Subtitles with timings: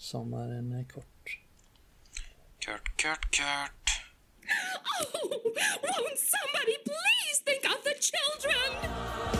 [0.00, 1.38] Sommaren är kort.
[2.58, 3.90] Kurt, Kurt, Kurt.
[5.14, 5.28] Oh,
[5.82, 9.39] won't somebody please think of the children?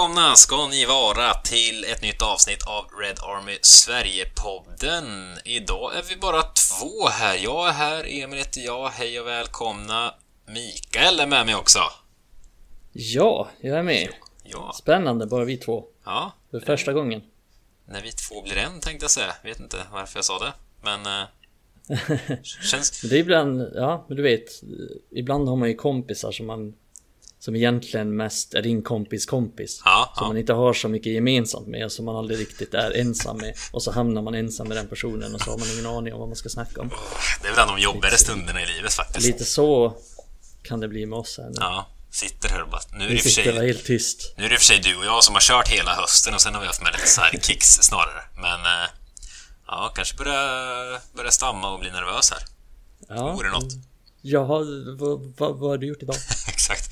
[0.00, 5.38] Välkomna ska ni vara till ett nytt avsnitt av Red Army Sverige-podden.
[5.44, 7.36] Idag är vi bara två här.
[7.36, 8.88] Jag är här, Emil heter jag.
[8.88, 10.14] Hej och välkomna.
[10.46, 11.78] Mikael är med mig också.
[12.92, 14.08] Ja, jag är med.
[14.42, 15.84] Ja, Spännande, bara vi två.
[16.04, 16.32] ja.
[16.50, 17.22] För första gången.
[17.84, 19.34] När vi två blir en tänkte jag säga.
[19.44, 20.52] Vet inte varför jag sa det.
[20.82, 21.06] Men...
[21.06, 23.00] Eh, känns...
[23.00, 24.48] Det är ibland, ja, men du vet.
[25.10, 26.74] Ibland har man ju kompisar som man
[27.40, 29.82] som egentligen mest är din kompis kompis.
[29.84, 30.28] Ja, Som ja.
[30.28, 33.54] man inte har så mycket gemensamt med och som man aldrig riktigt är ensam med.
[33.72, 36.20] Och så hamnar man ensam med den personen och så har man ingen aning om
[36.20, 36.90] vad man ska snacka om.
[37.42, 39.26] Det är väl de jobbigare stunderna i livet faktiskt.
[39.26, 39.96] Lite så
[40.62, 41.56] kan det bli med oss här nu.
[41.60, 42.80] Ja, sitter här och bara...
[42.92, 43.66] Nu är det för sig...
[43.66, 44.34] helt tyst.
[44.36, 46.54] Nu är det för sig du och jag som har kört hela hösten och sen
[46.54, 48.22] har vi haft med lite sidekicks snarare.
[48.34, 48.60] Men...
[48.60, 48.88] eh,
[49.72, 52.42] Ja, kanske börja, börja stamma och bli nervös här.
[53.08, 53.72] Ja, Vore något.
[54.22, 54.58] Jaha,
[54.98, 56.16] vad, vad, vad har du gjort idag?
[56.48, 56.89] Exakt.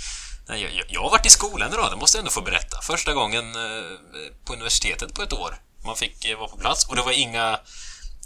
[0.48, 2.76] Nej, jag, jag, har varit i skolan idag, det måste jag ändå få berätta.
[2.82, 3.98] Första gången eh,
[4.44, 5.54] på universitetet på ett år.
[5.86, 7.60] Man fick eh, vara på plats och det var inga,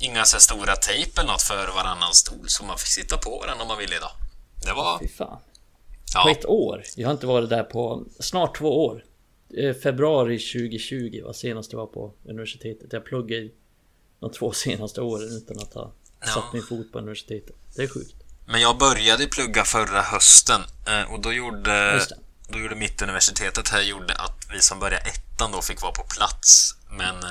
[0.01, 3.63] inga så stora tejp eller något för varannan stol, så man fick sitta på varandra
[3.63, 4.11] om man ville idag.
[4.65, 4.99] Det var...
[4.99, 5.37] Fy fan.
[5.37, 6.83] På Ja, ett år?
[6.97, 9.05] Jag har inte varit där på snart två år.
[9.59, 12.93] Eh, Februari 2020 var senast jag var på universitetet.
[12.93, 13.49] Jag pluggade
[14.21, 16.27] de två senaste åren utan att ha Ja.
[16.27, 17.57] satt min fot på universitetet.
[17.77, 18.15] Det är sjukt.
[18.47, 22.07] Men jag började plugga förra hösten eh, och då gjorde,
[22.49, 26.03] då gjorde mitt universitetet här gjorde att vi som började ettan då fick vara på
[26.03, 26.75] plats.
[26.91, 27.17] Men...
[27.25, 27.31] eh,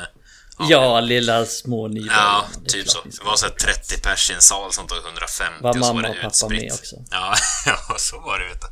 [0.70, 2.16] Ja, lilla små nybörjarna.
[2.16, 3.02] Ja, typ så.
[3.04, 5.76] Det var så vara här 30 pers i en sal som tog 150 Var och
[5.76, 6.96] så var mamma det och pappa med också?
[7.12, 8.68] Ja, ja, så var det vet du.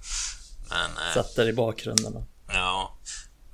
[0.69, 2.14] Men, eh, Satt där i bakgrunden.
[2.47, 2.97] ja.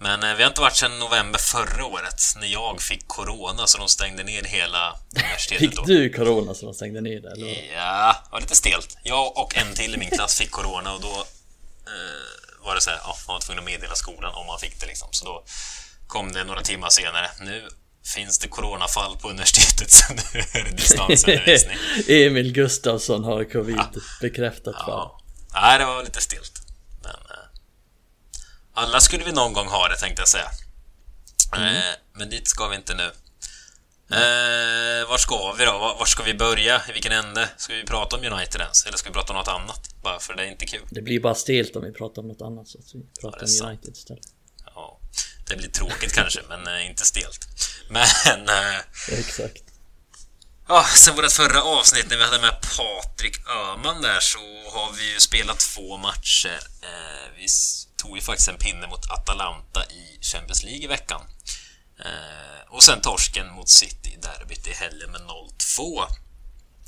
[0.06, 3.78] Men eh, vi har inte varit sedan november förra året när jag fick corona så
[3.78, 5.84] de stängde ner hela universitetet Fick då.
[5.84, 7.32] du corona så de stängde ner det?
[7.32, 7.74] Eller?
[7.76, 8.98] Ja, det var lite stelt.
[9.04, 11.16] Jag och en till i min klass fick corona och då
[11.94, 14.80] eh, var det så här, ja, man var tvungen att meddela skolan om man fick
[14.80, 15.08] det liksom.
[15.12, 15.44] Så då
[16.08, 17.30] kom det några timmar senare.
[17.40, 17.68] Nu
[18.16, 21.78] finns det coronafall på universitetet så nu är det distansundervisning.
[22.08, 24.84] Emil Gustafsson har covid bekräftat fall.
[24.88, 25.22] Ja.
[25.54, 26.65] Nej, det var lite stelt.
[28.76, 30.52] Alla skulle vi någon gång ha det tänkte jag säga.
[31.56, 33.12] Eh, men dit ska vi inte nu.
[34.12, 35.72] Eh, var ska vi då?
[35.72, 36.82] Var, var ska vi börja?
[36.90, 37.50] I vilken ände?
[37.58, 38.86] Ska vi prata om United ens?
[38.86, 39.90] Eller ska vi prata om något annat?
[40.04, 40.88] Bara för det är inte kul.
[40.90, 43.64] Det blir bara stelt om vi pratar om något annat så att vi pratar är
[43.64, 43.68] om.
[43.70, 44.26] United istället.
[44.76, 45.00] Ja,
[45.48, 47.48] det blir tråkigt kanske, men eh, inte stelt.
[47.90, 48.50] Men...
[48.50, 48.80] Eh,
[49.20, 49.64] Exakt.
[50.68, 54.40] Ja, sen vårt förra avsnitt när vi hade med Patrik Öhman där så
[54.74, 56.60] har vi ju spelat två matcher.
[56.82, 57.48] Eh, vi
[58.06, 61.22] tog ju faktiskt en pinne mot Atalanta i Champions League i veckan.
[62.00, 66.02] Eh, och sen torsken mot City i derbyt i helgen med 0-2.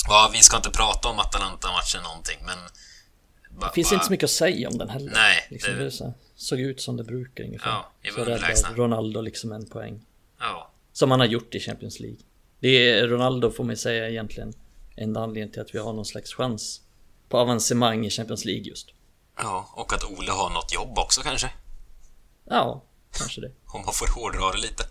[0.07, 2.57] Ja, vi ska inte prata om Atalanta-matchen någonting, men...
[3.59, 5.11] ba- Det finns ba- inte så mycket att säga om den heller.
[5.11, 7.69] Nej, Liksom det- det så, såg ut som det brukar ungefär.
[7.69, 8.75] Ja, vi var så räddade.
[8.75, 10.05] Ronaldo liksom en poäng.
[10.39, 12.17] Ja, Som han har gjort i Champions League.
[12.59, 14.53] Det är Ronaldo får man säga egentligen
[14.95, 16.81] enda anledningen till att vi har någon slags chans
[17.29, 18.87] på avancemang i Champions League just.
[19.37, 21.49] Ja, och att Ole har något jobb också kanske.
[22.49, 22.83] Ja,
[23.17, 23.51] kanske det.
[23.67, 24.83] om man får hårdra det lite.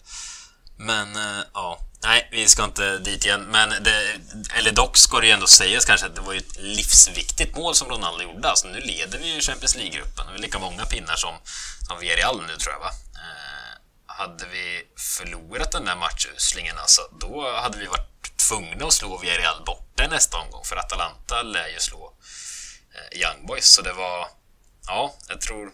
[0.79, 3.43] Men eh, ja, nej, vi ska inte dit igen.
[3.43, 4.21] Men det,
[4.59, 7.75] eller dock ska det ju ändå sägas kanske att det var ju ett livsviktigt mål
[7.75, 8.51] som Ronaldo gjorde.
[8.51, 10.27] Alltså nu leder vi ju Champions League-gruppen.
[10.27, 11.35] Det är lika många pinnar som,
[11.89, 12.91] som Villarreal nu tror jag va.
[13.15, 19.19] Eh, hade vi förlorat den där matchuslingen alltså, då hade vi varit tvungna att slå
[19.19, 20.65] Villarreal borta nästa omgång.
[20.65, 22.13] För Atalanta lär ju slå
[22.95, 23.75] eh, Young Boys.
[23.75, 24.27] Så det var,
[24.87, 25.71] ja, jag tror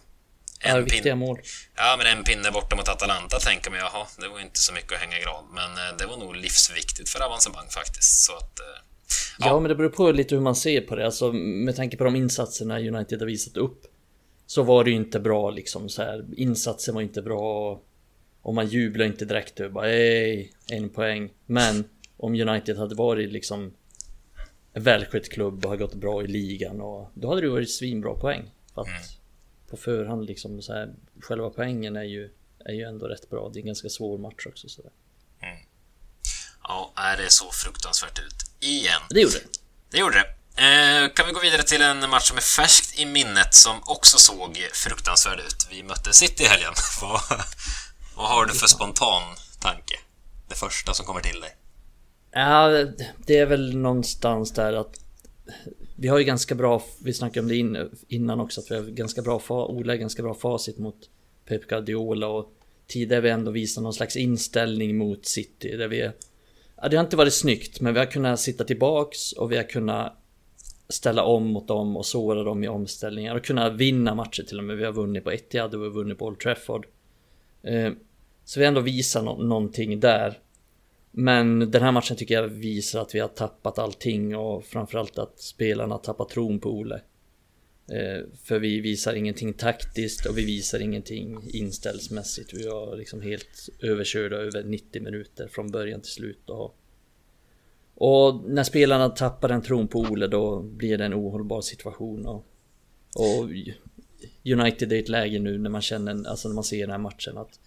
[0.65, 1.39] Ja, en viktiga pin- mål.
[1.75, 4.93] Ja, men en pinne borta mot Atalanta tänker man jaha, det var inte så mycket
[4.93, 5.45] att hänga i gran.
[5.53, 8.23] Men eh, det var nog livsviktigt för avancemang faktiskt.
[8.25, 8.65] Så att, eh,
[9.39, 11.05] Ja, men det beror på lite hur man ser på det.
[11.05, 13.81] Alltså med tanke på de insatserna United har visat upp.
[14.45, 16.25] Så var det ju inte bra liksom så här.
[16.37, 17.81] Insatsen var inte bra.
[18.41, 21.29] Och man jublar inte direkt över bara hej, en poäng.
[21.45, 21.83] Men
[22.17, 23.73] om United hade varit liksom
[24.73, 28.13] en välskött klubb och har gått bra i ligan och då hade det varit svinbra
[28.15, 28.51] poäng.
[28.73, 29.17] För att
[29.69, 32.29] på förhand liksom så här, själva poängen är ju,
[32.65, 33.49] är ju ändå rätt bra.
[33.49, 34.91] Det är en ganska svår match också så där.
[36.63, 39.01] ja, är det så fruktansvärt ut igen.
[39.09, 39.59] Det gjorde det.
[39.89, 40.29] Det gjorde det.
[40.55, 44.17] Eh, kan vi gå vidare till en match som är färskt i minnet som också
[44.17, 45.67] såg fruktansvärd ut.
[45.71, 46.73] Vi mötte City i helgen.
[47.01, 47.21] vad,
[48.15, 49.23] vad har du för spontan
[49.59, 49.95] tanke?
[50.47, 51.55] Det första som kommer till dig?
[52.31, 52.67] Ja,
[53.17, 54.99] det är väl någonstans där att
[56.03, 59.21] vi har ju ganska bra, vi snackade om det innan också, att vi har ganska
[59.21, 61.09] bra, Ola ganska bra facit mot
[61.45, 62.53] Pep Guardiola och
[62.87, 66.09] tidigare har vi ändå visat någon slags inställning mot City där vi
[66.81, 69.63] Ja, det har inte varit snyggt, men vi har kunnat sitta tillbaks och vi har
[69.63, 70.17] kunnat
[70.89, 74.63] ställa om mot dem och såra dem i omställningar och kunna vinna matcher till och
[74.63, 74.77] med.
[74.77, 76.87] Vi har vunnit på Etihad och vi har vunnit på Old Trafford.
[77.63, 77.91] Eh,
[78.45, 80.39] så vi har ändå visat no någonting där.
[81.15, 85.39] Men den här matchen tycker jag visar att vi har tappat allting och framförallt att
[85.39, 87.01] spelarna har tappat tron på Ole.
[87.91, 92.53] Eh, för vi visar ingenting taktiskt och vi visar ingenting inställsmässigt.
[92.53, 96.49] Vi var liksom helt överkörda över 90 minuter från början till slut.
[96.49, 96.75] Och,
[97.95, 102.25] och när spelarna tappar den tron på Ole då blir det en ohållbar situation.
[102.25, 102.45] Och,
[103.15, 103.49] och
[104.45, 106.97] United är i ett läge nu när man känner, alltså när man ser den här
[106.97, 107.59] matchen att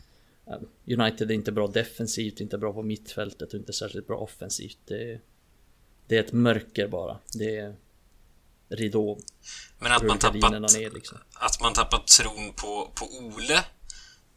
[0.87, 4.79] United är inte bra defensivt, inte bra på mittfältet och inte särskilt bra offensivt.
[4.85, 5.21] Det,
[6.07, 7.19] det är ett mörker bara.
[7.33, 7.77] Det är
[8.69, 9.19] ridå.
[9.79, 11.19] Men att man tappat, ner, liksom.
[11.35, 13.65] att man tappat tron på, på Ole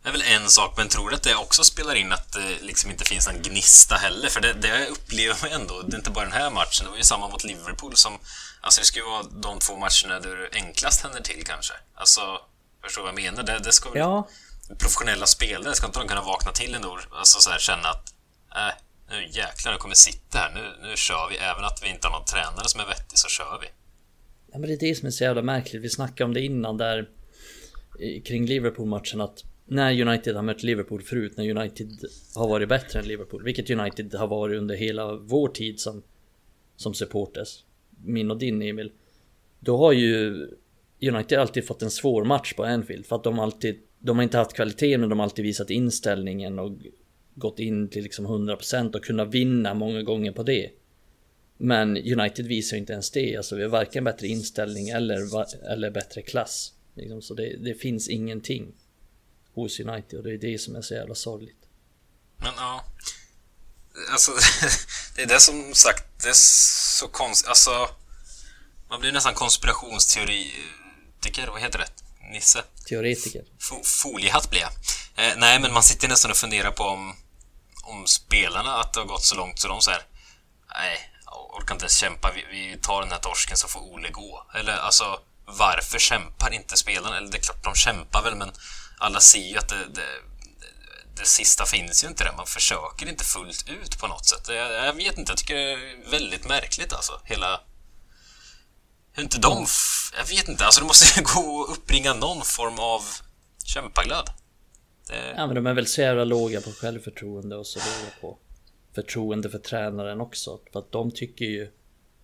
[0.03, 2.91] är väl en sak, men tror du att det också spelar in att det liksom
[2.91, 4.29] inte finns en gnista heller?
[4.29, 6.97] För det, det upplever man ändå, det är inte bara den här matchen, det var
[6.97, 8.13] ju samma mot Liverpool som...
[8.61, 11.73] Alltså det ju vara de två matcherna där du enklast händer till kanske.
[11.93, 12.21] Alltså,
[12.83, 13.43] förstår du vad jag menar?
[13.43, 13.99] Det, det ska väl...
[13.99, 14.27] Ja
[14.77, 16.99] professionella spelare, ska inte de kunna vakna till ändå?
[17.11, 18.13] Alltså så här, känna att
[18.55, 18.75] äh,
[19.09, 21.37] nu jäklar, nu kommer sitta här, nu, nu kör vi.
[21.37, 23.67] Även att vi inte har någon tränare som är vettig så kör vi.
[24.51, 25.81] Ja, men det är det som är så jävla märkligt.
[25.81, 27.09] Vi snackade om det innan där
[28.25, 31.89] kring Liverpool-matchen att när United har mött Liverpool förut, när United
[32.35, 36.03] har varit bättre än Liverpool, vilket United har varit under hela vår tid som,
[36.75, 37.63] som supporters,
[38.05, 38.91] min och din Emil,
[39.59, 40.47] då har ju
[41.01, 44.37] United alltid fått en svår match på Anfield för att de alltid de har inte
[44.37, 46.71] haft kvaliteten och de har alltid visat inställningen och
[47.35, 50.71] gått in till liksom 100% och kunnat vinna många gånger på det.
[51.57, 55.17] Men United visar inte ens det, alltså vi har varken bättre inställning eller,
[55.71, 56.73] eller bättre klass.
[56.95, 58.73] Liksom, så det, det, finns ingenting
[59.53, 61.67] hos United och det är det som är så jävla sorgligt.
[62.37, 62.85] Men ja,
[64.11, 64.31] alltså
[65.15, 66.39] det är det som sagt, det är
[66.99, 67.71] så konstigt, alltså
[68.89, 70.51] man blir nästan konspirationsteori,
[71.21, 72.08] tycker vad heter det?
[72.29, 72.63] Nisse.
[72.89, 73.43] Teoretiker.
[74.03, 74.71] foliehatt blir jag.
[75.15, 77.15] Eh, nej, men man sitter nästan och funderar på om,
[77.83, 80.01] om spelarna, att det har gått så långt så de säger
[80.75, 81.11] nej,
[81.57, 84.45] orkar inte ens kämpa, vi, vi, tar den här torsken så får Ole gå.
[84.55, 87.17] Eller alltså, varför kämpar inte spelarna?
[87.17, 88.51] Eller det är klart, de kämpar väl, men
[88.97, 90.07] alla ser ju att det, det,
[91.17, 92.33] det sista finns ju inte där.
[92.37, 94.47] Man försöker inte fullt ut på något sätt.
[94.47, 97.61] Jag, jag vet inte, jag tycker det är väldigt märkligt alltså, hela
[99.13, 99.65] hur inte de...
[100.17, 103.01] Jag vet inte, alltså det måste ju gå att uppringa någon form av
[103.65, 104.29] kämpaglöd.
[105.07, 105.33] Det...
[105.37, 108.37] Ja men de är väl så jävla låga på självförtroende och så låga på
[108.95, 110.59] förtroende för tränaren också.
[110.71, 111.71] För att de tycker ju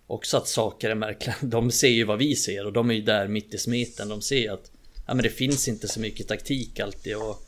[0.06, 1.36] också att saker är märkliga.
[1.42, 4.08] De ser ju vad vi ser och de är ju där mitt i smeten.
[4.08, 4.70] De ser att
[5.06, 7.42] ja, men det finns inte så mycket taktik alltid och,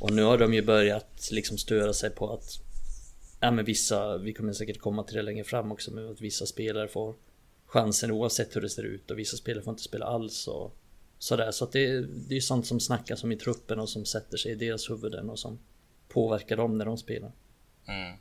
[0.00, 2.58] och nu har de ju börjat liksom störa sig på att
[3.40, 6.46] ja, men vissa, vi kommer säkert komma till det längre fram också, men att vissa
[6.46, 7.14] spelare får
[7.74, 10.76] chansen oavsett hur det ser ut och vissa spelare får inte spela alls och
[11.18, 11.52] sådär.
[11.52, 14.52] Så att det, det är sånt som snackas om i truppen och som sätter sig
[14.52, 15.58] i deras huvuden och som
[16.08, 17.32] påverkar dem när de spelar.
[17.88, 18.18] Mm.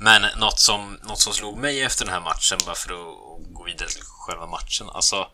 [0.00, 3.64] Men något som, något som slog mig efter den här matchen, bara för att gå
[3.64, 5.30] vidare till själva matchen, alltså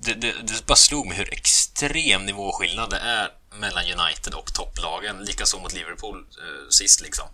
[0.00, 5.24] det, det, det bara slog mig hur extrem nivåskillnad det är mellan United och topplagen,
[5.24, 7.28] likaså mot Liverpool eh, sist liksom.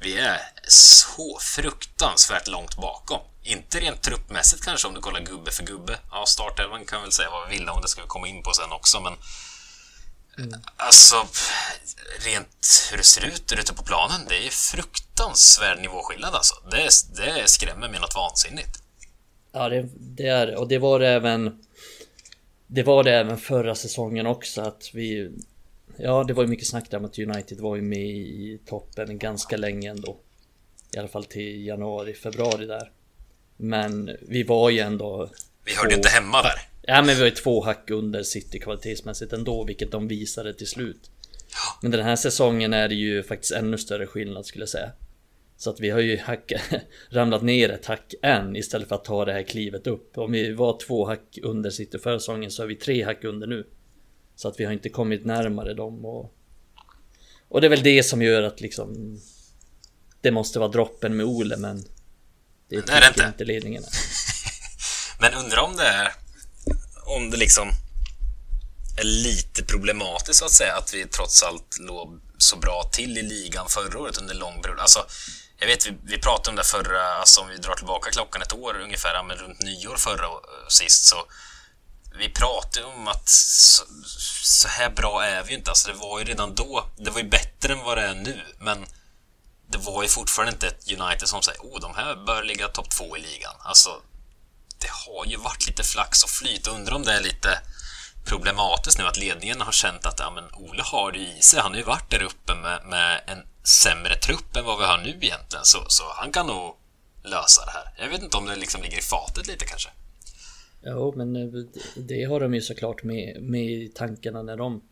[0.00, 3.20] Vi är så fruktansvärt långt bakom.
[3.48, 5.98] Inte rent truppmässigt kanske om du kollar gubbe för gubbe.
[6.10, 8.52] Ja, startelvan kan väl säga vad vi vill om det ska vi komma in på
[8.52, 9.12] sen också, men
[10.38, 10.60] mm.
[10.76, 11.16] Alltså,
[12.26, 16.54] rent hur det ser ut ute på planen, det är fruktansvärd nivåskillnad alltså.
[16.70, 18.82] Det, det skrämmer mig något vansinnigt.
[19.52, 20.56] Ja, det, det är.
[20.56, 21.64] Och det var det även...
[22.66, 25.30] Det var det även förra säsongen också att vi...
[25.96, 29.18] Ja, det var ju mycket snack där om att United var ju med i toppen
[29.18, 30.16] ganska länge ändå.
[30.92, 32.92] I alla fall till januari, februari där.
[33.58, 35.30] Men vi var ju ändå...
[35.64, 35.96] Vi hörde två...
[35.96, 36.60] inte hemma där.
[36.82, 40.66] Ja men vi var ju två hack under City kvalitetsmässigt ändå, vilket de visade till
[40.66, 41.10] slut.
[41.82, 44.90] Men den här säsongen är det ju faktiskt ännu större skillnad skulle jag säga.
[45.56, 46.52] Så att vi har ju hack,
[47.10, 50.18] ramlat ner ett hack än istället för att ta det här klivet upp.
[50.18, 53.46] Om vi var två hack under City förra säsongen så är vi tre hack under
[53.46, 53.66] nu.
[54.36, 56.34] Så att vi har inte kommit närmare dem och...
[57.48, 59.18] Och det är väl det som gör att liksom...
[60.20, 61.84] Det måste vara droppen med Ole men
[62.68, 63.24] det, det är det inte.
[63.24, 63.84] inte ledningen.
[65.20, 66.12] Men undrar om det är...
[67.04, 67.72] Om det liksom
[68.96, 73.22] är lite problematiskt så att säga att vi trots allt låg så bra till i
[73.22, 74.80] ligan förra året under lång period.
[74.80, 75.06] Alltså,
[75.58, 78.52] jag vet, vi, vi pratade om det förra, alltså om vi drar tillbaka klockan ett
[78.52, 80.28] år ungefär, men runt nyår förra
[80.68, 81.16] sist så
[82.18, 83.84] vi pratade om att så,
[84.42, 85.70] så, här bra är vi inte.
[85.70, 88.40] Alltså det var ju redan då, det var ju bättre än vad det är nu,
[88.58, 88.86] men
[89.70, 92.90] det var ju fortfarande inte ett United som säger oh, de här bör ligga topp
[92.90, 93.54] två i ligan.
[93.58, 93.90] Alltså,
[94.78, 96.68] det har ju varit lite flax och flyt.
[96.68, 97.60] Undrar om det är lite
[98.24, 101.60] problematiskt nu att ledningen har känt att ja, men Ole har det i sig.
[101.60, 103.38] Han har ju varit där uppe med, med en
[103.82, 106.76] sämre trupp än vad vi har nu egentligen, så, så han kan nog
[107.24, 107.86] lösa det här.
[107.98, 109.90] Jag vet inte om det liksom ligger i fatet lite kanske.
[110.82, 111.64] Jo, men eh,
[111.96, 114.82] det har de ju såklart med, med i tankarna när de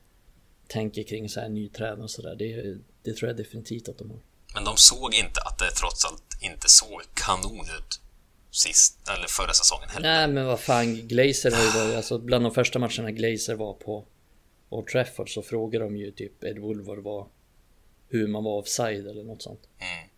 [0.68, 2.36] tänker kring så här ny tränare och sådär.
[2.38, 4.20] Det, det tror jag definitivt att de har.
[4.56, 8.00] Men de såg inte att det trots allt inte såg kanon ut
[8.50, 10.08] sist, eller förra säsongen heller.
[10.08, 13.74] Nej, men vad fan, Glazer har ju varit, alltså bland de första matcherna Glazer var
[13.74, 14.06] på
[14.68, 17.26] Old Trafford så frågade de ju typ Ed Woolward var
[18.08, 19.60] hur man var offside eller något sånt.
[19.78, 20.08] Mm.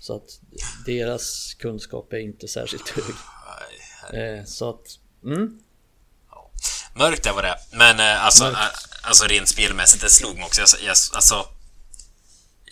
[0.00, 0.40] Så att
[0.86, 3.14] deras kunskap är inte särskilt hög.
[4.20, 4.86] Eh, så att,
[5.24, 5.60] mm.
[6.30, 6.50] Ja.
[6.94, 7.56] Mörkt det var det.
[7.72, 8.56] Men eh, alltså, eh,
[9.02, 10.60] alltså rent spelmässigt, det slog mig också.
[10.60, 11.46] Jag, jag, alltså,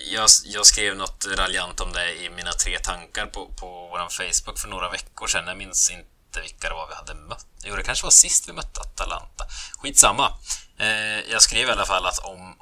[0.05, 4.59] jag, jag, skrev något raljant om det i mina tre tankar på, på vår Facebook
[4.59, 5.47] för några veckor sedan.
[5.47, 7.47] Jag minns inte vilka det var vi hade mött.
[7.65, 9.45] Jo, det kanske var sist vi mötte Atalanta.
[9.79, 10.33] Skitsamma.
[10.79, 12.57] Eh, jag skrev i alla fall att om,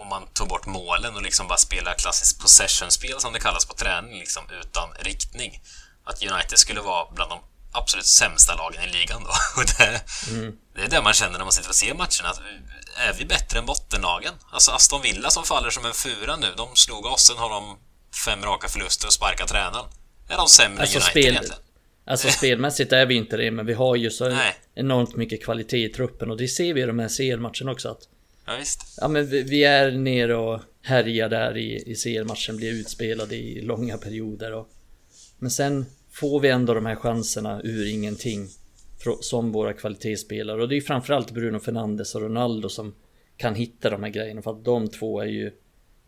[0.00, 3.74] om man tog bort målen och liksom bara spelar klassiskt possession-spel som det kallas på
[3.74, 5.62] träning, liksom utan riktning.
[6.04, 7.40] Att United skulle vara bland de
[7.72, 9.30] absolut sämsta lagen i ligan då.
[9.60, 10.52] Och det, mm.
[10.74, 12.28] det är det man känner när man sitter och ser matcherna.
[12.30, 12.40] Att
[12.98, 14.34] är vi bättre än bottenlagen?
[14.50, 17.78] Alltså Aston Villa som faller som en fura nu, de slog oss, sen har de
[18.24, 19.86] fem raka förluster och sparkar tränaren.
[20.28, 21.62] Är de sämre alltså, än United spel, egentligen?
[22.06, 24.54] Alltså spelmässigt är vi inte det, men vi har ju så Nej.
[24.74, 28.08] enormt mycket kvalitet i truppen och det ser vi i de här CL-matcherna också att
[28.48, 28.80] Ja, visst.
[28.96, 33.60] Ja, men vi, vi är nere och härjar där i, i CL-matchen, blir utspelade i
[33.60, 34.68] långa perioder och
[35.38, 38.48] Men sen får vi ändå de här chanserna ur ingenting
[39.20, 42.94] som våra kvalitetsspelare och det är framförallt Bruno Fernandes och Ronaldo som
[43.36, 45.52] kan hitta de här grejerna för att de två är ju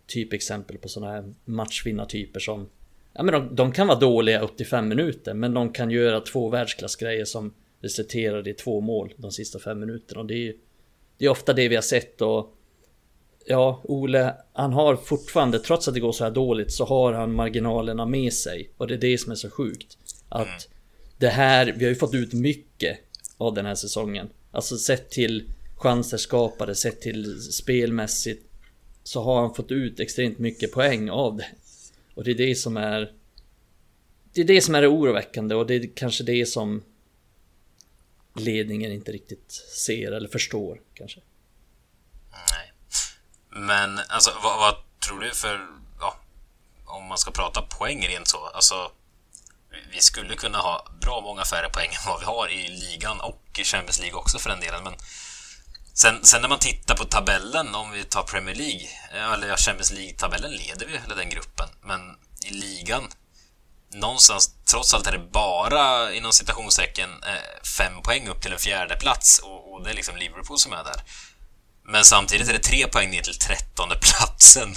[0.06, 2.68] typexempel på sådana här matchvinnartyper som
[3.12, 6.20] Ja men de, de, kan vara dåliga upp till fem minuter men de kan göra
[6.20, 10.59] två världsklassgrejer som resulterar i två mål de sista fem minuterna och det är ju
[11.18, 12.56] Det är ofta det vi har sett och
[13.47, 17.35] Ja, Ole, han har fortfarande, trots att det går så här dåligt, så har han
[17.35, 18.70] marginalerna med sig.
[18.76, 19.99] Och det är det som är så sjukt.
[20.28, 20.80] Att mm
[21.21, 22.99] det här, vi har ju fått ut mycket
[23.37, 24.31] av den här säsongen.
[24.50, 28.47] Alltså sett till chanser skapade, sett till spelmässigt.
[29.03, 31.47] Så har han fått ut extremt mycket poäng av det.
[32.15, 33.12] Och det är det som är...
[34.33, 36.83] Det är det som är det oroväckande och det är kanske det som
[38.37, 41.21] ledningen inte riktigt ser eller förstår kanske.
[42.31, 42.73] Nej.
[43.49, 44.75] Men alltså vad, vad
[45.07, 45.67] tror du för...
[46.00, 46.21] Ja,
[46.85, 48.47] om man ska prata poäng rent så.
[48.47, 48.93] Alltså
[49.93, 53.43] vi skulle kunna ha bra många färre poäng än vad vi har i ligan och
[53.59, 54.85] i Champions League också för den delen.
[54.85, 54.95] Men
[55.95, 59.57] sen, sen när man tittar på tabellen, om vi tar Premier League, eh, eller ja,
[59.57, 61.69] Champions League-tabellen leder vi hela den gruppen.
[61.83, 62.00] Men
[62.45, 63.09] i ligan,
[63.95, 68.97] någonstans, trots allt är det bara inom citationstecken eh, fem poäng upp till en fjärde
[68.97, 71.03] plats och, och det är liksom Liverpool som är där.
[71.85, 74.77] Men samtidigt är det tre poäng ner till trettonde platsen.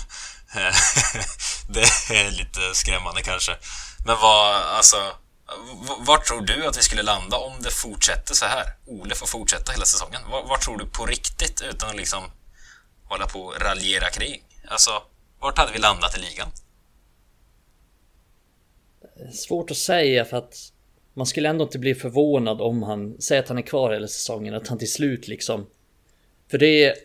[1.68, 1.82] det
[2.16, 3.58] är lite skrämmande kanske.
[4.06, 4.98] Men vad, alltså...
[6.00, 8.66] Vart tror du att vi skulle landa om det fortsätter så här?
[8.86, 10.22] Ole får fortsätta hela säsongen.
[10.30, 12.24] Vart tror du på riktigt utan att liksom
[13.04, 14.44] hålla på och raljera kring?
[14.68, 14.92] Alltså,
[15.40, 16.48] vart hade vi landat i ligan?
[19.34, 20.54] Svårt att säga för att
[21.14, 24.54] man skulle ändå inte bli förvånad om han, säger att han är kvar hela säsongen,
[24.54, 25.68] att han till slut liksom...
[26.52, 26.96] För det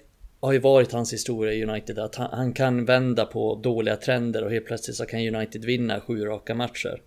[0.40, 4.44] har ju varit hans historia i United att han, han, kan vända på dåliga trender
[4.44, 7.02] och helt plötsligt så kan United vinna sju raka matcher.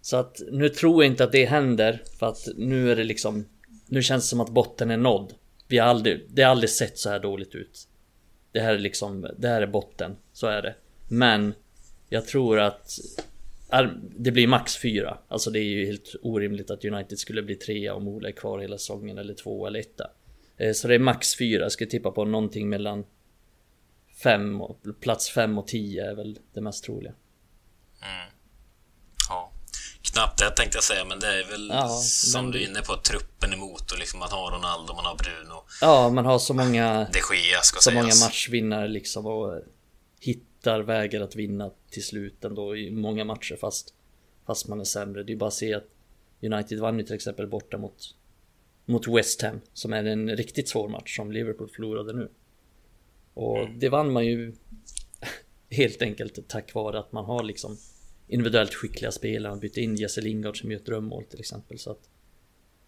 [0.00, 3.44] Så att nu tror jag inte att det händer för att nu är det liksom
[3.86, 5.34] Nu känns det som att botten är nådd.
[5.68, 7.88] Vi har aldrig, det har aldrig sett så här dåligt ut.
[8.52, 10.74] Det här är liksom, det här är botten, så är det.
[11.08, 11.54] Men
[12.08, 12.98] jag tror att
[14.16, 15.18] det blir max fyra.
[15.28, 18.58] Alltså det är ju helt orimligt att United skulle bli trea om Ola är kvar
[18.58, 20.10] hela säsongen eller två eller etta.
[20.56, 23.04] Eh, så det är max fyra, jag skulle tippa på någonting mellan
[24.22, 27.12] fem och, plats 5 och 10 är väl det mest troliga.
[28.02, 28.30] Mm.
[29.28, 29.52] Ja,
[30.02, 32.96] knappt det tänkte jag säga, men det är väl ja, som du är inne på,
[32.96, 35.64] truppen emot och liksom man har Ronaldo, man har Bruno.
[35.80, 38.02] Ja, man har så många, De Gea, ska så sägas.
[38.02, 39.60] många matchvinnare liksom och
[40.20, 43.94] hittar vägar att vinna till slut ändå i många matcher fast,
[44.46, 45.22] fast man är sämre.
[45.22, 45.88] Det är bara att se att
[46.42, 48.14] United vann ju till exempel borta mot,
[48.86, 52.30] mot West Ham som är en riktigt svår match som Liverpool förlorade nu.
[53.34, 54.54] Och det vann man ju
[55.70, 57.76] helt enkelt tack vare att man har liksom
[58.28, 59.52] individuellt skickliga spelare.
[59.52, 61.78] Man bytte in Jesse Lingard som gör ett drömmål till exempel.
[61.78, 62.00] Så att,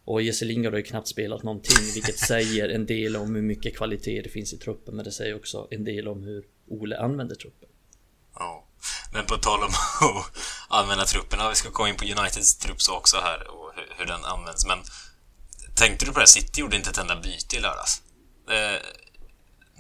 [0.05, 3.77] och Jesse Lingard har ju knappt spelat någonting, vilket säger en del om hur mycket
[3.77, 4.97] kvalitet det finns i truppen.
[4.97, 7.69] Men det säger också en del om hur Ole använder truppen.
[8.35, 8.67] Ja.
[9.13, 9.69] Men på tal om
[10.19, 10.33] att
[10.69, 14.07] använda trupperna, vi ska komma in på Uniteds trupp så också här och hur, hur,
[14.07, 14.67] den används.
[14.67, 14.79] Men
[15.77, 16.27] tänkte du på det?
[16.27, 18.03] City gjorde inte ett enda byte i lördags.
[18.49, 18.83] Det,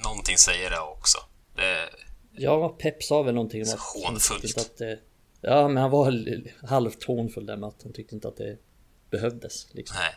[0.05, 1.19] någonting säger det också.
[1.57, 1.89] Det,
[2.33, 3.81] ja, Pep sa väl någonting om att...
[3.81, 4.59] Hånfullt.
[4.59, 4.99] Att det,
[5.41, 6.13] ja, men han var
[6.67, 8.59] halvt hånfull där med att han tyckte inte att det
[9.11, 9.67] behövdes.
[9.71, 9.97] Liksom.
[10.01, 10.15] Nej.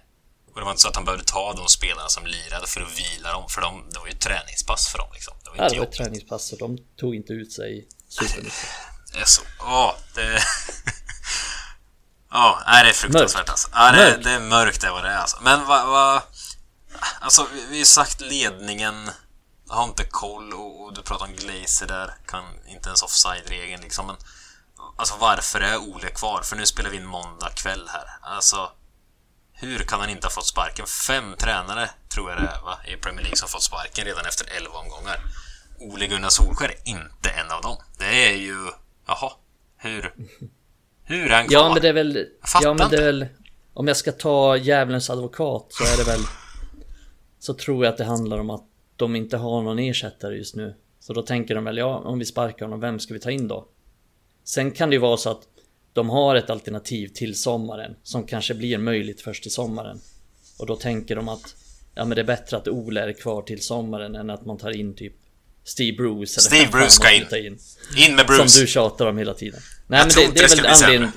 [0.54, 3.00] Och det var inte så att han behövde ta de spelarna som lirade för att
[3.00, 5.08] vila dem, för de, det var ju träningspass för dem.
[5.14, 5.34] Liksom.
[5.44, 8.54] Det var, ja, det var ett träningspass och de tog inte ut sig supermycket.
[9.14, 9.42] Det är så...
[9.60, 10.40] Åh, det...
[12.32, 13.70] Ja, nej, det är fruktansvärt alltså.
[13.74, 15.38] Ja, det, det, är mörkt det vad det är alltså.
[15.42, 15.88] Men vad...
[15.88, 16.24] Va,
[17.20, 19.10] alltså, vi, vi har sagt ledningen
[19.70, 24.08] har inte koll och, och, du pratar om Glazer där, kan inte ens offside-regeln liksom.
[24.08, 24.16] Men
[24.98, 26.42] alltså varför är Ole kvar?
[26.42, 28.06] För nu spelar vi in måndag kväll här.
[28.22, 28.72] Alltså,
[29.54, 30.86] hur kan han inte ha fått sparken?
[30.86, 32.80] Fem tränare, tror jag det är, va?
[32.86, 35.20] i Premier League som fått sparken redan efter elva omgångar.
[35.80, 37.78] Ole Gunnar Solskär är inte en av dem.
[37.98, 38.72] Det är ju...
[39.08, 39.32] Jaha,
[39.78, 40.14] hur?
[41.10, 41.60] Hur är han kvar?
[41.60, 42.26] Ja, men det är väl...
[42.64, 43.26] Ja, men det är väl...
[43.74, 46.20] Om jag ska ta djävulens advokat så är det väl...
[47.40, 50.76] Så tror jag att det handlar om att de inte har någon ersättare just nu.
[51.00, 53.48] Så då tänker de väl, ja, om vi sparkar honom, vem ska vi ta in
[53.48, 53.68] då?
[54.44, 55.48] Sen kan det ju vara så att
[55.94, 60.00] de har ett alternativ till sommaren som kanske blir möjligt först i sommaren.
[60.60, 61.56] Och då tänker de att
[61.96, 64.78] ja, men det är bättre att Ole är kvar till sommaren än att man tar
[64.78, 65.16] in typ
[65.64, 67.46] Steve Bruce eller Steve Bruce ska in.
[67.46, 67.60] in.
[67.98, 68.50] In med Bruce!
[68.50, 69.60] Som du tjatar om hela tiden.
[69.88, 71.12] Nej jag men det, det, är väl anledningen...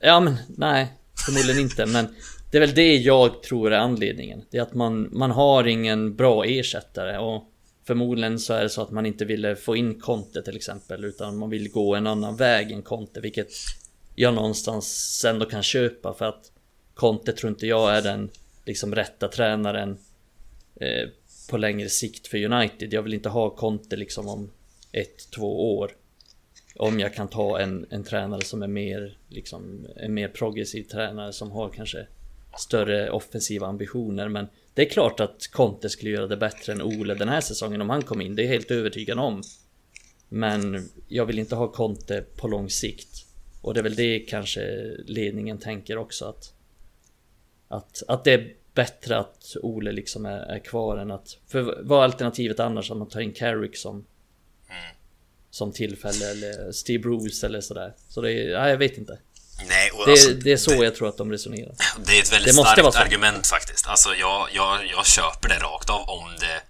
[0.00, 0.92] Ja men nej,
[1.26, 2.08] förmodligen inte men
[2.50, 4.42] Det är väl det jag tror är anledningen.
[4.50, 7.48] Det är att man, man har ingen bra ersättare och
[7.84, 11.38] Förmodligen så är det så att man inte ville få in Conte till exempel utan
[11.38, 13.48] man vill gå en annan väg än Conte vilket
[14.14, 16.52] jag någonstans ändå kan köpa för att
[16.94, 18.30] Conte tror inte jag är den
[18.66, 19.98] liksom rätta tränaren
[20.80, 21.08] eh,
[21.52, 22.92] på längre sikt för United.
[22.92, 24.50] Jag vill inte ha Conte liksom om
[24.92, 25.92] ett, två år.
[26.76, 31.32] Om jag kan ta en, en tränare som är mer, liksom, en mer progressiv tränare
[31.32, 32.06] som har kanske
[32.58, 34.28] större offensiva ambitioner.
[34.28, 37.80] Men det är klart att Conte skulle göra det bättre än Ole den här säsongen
[37.80, 38.36] om han kom in.
[38.36, 39.42] Det är jag helt övertygad om.
[40.28, 43.26] Men jag vill inte ha Conte på lång sikt.
[43.62, 44.62] Och det är väl det kanske
[45.06, 46.52] ledningen tänker också att
[47.68, 51.28] att, att det bättre att Ole liksom är, är kvar än att...
[51.48, 53.94] För vad är alternativet annars om man tar in Carrick som...
[53.96, 54.96] Mm.
[55.50, 57.94] Som tillfälle eller Steve Bruce eller sådär.
[58.08, 59.18] Så det är, ja, jag vet inte.
[59.68, 61.74] Nej, det, alltså, det, är så det, jag tror att de resonerar.
[62.06, 63.86] Det är ett väldigt starkt argument faktiskt.
[63.86, 66.60] Alltså jag, jag, jag köper det rakt av om det...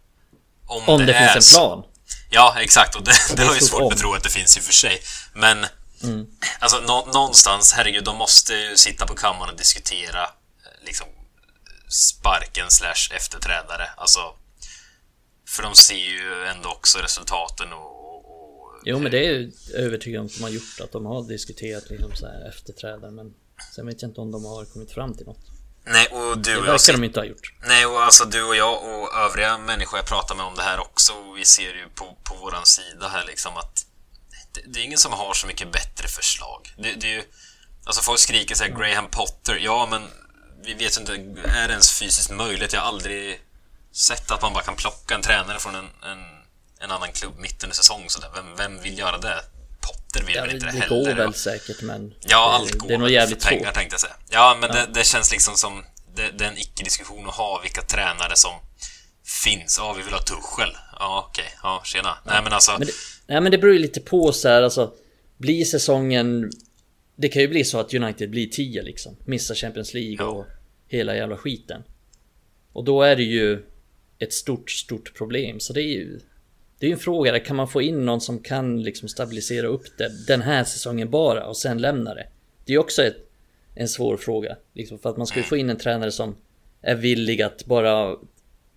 [0.67, 1.85] Om, om det, det finns en plan.
[2.31, 2.97] Ja, exakt.
[2.97, 3.89] Och det, det har ju svårt om.
[3.89, 5.01] att tro att det finns i och för sig.
[5.35, 5.67] Men...
[6.03, 6.27] Mm.
[6.59, 10.31] Alltså nå, någonstans, herregud, de måste ju sitta på kammaren och diskutera
[10.87, 11.07] liksom
[11.93, 13.91] sparken slash efterträdare.
[13.97, 14.35] Alltså,
[15.49, 18.81] för de ser ju ändå också resultaten och...
[18.85, 22.17] jo, men det är övertygad om att de har gjort, att de har diskuterat liksom
[22.17, 23.35] så här efterträdare, men
[23.75, 25.53] sen vet jag inte om de har kommit fram till något.
[25.85, 26.61] Nej, och du.
[26.61, 27.55] Det de inte ha gjort.
[27.67, 30.81] Nej, och alltså du och jag och övriga människor jag pratar med om det här
[30.81, 33.87] också, och vi ser ju på, på våran sida här liksom att
[34.53, 36.75] det, det är ingen som har så mycket bättre förslag.
[36.77, 37.23] Det, det är ju...
[37.85, 40.03] Alltså folk skriker såhär Graham Potter, ja men
[40.65, 41.13] vi vet inte,
[41.45, 42.73] är det ens fysiskt möjligt?
[42.73, 43.41] Jag har aldrig
[43.93, 46.19] sett att man bara kan plocka en tränare från en, en,
[46.81, 48.05] en annan klubb mitt under säsong.
[48.09, 49.41] Så vem, vem vill göra det?
[49.81, 51.05] Potter vill ja, väl inte det, det heller?
[51.05, 52.15] Det går väl säkert men...
[52.21, 53.75] Ja, allt går det är nog jävligt för pengar svårt.
[53.75, 54.15] tänkte jag säga.
[54.31, 54.87] Ja, men ja.
[54.87, 55.85] Det, det, känns liksom som...
[56.15, 58.53] Det, det är en icke-diskussion att ha vilka tränare som
[59.45, 59.79] finns.
[59.79, 60.77] Ja, vi vill ha Tuchel.
[60.99, 61.45] Ja, okej.
[61.45, 61.55] Okay.
[61.63, 62.19] Ja, tjena.
[62.25, 62.33] Ja.
[62.33, 62.73] Nej, men alltså...
[62.73, 62.93] Men det,
[63.27, 64.93] nej, men det beror ju lite på så här, alltså...
[65.39, 66.51] Blir säsongen
[67.17, 69.17] det kan ju bli så att United blir 10 liksom.
[69.25, 70.45] Missar Champions League och
[70.89, 71.83] hela jävla skiten.
[72.73, 73.63] Och då är det ju
[74.19, 75.61] ett stort, stort problem.
[75.61, 76.21] Så det är ju...
[76.79, 79.67] Det är ju en fråga där, kan man få in någon som kan liksom stabilisera
[79.67, 82.27] upp det den här säsongen bara och sen lämna det?
[82.65, 83.17] Det är ju också ett,
[83.75, 84.57] en svår fråga.
[84.73, 86.37] Liksom, för att man ska ju få in en tränare som
[86.81, 88.17] är villig att bara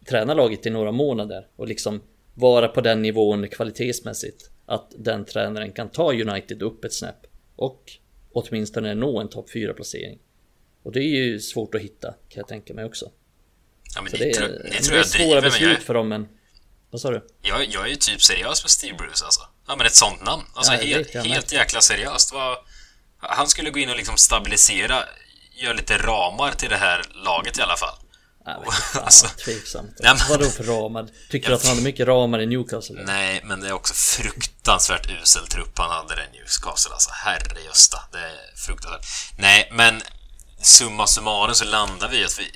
[0.05, 2.01] träna laget i några månader och liksom
[2.33, 7.91] vara på den nivån kvalitetsmässigt att den tränaren kan ta United upp ett snäpp och
[8.35, 10.19] åtminstone nå en topp 4 placering.
[10.83, 13.11] Och det är ju svårt att hitta kan jag tänka mig också.
[13.95, 16.27] Ja, men det, är, tror, det, tror det är svåra beslut jag, för dem men...
[16.89, 17.27] Vad sa du?
[17.41, 19.41] Jag, jag är ju typ seriös med Steve Bruce alltså.
[19.67, 20.43] Ja men ett sånt namn.
[20.53, 22.33] Alltså ja, helt, helt jäkla seriöst.
[22.33, 22.57] Vad,
[23.17, 25.03] han skulle gå in och liksom stabilisera
[25.51, 27.95] gör lite ramar till det här laget i alla fall.
[28.47, 29.95] Inte, fan, Alltså, tveksamt.
[29.99, 31.07] Nej, men- Vadå för ramar?
[31.29, 32.95] Tycker du att han hade mycket ramar i Newcastle?
[33.05, 37.09] Nej, men det är också fruktansvärt usel trupp han hade den Newcastle alltså.
[37.13, 39.05] Herre gösta, det är fruktansvärt.
[39.37, 40.01] Nej, men
[40.61, 42.51] summa summarum så landar vi i att vi...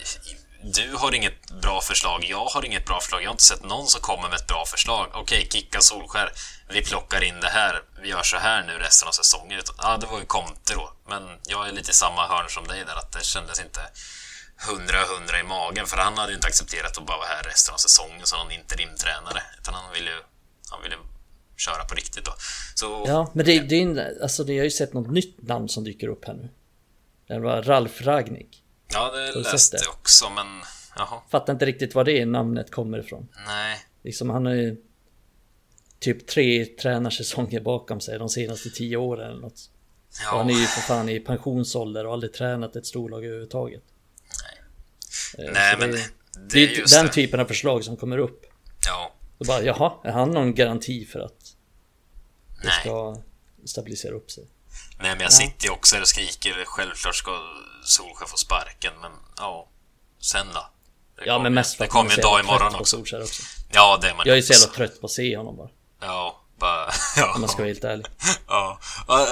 [0.64, 3.22] Du har inget bra förslag, jag har inget bra förslag.
[3.24, 5.08] Jag har inte sett någon som kommer med ett bra förslag.
[5.14, 6.32] Okej, kicka Solskär.
[6.70, 7.82] Vi plockar in det här.
[8.02, 9.62] Vi gör så här nu resten av säsongen.
[9.78, 10.94] Ja, det var ju Conte då.
[11.10, 13.80] Men jag är lite i samma hörn som dig där, att det kändes inte
[14.68, 15.86] hundra hundra i magen.
[15.86, 18.52] För han hade ju inte accepterat att bara vara här resten av säsongen som någon
[18.52, 19.42] interimtränare.
[19.60, 20.22] Utan han ville ju
[20.72, 20.96] han ville
[21.58, 22.34] köra på riktigt då.
[22.76, 25.42] Så Ja, men det, det är en, alltså det, jag har ju sett något nytt
[25.42, 26.50] namn som dyker upp här nu.
[27.28, 28.64] Det var Ralf Ragnik.
[28.94, 30.48] ja, det sett läste jag också, men
[30.96, 33.28] jaha, Fattar inte riktigt var det namnet kommer ifrån.
[33.48, 33.78] nej.
[34.04, 34.78] Liksom han har ju
[36.00, 39.54] typ tre tränarsäsonger bakom sig de senaste tio åren eller något.
[40.10, 43.84] Och Ja, han är ju för fan i pensionsålder och aldrig tränat ett storlag överhuvudtaget.
[45.38, 46.10] Eh, nej, men det, det,
[46.50, 47.12] det är är just den det.
[47.12, 48.46] typen av förslag som kommer upp.
[48.86, 51.40] Ja, Då bara, jaha, är han någon garanti för att
[52.62, 52.80] det nej.
[52.82, 53.18] ska
[53.66, 54.44] stabilisera upp sig?
[55.00, 56.64] Nej, men jag sitter ju också här och skriker.
[56.66, 57.32] Självklart ska
[57.84, 59.70] Solskjaer få sparken, men ja,
[60.22, 60.70] sen då?
[61.18, 62.98] Det Ja, men mest för att man kommer är så dag jävla trött på också.
[62.98, 63.44] Solskjaer också.
[63.72, 65.70] Ja, det är man Jag är så jävla trött på att se honom bara.
[66.02, 66.92] Ja, bara...
[67.18, 67.34] Ja.
[67.36, 68.06] Om man ska vara helt ärlig.
[68.48, 68.80] Ja,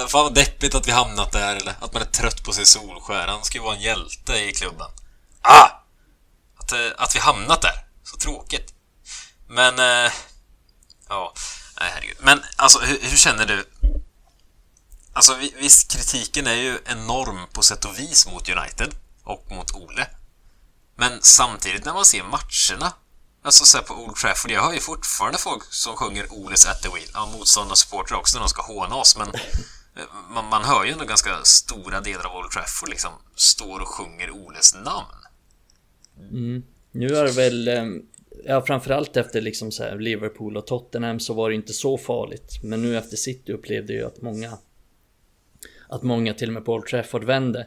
[0.08, 3.26] fan vad deppigt att vi hamnat där, eller att man är trött på sin Solskär.
[3.26, 4.86] Han ska ju vara en hjälte i klubben.
[5.40, 5.68] Ah!
[6.68, 7.84] Att, eh, att vi hamnat där.
[8.04, 8.74] Så tråkigt.
[9.48, 10.12] Men, eh,
[11.08, 11.34] ja,
[11.80, 12.16] nej herregud.
[12.20, 13.68] Men alltså, hur, hur känner du?
[15.12, 20.06] Alltså, visst, kritiken är ju enorm på sätt och vis mot United och mot Ole.
[20.96, 22.92] Men samtidigt när man ser matcherna
[23.44, 26.88] Alltså såhär på Old Trafford, jag hör ju fortfarande folk som sjunger Oles at the
[26.88, 27.10] wheel.
[27.14, 31.04] Ja, motståndarsupportrar också när de ska håna oss, men eh, man, man hör ju ändå
[31.04, 35.27] ganska stora delar av Old Trafford liksom står och sjunger Oles namn.
[36.30, 36.62] Mm.
[36.92, 38.06] Nu är det väl, ehm,
[38.44, 42.60] ja framförallt efter liksom så här Liverpool och Tottenham så var det inte så farligt.
[42.62, 44.58] Men nu efter City upplevde jag att många,
[45.88, 47.66] att många till och med på Old Trafford vände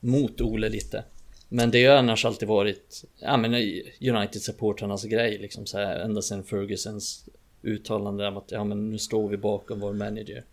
[0.00, 1.04] mot Ole lite.
[1.48, 3.54] Men det har annars alltid varit, ja men
[4.00, 7.28] United-supportrarnas grej liksom så här ända sedan Fergusons
[7.62, 10.44] uttalande om att ja men nu står vi bakom vår manager.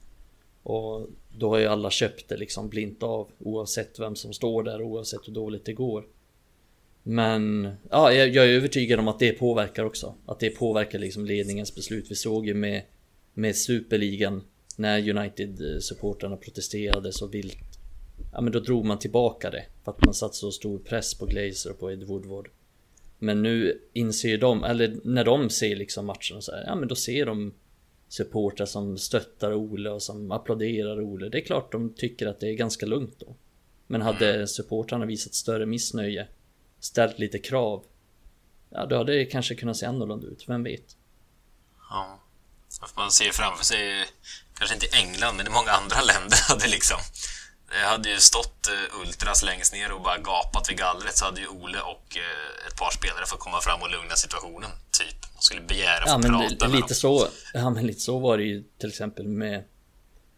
[0.63, 4.81] Och då har ju alla köpt det liksom blint av oavsett vem som står där
[4.81, 6.05] oavsett hur dåligt det går.
[7.03, 10.15] Men ja, jag, jag är övertygad om att det påverkar också.
[10.25, 12.11] Att det påverkar liksom ledningens beslut.
[12.11, 12.81] Vi såg ju med,
[13.33, 14.43] med Superligan
[14.77, 17.57] när United-supportrarna protesterade så vilt.
[18.33, 19.65] Ja men då drog man tillbaka det.
[19.83, 22.49] För att man satt så stor press på Glazer och på Ed Woodward.
[23.19, 26.87] Men nu inser de, eller när de ser liksom matchen och så här, ja men
[26.87, 27.53] då ser de
[28.07, 31.29] supportrar som stöttar Ole och som applåderar Ole.
[31.29, 33.35] Det är klart de tycker att det är ganska lugnt då.
[33.87, 36.27] Men hade supportrarna visat större missnöje,
[36.81, 37.83] ställt lite krav,
[38.69, 40.95] ja då hade det kanske kunnat se annorlunda ut, vem vet?
[41.89, 42.19] Ja.
[42.95, 44.05] Man ser framför sig,
[44.53, 46.97] kanske inte England, men i många andra länder hade liksom
[47.71, 51.41] det hade ju stått eh, Ultras längst ner och bara gapat vid gallret så hade
[51.41, 55.33] ju Ole och eh, ett par spelare fått komma fram och lugna situationen, typ.
[55.33, 56.95] Man skulle begära Ja få men prata med lite dem.
[56.95, 59.63] så, ja men lite så var det ju till exempel med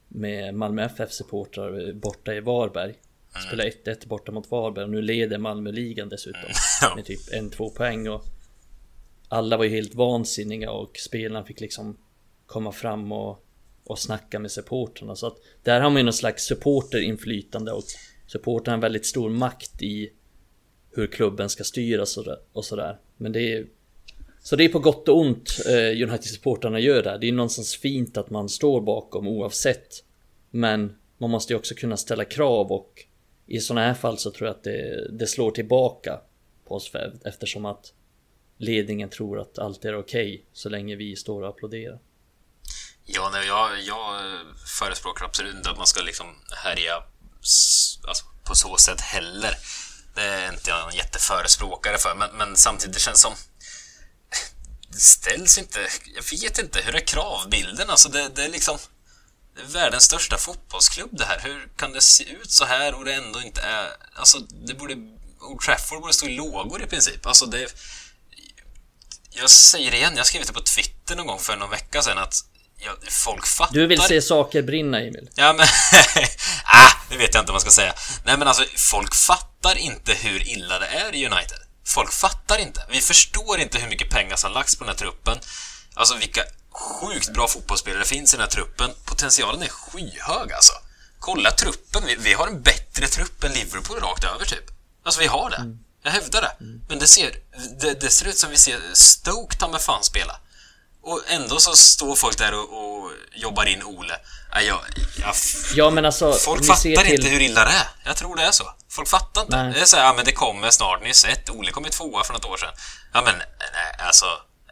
[0.08, 2.96] med Malmö FF supportrar borta i Varberg.
[3.48, 6.42] Spelade 1-1 borta mot Varberg och nu leder Malmö ligan dessutom.
[6.82, 6.96] Ja.
[6.96, 8.26] Med typ en, två poäng och
[9.28, 11.98] alla var ju helt vansinniga och spelarna fick liksom
[12.46, 13.46] komma fram och,
[13.86, 15.16] och snacka med supportrarna.
[15.16, 17.84] Så att där har man ju någon slags supporterinflytande och
[18.28, 20.14] supportrarna har en väldigt stor makt i
[20.96, 23.00] hur klubben ska styras och, där- sådär.
[23.18, 23.66] Men det är
[24.42, 27.18] så det är på gott och ont eh, United-supportrarna gör det.
[27.22, 30.04] Det är någonstans fint att man står bakom oavsett.
[30.50, 33.06] Men man måste ju också kunna ställa krav och
[33.48, 36.20] i sådana här fall så tror jag att det, det slår tillbaka
[36.68, 37.94] på oss för, eftersom att
[38.58, 42.00] ledningen tror att allt är okej så länge vi står och applåderar.
[43.06, 44.22] Ja, nej, jag, jag
[44.80, 46.28] förespråkar absolut inte att man ska liksom
[46.64, 47.04] härja
[48.08, 49.56] alltså, på så sätt heller.
[50.16, 53.34] Det är inte jag en jätteförespråkare för, men, men samtidigt det känns som...
[54.90, 55.80] Det ställs inte...
[56.16, 57.90] Jag vet inte, hur är kravbilden?
[57.90, 58.78] Alltså det, det är liksom...
[59.56, 61.40] Världens största fotbollsklubb det här.
[61.40, 63.90] Hur kan det se ut så här och det ändå inte är...
[64.16, 64.94] Alltså, det borde...
[65.42, 67.26] Old Trafford borde stå i lågor i princip.
[67.26, 67.76] Alltså det...
[69.30, 72.18] Jag säger det igen, jag skrev det på Twitter någon gång för någon vecka sedan
[72.18, 72.36] att
[72.78, 73.74] ja, folk fattar...
[73.74, 75.30] Du vill se saker brinna Emil?
[75.36, 75.68] Ja men...
[76.66, 77.94] ah, det vet jag inte vad man ska säga.
[78.26, 81.58] Nej men alltså, folk fattar inte hur illa det är i United.
[81.86, 82.86] Folk fattar inte.
[82.90, 85.38] Vi förstår inte hur mycket pengar som lagts på den här truppen.
[85.94, 88.92] Alltså vilka sjukt bra fotbollsspelare finns i den här truppen.
[89.06, 90.74] Potentialen är skyhög alltså.
[91.20, 92.04] kolla truppen.
[92.06, 94.72] Vi, vi har en bättre trupp än Liverpool rakt över typ.
[95.06, 95.78] Alltså vi har det.
[96.04, 96.56] Jag hävdar det.
[96.90, 97.36] Men det ser,
[97.80, 100.40] det, det ser ut som vi ser Stoke ta med fan spela.
[101.04, 104.20] Och ändå så står folk där och, och jobbar in Ole.
[104.54, 104.80] Nej, jag,
[105.18, 105.36] jag,
[105.76, 107.14] Ja men alltså, folk fattar ser till...
[107.14, 107.88] inte hur illa det är.
[108.06, 108.74] Jag tror det är så.
[108.90, 109.64] Folk fattar inte.
[109.64, 109.74] Nej.
[109.74, 111.02] Det är så här, ja men det kommer snart.
[111.02, 112.74] Ni har sett, Ole kom ju tvåa för något år sedan.
[113.14, 114.26] Ja men, nej, alltså.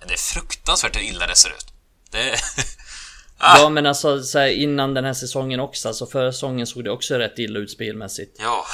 [0.07, 1.70] Det är fruktansvärt hur illa det ser ut.
[2.11, 2.33] Det
[3.37, 6.83] ah, Ja men alltså så här, innan den här säsongen också, alltså förra säsongen såg
[6.83, 8.39] det också rätt illa ut spelmässigt.
[8.39, 8.65] ja.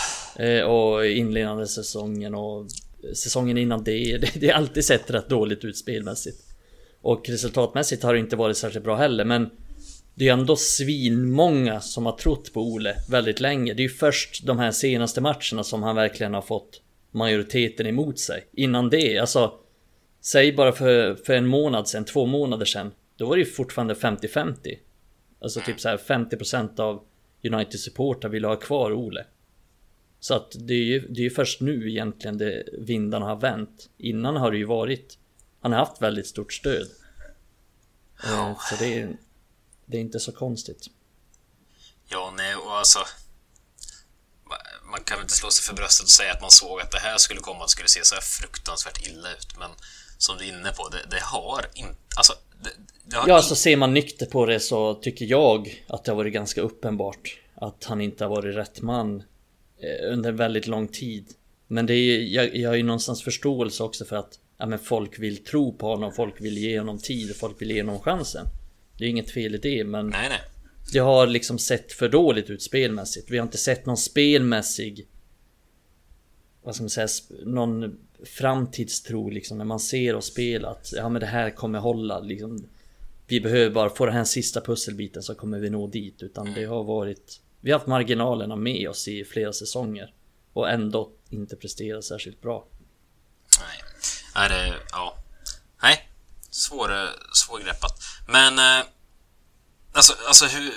[0.43, 2.65] Eh, och inledande säsongen och
[3.15, 6.43] säsongen innan det, det, det har alltid sett rätt dåligt ut spelmässigt.
[7.01, 9.49] Och resultatmässigt har det inte varit särskilt bra heller men
[10.15, 13.73] det är ändå svinmånga som har trott på Ole väldigt länge.
[13.73, 18.19] Det är ju först de här senaste matcherna som han verkligen har fått majoriteten emot
[18.19, 18.47] sig.
[18.53, 19.53] Innan det, alltså
[20.21, 23.93] Säg bara för, för en månad sedan, två månader sedan Då var det ju fortfarande
[23.93, 24.77] 50-50
[25.41, 27.03] Alltså typ så här 50% av
[27.43, 29.25] United supportrar ville ha kvar Ole.
[30.19, 33.89] Så att det är ju det är först nu egentligen det vindarna har vänt.
[33.97, 35.17] Innan har det ju varit
[35.61, 36.87] Han har haft väldigt stort stöd.
[38.23, 39.17] Eh, Så det är
[39.85, 40.87] Det är inte så konstigt.
[42.09, 42.99] Ja, nej, och alltså...
[44.45, 46.91] ma- Man kan väl inte slå sig för bröstet och säga att man såg att
[46.91, 49.69] det här skulle komma, att skulle se så här fruktansvärt illa ut, men
[50.17, 51.95] som du är inne på, det, det har inte...
[52.15, 52.33] Alltså,
[53.11, 56.61] Ja, alltså ser man nyktert på det så tycker jag att det har varit ganska
[56.61, 59.23] uppenbart att han inte har varit rätt man
[59.79, 61.25] eh, under väldigt lång tid.
[61.67, 65.19] Men det är, jag, jag har ju någonstans förståelse också för att ja, men folk
[65.19, 68.45] vill tro på honom, folk vill ge honom tid, folk vill ge honom chansen.
[68.97, 70.39] Det är inget fel i det, men Nej, nej.
[70.93, 73.31] det har liksom sett för dåligt ut spelmässigt.
[73.31, 75.07] Vi har inte sett någon spelmässig
[76.67, 77.07] vad ska man säga,
[77.45, 82.19] någon framtidstro liksom när man ser oss spela att ja men det här kommer hålla
[82.19, 82.67] liksom.
[83.27, 86.65] Vi behöver bara få den här sista pusselbiten så kommer vi nå dit utan det
[86.65, 90.13] har varit Vi har haft marginalerna med oss i flera säsonger
[90.53, 92.67] och ändå inte presterat särskilt bra.
[93.59, 93.83] Nej.
[94.35, 94.73] Nej, det...
[94.91, 95.17] Ja.
[95.81, 96.09] Nej.
[96.49, 96.89] Svår,
[97.33, 97.99] svårgreppat.
[98.27, 98.59] Men...
[98.59, 98.85] Eh,
[99.91, 100.73] alltså, alltså hur...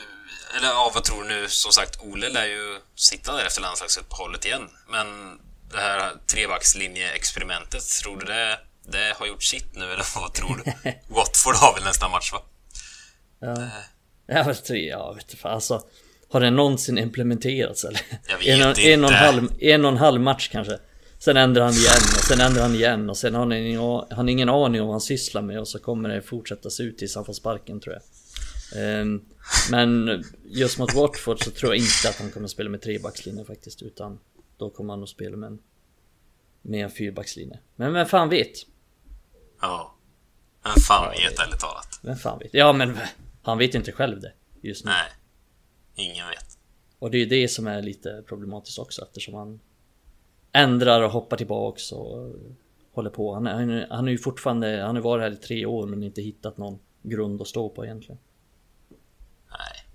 [0.57, 1.49] Eller ja, vad tror du nu?
[1.49, 4.71] Som sagt, Ole lär ju sitta där efter landslagsuppehållet igen.
[4.89, 5.39] Men
[5.71, 10.73] det här trebackslinje-experimentet, tror du det, det har gjort sitt nu, eller vad tror du?
[11.15, 12.43] Watford har väl nästa match, va?
[13.41, 13.69] Ja,
[14.27, 15.83] jag vet jag vet inte alltså
[16.31, 18.01] Har det någonsin implementerats eller?
[18.29, 18.93] Jag vet en, och- inte.
[18.93, 20.79] En och, en, halv, en och en halv match kanske
[21.19, 23.81] Sen ändrar han igen och sen ändrar han igen och sen har han ingen,
[24.11, 26.99] han ingen aning om vad han sysslar med och så kommer det fortsätta se ut
[26.99, 28.03] tills han får sparken tror jag
[28.77, 29.21] Ehm,
[29.71, 33.83] Men just mot Watford så tror jag inte att han kommer spela med trebackslinje faktiskt
[33.83, 34.19] utan
[34.61, 35.59] Då kommer han att spela med en
[36.63, 38.53] Med en fyrbackslinje Men vem fan vet?
[39.61, 39.95] Ja.
[40.63, 42.01] Men fan vet, ärligt talat.
[42.03, 42.55] Vem fan vet?
[42.55, 42.99] Ja men
[43.43, 45.11] han vet inte själv det just nu Nej.
[45.95, 46.59] Ingen vet.
[46.99, 49.61] Och det är ju det som är lite problematiskt också eftersom han
[50.53, 52.35] ändrar och hoppar tillbaks och
[52.93, 53.35] håller på.
[53.35, 55.87] Han är, han är, han är ju fortfarande, han har varit här i tre år
[55.87, 58.19] men inte hittat någon grund att stå på egentligen.
[59.51, 59.87] Nej.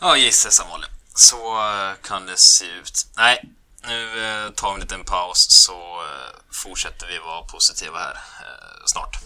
[0.00, 0.86] Ja, gissas Molly.
[1.14, 3.06] Så eh, kan det se ut.
[3.16, 3.50] Nej,
[3.88, 8.84] nu eh, tar vi en liten paus så eh, fortsätter vi vara positiva här eh,
[8.86, 9.18] snart.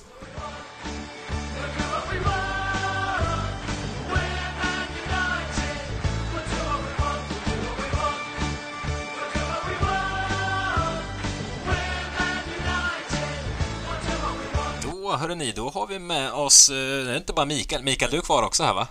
[14.82, 16.76] Då, hörrni, då har vi med oss, det
[17.12, 17.82] är inte bara Mikael.
[17.82, 18.88] Mikael, du är kvar också här va?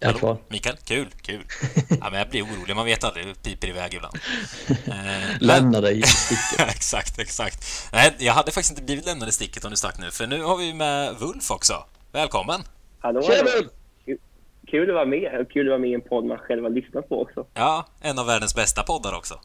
[0.00, 0.36] Jag är kvar.
[0.48, 1.44] Mikael, kul, kul.
[2.00, 4.16] Ja, men jag blir orolig, man vet aldrig, det piper iväg ibland.
[4.86, 6.68] Eh, Lämna dig i sticket.
[6.68, 7.88] exakt, exakt.
[7.92, 10.42] Nej, jag hade faktiskt inte blivit lämnad i sticket om du stack nu, för nu
[10.42, 11.84] har vi med Wulf också.
[12.12, 12.60] Välkommen!
[12.98, 13.50] Hallå, Tjena!
[13.50, 13.68] hallå.
[14.70, 15.46] Kul- att vara med.
[15.52, 17.46] Kul att vara med i en podd man själv har lyssnat på också.
[17.54, 19.40] Ja, en av världens bästa poddar också.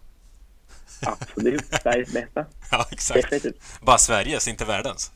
[1.01, 1.65] Absolut.
[1.83, 2.45] Sveriges bästa.
[2.71, 3.21] Ja, exakt.
[3.21, 3.61] Definitivt.
[3.81, 5.11] Bara Sveriges, inte världens.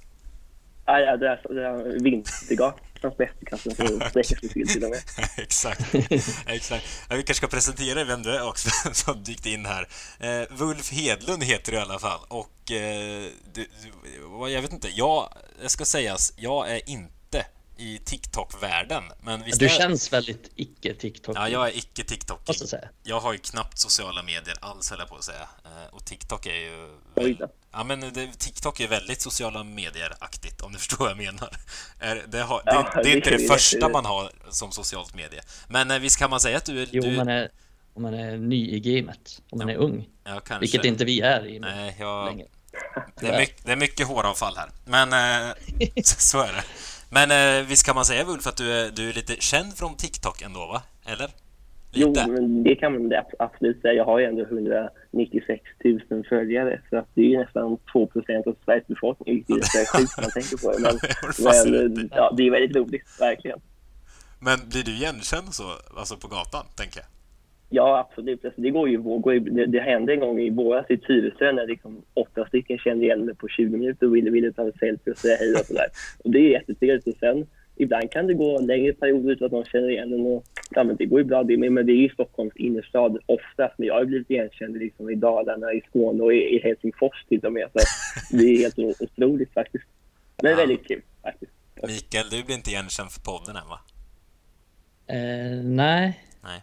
[0.85, 2.55] Ja, ja, det är, det är
[2.97, 3.75] Vintergatans bästa kanske.
[3.75, 5.01] För sträcka sig till till och med.
[5.37, 5.95] exakt.
[6.45, 6.85] exakt.
[7.09, 9.87] Ja, vi kanske ska presentera vem du är också, som dykt in här.
[10.19, 12.19] Eh, Wulf Hedlund heter du i alla fall.
[12.27, 15.29] Och eh, du, du, jag vet inte, jag,
[15.61, 17.16] jag ska sägas, jag är inte
[17.77, 19.03] i TikTok-världen.
[19.21, 21.37] Men visst Du är- känns väldigt icke TikTok.
[21.37, 22.41] Ja, jag är icke TikTok.
[22.45, 22.79] Jag.
[23.03, 25.47] Jag har ju knappt sociala medier alls, höll jag på att säga.
[25.65, 26.97] Eh, Och TikTok är ju...
[27.35, 27.47] Då.
[27.71, 31.49] Ja, men det, TikTok är väldigt sociala medier-aktigt, om du förstår vad jag menar.
[32.27, 35.41] Det, har, det, Ja, det är inte det första man har som socialt medie.
[35.67, 36.87] Men eh, visst kan man säga att du är...
[36.91, 37.49] Jo, du, om man är,
[37.93, 39.41] om man är ny i gamet.
[39.49, 40.07] Om man är ung.
[40.23, 40.59] ja, kanske.
[40.59, 42.47] Vilket inte vi är i Nej, jag, längre.
[43.19, 44.69] det, är mycket, det är mycket håravfall här.
[44.85, 45.13] Men
[45.49, 45.53] eh,
[46.03, 46.63] så är det.
[47.09, 49.95] Men eh, visst kan man säga, Ulf, att du är, du är lite känd från
[49.95, 50.81] TikTok ändå, va?
[51.05, 51.29] Eller?
[51.91, 52.27] Jo, Lite.
[52.27, 53.93] men det kan man ab- absolut säga.
[53.93, 55.63] Jag har ju ändå 196
[56.09, 59.99] 000 följare, så att det är ju nästan 2 procent av Sveriges befolkning, vilket är
[59.99, 60.79] när man tänker på det.
[61.43, 63.59] Men, Det men ja, det är väldigt roligt, verkligen.
[64.39, 65.63] Men blir du igenkänd så,
[65.97, 67.07] alltså på gatan, tänker jag?
[67.69, 68.45] Ja, absolut.
[68.45, 69.39] Alltså, det går ju vågor.
[69.39, 73.25] Det, det hände en gång i våras i Tyresö när liksom åtta stycken kände igen
[73.25, 75.85] mig på 20 minuter och ville, ville ta en selfie och säga hej och sådär.
[76.23, 77.07] Och det är jättetrevligt.
[77.07, 80.25] Och sen ibland kan det gå längre perioder utan att någon känner igen en.
[80.25, 83.17] Och, ja, men det går ju bra det med, men det är ju Stockholms innerstad
[83.25, 83.73] oftast.
[83.77, 87.25] Men jag har ju blivit igenkänd liksom, i Dalarna, i Skåne och i, i Helsingfors
[87.29, 87.67] till och med.
[87.73, 87.79] Så
[88.37, 89.85] det är helt otroligt faktiskt.
[90.43, 90.57] Men Ja.
[90.57, 91.51] väldigt kul faktiskt.
[91.83, 93.79] Mikael, du blir inte igenkänd för podden än va?
[95.07, 96.61] Eh, nej, Nej.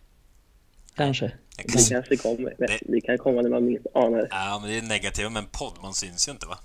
[0.96, 1.32] Kanske.
[1.56, 1.82] Det kan...
[1.90, 2.54] kanske kommer.
[2.58, 4.28] Det- Det kan komma när man minst anar det.
[4.30, 6.58] Ja, men det är negativt med en podd, man syns ju inte va?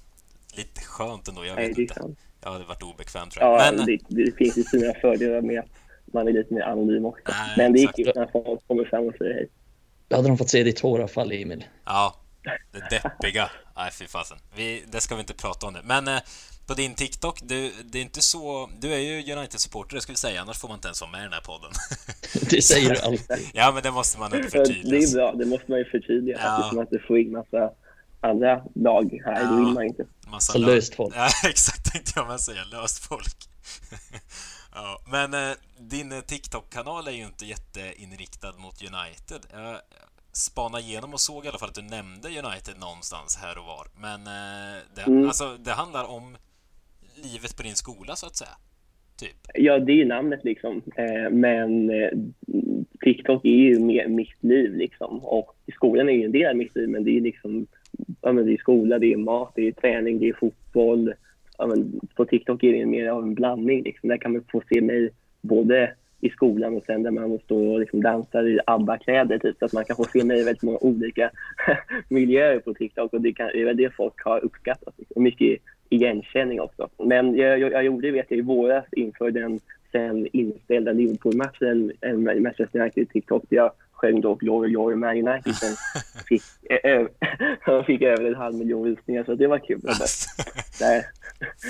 [0.58, 1.94] Lite skönt ändå, jag Nej, vet det är inte.
[1.96, 2.20] sant.
[2.44, 3.62] Jag hade varit obekväm tror jag.
[3.62, 5.66] Ja, men, det, det finns ju sina fördelar med att
[6.14, 7.24] man är lite mer anonym också.
[7.28, 7.96] Nej, Men det är exakt.
[7.96, 9.50] kul när folk kommer fram och säger hej.
[10.08, 11.66] Då hade de fått se ditt tårafall, Emil.
[11.86, 12.16] ja,
[12.72, 13.52] det deppiga.
[13.76, 14.38] Nej, fy fasen.
[14.56, 15.80] Vi, det ska vi inte prata om nu.
[15.84, 16.20] Men eh,
[16.70, 18.70] på din TikTok, du, det är inte så...
[18.80, 21.20] Du är ju United-supporter, det ska vi säga, annars får man inte ens vara med
[21.20, 21.72] i den här podden.
[22.50, 23.50] Det säger du alltid.
[23.54, 25.02] ja, men det måste man inte Så Det förtydliga.
[25.10, 26.40] är bra, det måste man ju förtydliga.
[26.44, 26.68] Ja.
[26.70, 27.72] Så man inte får in massa
[28.22, 29.42] andra lag här.
[29.42, 29.50] Ja.
[29.50, 30.06] Det vill man inte.
[30.32, 31.16] Massa Så lö- löst folk.
[31.18, 32.64] Ja, exakt tänkte jag med säga.
[32.72, 33.36] Löst folk.
[34.74, 39.46] ja, men eh, din TikTok-kanal är ju inte jätteinriktad mot United.
[39.54, 39.78] Jag
[40.34, 43.88] spanade igenom och såg i alla fall att du nämnde United någonstans här och var.
[43.98, 45.28] Men eh, det, Mm.
[45.28, 46.38] alltså, det handlar om
[47.24, 48.56] livet på din skola, så att säga.
[49.20, 49.38] Typ.
[49.54, 50.82] Ja, det är ju namnet liksom.
[50.96, 52.10] Eh, men eh,
[53.04, 55.20] TikTok är ju mer mitt liv liksom.
[55.20, 57.68] Och skolan är ju en del av mitt liv, men det är liksom
[58.22, 61.14] ja, men det är skola, det är mat, det är träning, det är fotboll.
[61.58, 63.84] Ja, men på TikTok är det mer av en blandning.
[63.84, 64.10] Liksom.
[64.10, 65.10] Där kan man få se mig
[65.42, 69.40] både i skolan och sen där man står och liksom dansar i ABBA-kläder.
[69.40, 71.32] Typ, så att man kan få se mig i väldigt många olika
[72.10, 73.14] miljöer på TikTok.
[73.14, 74.94] Och det, kan, det är väl det folk har uppskattat.
[74.98, 75.24] Liksom.
[75.24, 76.90] mycket igenkänning också.
[76.98, 79.60] Men jag, jag, jag gjorde, vet jag, i våras inför den
[79.92, 85.56] sen inställda Liverpool-matchen, en Manchester United TikTok, där jag sjöng då Glory Glory Man United
[85.56, 85.76] som
[86.28, 86.44] fick,
[86.84, 87.08] ö,
[87.68, 89.82] ö, fick över en halv miljon visningar, så det var kul.
[89.82, 89.94] Där,
[90.80, 91.06] där,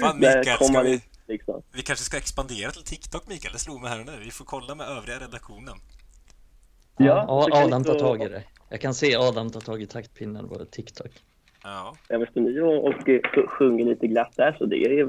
[0.01, 1.62] Fan, där Mikael, kom man vi, liksom.
[1.73, 3.53] vi kanske ska expandera till TikTok, Mikael.
[3.53, 4.12] Det slog mig här och nu.
[4.23, 5.75] Vi får kolla med övriga redaktionen.
[6.97, 8.43] Ja, Adam tar tag i det.
[8.69, 11.12] Jag kan se Adam ta tag i taktpinnen på TikTok.
[11.69, 11.95] Ja.
[12.36, 12.93] Ni och, och
[13.49, 15.05] sjunger lite glatt där, så det är,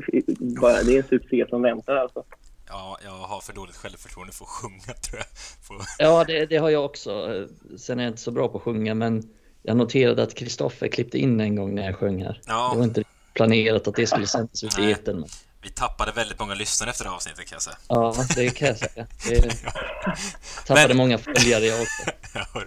[0.61, 2.25] bara, det är en succé som väntar alltså.
[2.69, 5.27] ja, jag har för dåligt självförtroende för att sjunga, tror jag.
[5.67, 7.45] Får- Ja, det, det har jag också.
[7.79, 9.23] Sen är jag inte så bra på att sjunga, men
[9.63, 12.41] jag noterade att Kristoffer klippte in en gång när jag sjöng här.
[12.47, 12.71] Ja.
[12.73, 15.21] Det var inte planerat att det skulle sändas ut i etern.
[15.21, 15.29] Men...
[15.63, 17.77] Vi tappade väldigt många lyssnare efter det avsnittet kan jag säga.
[17.89, 19.07] Ja, det kan jag säga.
[19.29, 19.43] Det
[20.67, 22.11] tappade Men- många följare jag också.
[22.55, 22.61] Ja.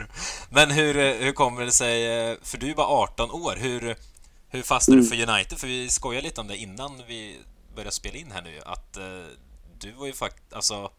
[0.56, 3.96] Men hur, eh, hur kommer det sig, eh, för du är bara 18 år, hur,
[4.50, 5.58] hur fastnade du för United?
[5.58, 7.40] För vi skojade lite om det innan vi
[7.76, 9.26] började spela in här nu, att eh,
[9.80, 10.92] du var ju faktiskt, alltså,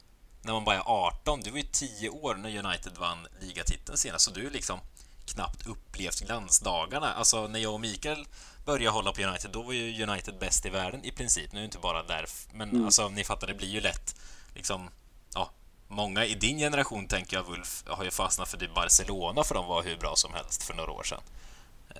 [0.42, 4.24] när man bara är 18, du var ju 10 år när United vann ligatiteln senast,
[4.24, 4.78] så du är liksom
[5.26, 7.14] knappt upplevt glansdagarna.
[7.14, 8.26] Alltså, när jag och Mikael
[8.64, 11.52] började hålla på United, då var ju United bäst i världen i princip.
[11.52, 14.16] Nu är det inte bara där, men alltså, ni fattar, det blir ju lätt
[14.54, 14.90] liksom,
[15.34, 15.50] ja,
[15.88, 19.66] många i din generation, tänker jag, Wulf, har ju fastnat för typ Barcelona för de
[19.66, 21.20] var hur bra som helst för några år sedan.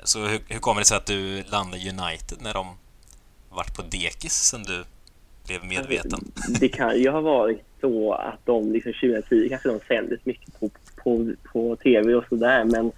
[0.05, 2.67] Så hur, hur kommer det sig att du landade United när de
[3.51, 4.85] vart på dekis sen du
[5.47, 6.21] blev medveten?
[6.61, 10.71] Det kan ju ha varit så att de liksom 2010 kanske de sändes mycket på,
[10.97, 12.65] på, på tv och sådär.
[12.65, 12.93] Men,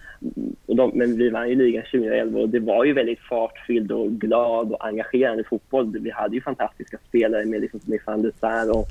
[0.67, 4.11] och de, men vi vann ju ligan 2011 och det var ju väldigt fartfylld och
[4.13, 5.99] glad och engagerande fotboll.
[5.99, 8.89] Vi hade ju fantastiska spelare med, liksom, med van der Sar och,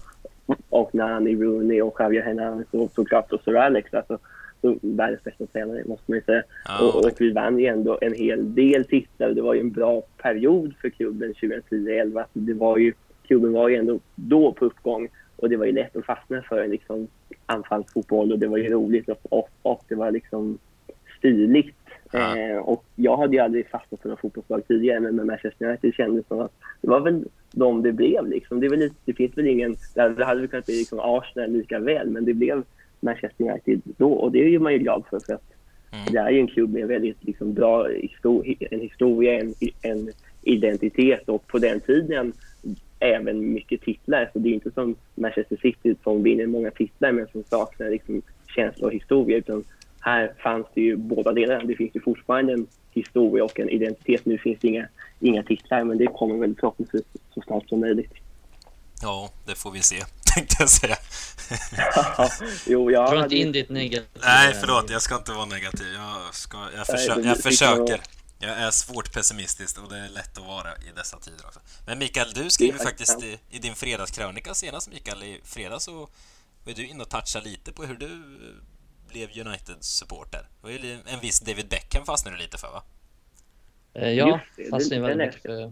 [0.69, 3.93] och Nani, Rooney och Javier Hernandez och såklart och Sir Alex.
[3.93, 4.19] Alltså,
[4.61, 6.43] så världens bästa tränare måste man ju säga.
[6.65, 9.29] Ja, och, och vi vann ju ändå en hel del titlar.
[9.29, 12.25] Det var ju en bra period för klubben 2010-11.
[12.33, 12.93] Det var ju,
[13.27, 16.63] klubben var ju ändå då på uppgång och det var ju lätt att fastna för
[16.63, 17.07] en liksom
[17.45, 20.57] anfallsfotboll och det var ju roligt och, och, och det var liksom
[21.17, 21.75] stiligt.
[22.11, 22.37] Ja.
[22.37, 25.93] Eh, och jag hade ju aldrig fastnat för någon fotbollslag tidigare men med Manchester United
[25.93, 27.25] kändes som att det var väl
[27.55, 28.59] de det blev liksom.
[28.59, 32.09] Det, lite, det finns väl ingen, det hade väl kunnat bli liksom Arsenal lika väl
[32.09, 32.63] men det blev
[32.99, 35.55] Manchester United då och det är man ju glad för för att
[35.91, 36.13] Mm.
[36.13, 41.47] det är en klubb med väldigt liksom, bra histor- en historia, en, en identitet och
[41.47, 42.33] på den tiden
[42.99, 44.29] även mycket titlar.
[44.33, 48.21] Så det är inte som Manchester City som vinner många titlar men som saknar liksom,
[48.55, 49.37] känsla och historia.
[49.37, 49.63] Utan
[49.99, 51.63] här fanns det ju båda delarna.
[51.63, 54.25] Det finns ju fortfarande en historia och en identitet.
[54.25, 54.87] Nu finns det inga,
[55.19, 58.13] inga titlar men det kommer väl förhoppningsvis så snart som möjligt.
[59.01, 60.03] Ja, det får vi se.
[60.35, 60.97] tänkte jag säga.
[62.67, 64.25] jo, jag Dra inte in ditt negativa.
[64.25, 65.87] Nej, förlåt, jag ska inte vara negativ.
[65.93, 68.01] Jag, ska, jag, Nej, försö- det- jag försöker.
[68.39, 71.59] Jag är svårt pessimistisk och det är lätt att vara i dessa tider också.
[71.87, 75.91] Men Mikael, du skriver Ja, faktiskt i, i din fredagskrönika senast, Mikael, i fredags så
[76.65, 78.09] var du inne och toucha lite på hur du
[79.15, 80.39] blev United-supporter.
[80.39, 82.83] Det var ju en viss David Beckham fastnade du lite för, va?
[83.93, 85.71] Eh, Ja, Just det, fast det det- var den väldigt för,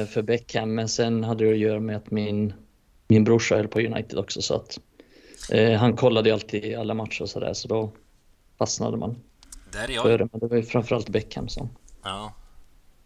[0.00, 0.74] eh, för Beckham.
[0.74, 2.54] Men sen hade det att göra med att min,
[3.08, 4.78] min brorsa höll på United också så att
[5.50, 7.92] eh, han kollade ju alltid alla matcher och sådär så då
[8.58, 9.22] fastnade man
[9.72, 10.02] Där är jag.
[10.02, 10.28] för det.
[10.32, 11.68] Men det var ju framförallt Beckham som...
[12.02, 12.34] Ja.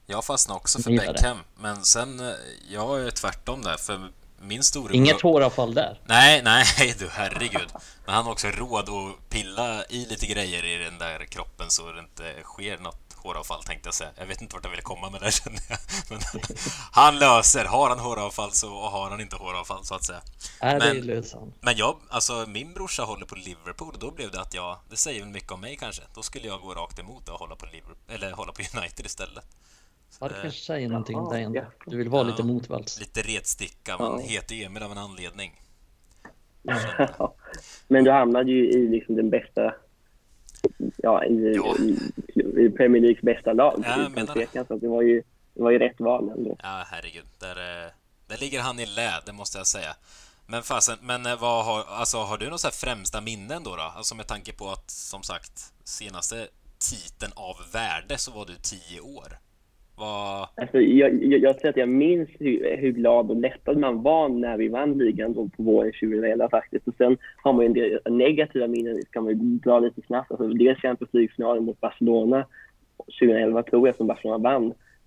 [0.07, 0.97] Jag fastnade också för det.
[0.97, 2.35] Beckham, men sen, eh,
[2.71, 4.09] jag är tvärtom där, för
[4.41, 4.97] min storebror...
[4.97, 6.01] Inget håravfall där.
[6.05, 7.69] Nej, nej, du herregud.
[8.07, 11.93] Men han har också råd att pilla i lite grejer i den där kroppen så
[11.93, 14.11] det inte sker något håravfall tänkte jag säga.
[14.17, 15.79] Jag vet inte vart jag ville komma med det känner jag.
[16.11, 16.21] Men
[16.93, 17.65] han löser.
[17.65, 20.21] Har han håravfall så har han inte håravfall så att säga.
[20.61, 21.41] Är Men- det löser.
[21.61, 24.97] Men jag, alltså min brorsa håller på Liverpool och då blev det att jag, det
[24.97, 26.03] säger väl mycket om mig kanske.
[26.15, 29.45] Då skulle jag gå rakt emot och hålla på Liverpool, eller hålla på United istället.
[30.21, 31.59] Ja, det kanske säger någonting dig ändå.
[31.59, 31.65] ja.
[31.87, 32.31] Du vill vara Ja.
[32.31, 33.01] lite motvalls.
[33.01, 34.27] Lite retsticka, man Ja.
[34.27, 35.61] heter Emil av en anledning.
[37.89, 39.75] Men du hamnade ju i liksom den bästa,
[40.97, 41.77] ja, i, Ja.
[41.79, 41.99] i,
[42.67, 43.83] i Premier Leagues bästa lag.
[43.87, 44.67] Ja, utan tvekan.
[44.67, 45.23] Så att det var ju,
[45.55, 46.57] det var ju rätt val ändå.
[46.63, 47.25] Ja, herregud.
[47.39, 47.91] Där, eh,
[48.27, 49.97] där ligger han i lä, det måste jag säga.
[50.47, 53.77] Men fasen, men eh, vad har, alltså, har du några så här främsta minnen då,
[53.77, 53.83] då?
[53.83, 56.49] Alltså med tanke på att, som sagt, senaste
[56.79, 59.39] titeln av värde så var du tio år.
[59.99, 60.49] Vad...
[60.55, 64.29] Alltså, jag, jag, jag tror att jag minns hur, hur glad och lättad man var
[64.29, 66.89] när vi vann ligan då på våren 2011 faktiskt.
[66.89, 70.31] Och sen har man ju en del negativa minnen, kan man ju dra lite snabbt.
[70.31, 72.47] Alltså, dels Champions League-finalen mot Barcelona
[73.21, 74.65] 2011 tror jag som Barcelona vann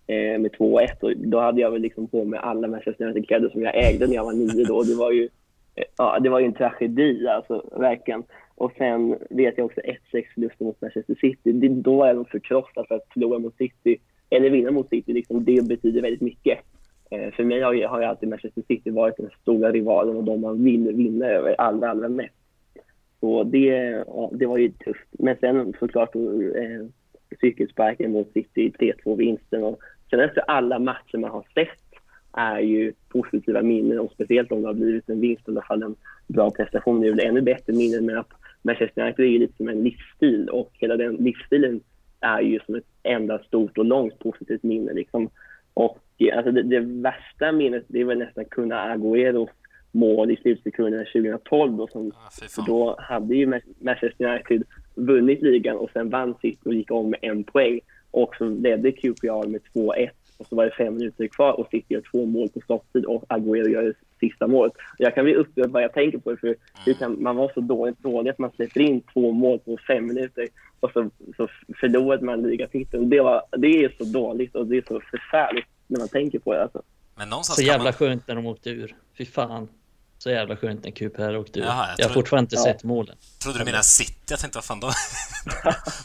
[0.07, 1.01] eh, med 2-1.
[1.01, 4.15] Och då hade jag väl liksom på mig alla Manchester United-kläder som jag ägde när
[4.15, 4.83] jag var nio då.
[4.83, 5.29] Det var ju,
[5.75, 8.23] eh, ja, det var ju en tragedi alltså, verkligen.
[8.55, 11.51] Och sen vet jag också 1-6 förlusten mot Manchester City.
[11.51, 13.97] Det, då var jag nog förkrossad för att förlora mot City
[14.30, 16.59] eller vinna mot City, liksom, det betyder väldigt mycket.
[17.11, 20.41] Eh, för mig har har ju alltid Manchester City varit den stora rivalen och de
[20.41, 22.36] man vill vinna över allra, allra mest.
[23.19, 23.65] Så det,
[24.07, 25.07] ja, det var ju tufft.
[25.11, 26.88] Men sen såklart eh,
[27.41, 31.89] cykelsparken mot City, 3-2-vinsten och sen efter alla matcher man har sett
[32.34, 35.84] är ju positiva minnen och speciellt om det har blivit en vinst, i alla fall
[35.84, 35.95] en
[36.27, 37.01] bra prestation.
[37.01, 39.84] Det är väl ännu bättre minnen Men att Manchester United är ju lite som en
[39.84, 41.82] livsstil och hela den livsstilen
[42.22, 44.93] är ju som ett enda stort och långt positivt minne.
[44.93, 45.30] Liksom.
[45.74, 49.49] Och eh, alltså det, det värsta minnet det väl nästan kunna Agüeros
[49.91, 54.63] mål i slutsekunderna 2012 då, som Ah, då hade ju Ma- Manchester United
[54.95, 57.80] vunnit ligan och sen vann City och gick om med en poäng.
[58.11, 60.09] Och så ledde QPR med 2-1
[60.39, 63.23] och så var det fem minuter kvar och City gör två mål på stopptid och
[63.29, 64.73] Agüero gör det sista målet.
[64.97, 67.61] Jag kan bli upprörd bara jag tänker på det för hur kan man vara så
[67.61, 70.47] dåligt dålig att man släpper in två mål på fem minuter
[70.79, 71.47] och så, så
[71.79, 73.09] förlorade man ligatiteln.
[73.09, 76.53] Det, var, det är så dåligt och det är så förfärligt när man tänker på
[76.53, 76.63] det.
[76.63, 76.81] Alltså.
[77.15, 77.93] Men någonstans Så jävla man...
[77.93, 78.95] skönt när de åkte ur.
[79.17, 79.67] Fy fan.
[80.24, 81.63] Så jävla skönt när QPR åkte ur.
[81.63, 82.63] Jaha, jag jag har fortfarande inte Ja.
[82.74, 83.17] sett målen.
[83.43, 84.13] Trodde du menade City?
[84.30, 84.91] Jag tänkte, vad fan då?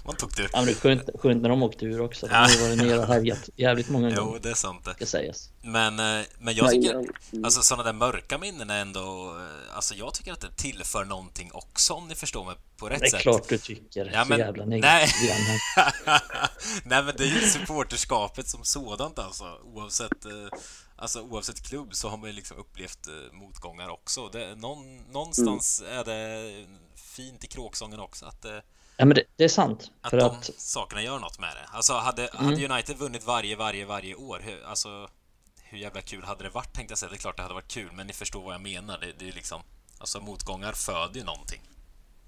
[0.04, 0.42] Man tog det.
[0.42, 2.26] Ja, men det är skönt, skönt när de åkte ur också.
[2.26, 4.38] De har ju varit nere och härjat jävligt många Jo, gånger.
[4.42, 4.92] det är sant det.
[4.94, 5.50] Ska sägas.
[5.62, 7.44] Men, eh, men jag Ja, tycker, mm.
[7.44, 9.36] alltså sådana där mörka minnen är ändå,
[9.70, 13.00] eh, alltså jag tycker att det tillför någonting också om ni förstår mig på rätt
[13.00, 13.20] Det är sätt.
[13.20, 14.10] klart du tycker.
[14.14, 14.80] Ja, så men- jävla nej.
[14.80, 15.36] negativ igen
[15.76, 15.92] här.
[16.84, 19.44] Nej men det är ju supporterskapet som sådant alltså.
[19.64, 20.58] Oavsett, eh,
[20.96, 24.28] alltså oavsett klubb så har man ju liksom upplevt eh, motgångar också.
[24.28, 25.98] Det, någon, någonstans Mm.
[25.98, 28.58] är det fint i kråksången också att, eh,
[28.96, 29.90] Ja, men det, det är sant.
[30.00, 30.58] att För de att Mm.
[30.58, 31.68] sakerna gör något med det.
[31.76, 35.08] Alltså hade, hade United vunnit varje, varje, varje år, hur, alltså
[35.62, 37.10] hur jävla kul hade det varit tänkte jag säga.
[37.10, 38.98] Det är klart det hade varit kul, men ni förstår vad jag menar.
[39.00, 39.62] Det, det är liksom,
[39.98, 41.60] alltså motgångar föder ju någonting.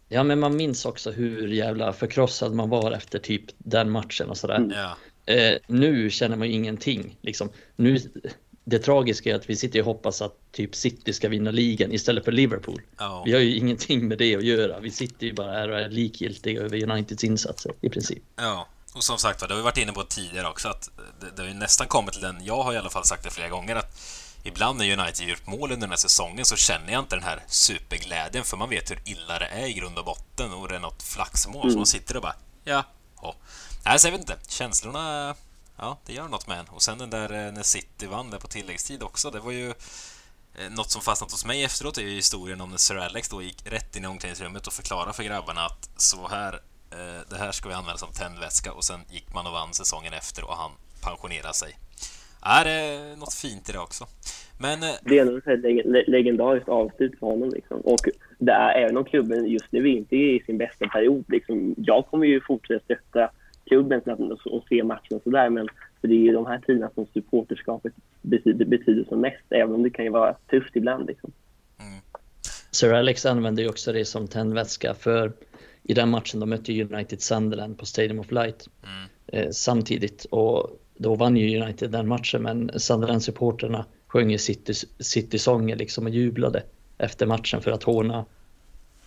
[0.09, 4.37] Ja, men man minns också hur jävla förkrossad man var efter typ den matchen och
[4.37, 4.71] sådär.
[4.75, 4.97] Ja,
[5.35, 7.17] Eh, nu känner man ju ingenting.
[7.21, 7.51] Liksom.
[7.77, 7.99] Nu,
[8.69, 12.25] det tragiska är att vi sitter och hoppas att typ City ska vinna ligan istället
[12.25, 12.83] för Liverpool.
[12.99, 13.23] ja.
[13.27, 14.81] Vi har ju ingenting med det att göra.
[14.81, 18.23] Vi sitter ju bara här och är likgiltiga över Uniteds insatser i princip.
[18.37, 20.91] Ja, och som sagt det har vi varit inne på tidigare också att
[21.21, 23.31] det, det har ju nästan kommit till den, jag har i alla fall sagt det
[23.31, 24.01] flera gånger att
[24.45, 27.43] ibland när United gjort mål under den här säsongen så känner jag inte den här
[27.49, 30.81] superglädjen för man vet hur illa det är i grund och botten och det är
[30.81, 32.85] något flaxmål så man sitter och bara ja,
[33.23, 33.35] ja.
[33.85, 34.37] Nej, så jag vet inte.
[34.49, 35.35] Känslorna,
[35.79, 36.67] ja, det gör något med en.
[36.69, 39.69] Och sen den där eh, när City vann där på tilläggstid också, det var ju
[39.69, 43.43] eh, Något som fastnat hos mig efteråt är ju historien om när Sir Alex då
[43.43, 46.53] gick rätt in i omklädningsrummet och förklarade för grabbarna att så här,
[46.91, 50.13] eh, det här ska vi använda som tändvätska och sen gick man och vann säsongen
[50.13, 50.71] efter och han
[51.05, 51.73] pensionerade sig.
[52.43, 54.05] är det något fint i det också.
[54.61, 54.81] Men...
[54.81, 57.51] Det är ändå ett leg- legendariskt avslut för honom.
[57.51, 57.81] Liksom.
[57.81, 58.01] Och
[58.39, 61.25] det är, även om klubben just nu inte är i sin bästa period.
[61.29, 63.31] Liksom, jag kommer ju fortsätta stötta
[63.67, 65.51] klubben och, och se matchen och sådär.
[65.51, 65.69] Men
[66.01, 67.93] för det är ju de här tiderna som supporterskapet
[68.23, 69.45] betyder, betyder som mest.
[69.51, 71.07] Även om det kan ju vara tufft ibland.
[71.07, 71.33] Liksom.
[72.71, 75.33] Sir Alex använde ju också det som tändvätska för
[75.83, 78.69] i den matchen de mötte ju United Sunderland på Stadium of Light
[79.27, 85.77] eh, samtidigt och då vann ju United den matchen men Sunderland-supporterna sjöng ju City, City-sånger
[85.77, 86.63] liksom och jublade
[86.99, 88.25] efter matchen för att håna,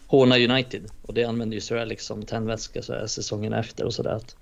[0.08, 3.94] håna United och det använde ju Sir Alex som tändvätska så här säsongen efter och
[3.94, 4.36] sådär att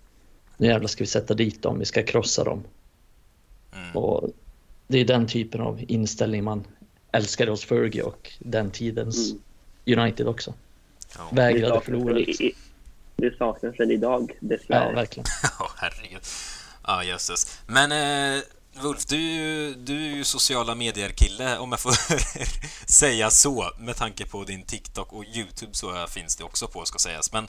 [0.58, 2.64] nu jävlar ska vi sätta dit dem, vi ska krossa dem.
[3.94, 4.30] Och
[4.88, 6.64] det är den typen av inställning man
[7.12, 9.34] älskade hos Fergie och den tidens
[9.86, 10.54] United också.
[11.18, 11.30] Ja.
[11.32, 12.14] Vägrade förlora.
[12.14, 12.50] Liksom.
[13.16, 14.96] Det saknas väl idag, Ja, dessvärre.
[14.96, 15.26] verkligen.
[15.60, 16.22] Ja, herregud.
[16.88, 17.60] Ja, jösses.
[17.68, 17.92] Men
[18.38, 18.44] eh,
[18.82, 21.94] Wolf, du, är ju- du är ju sociala medier-kille, om jag får
[22.92, 27.00] säga så, med tanke på din TikTok och YouTube så finns det också på, ska
[27.00, 27.34] sägas.
[27.34, 27.48] Men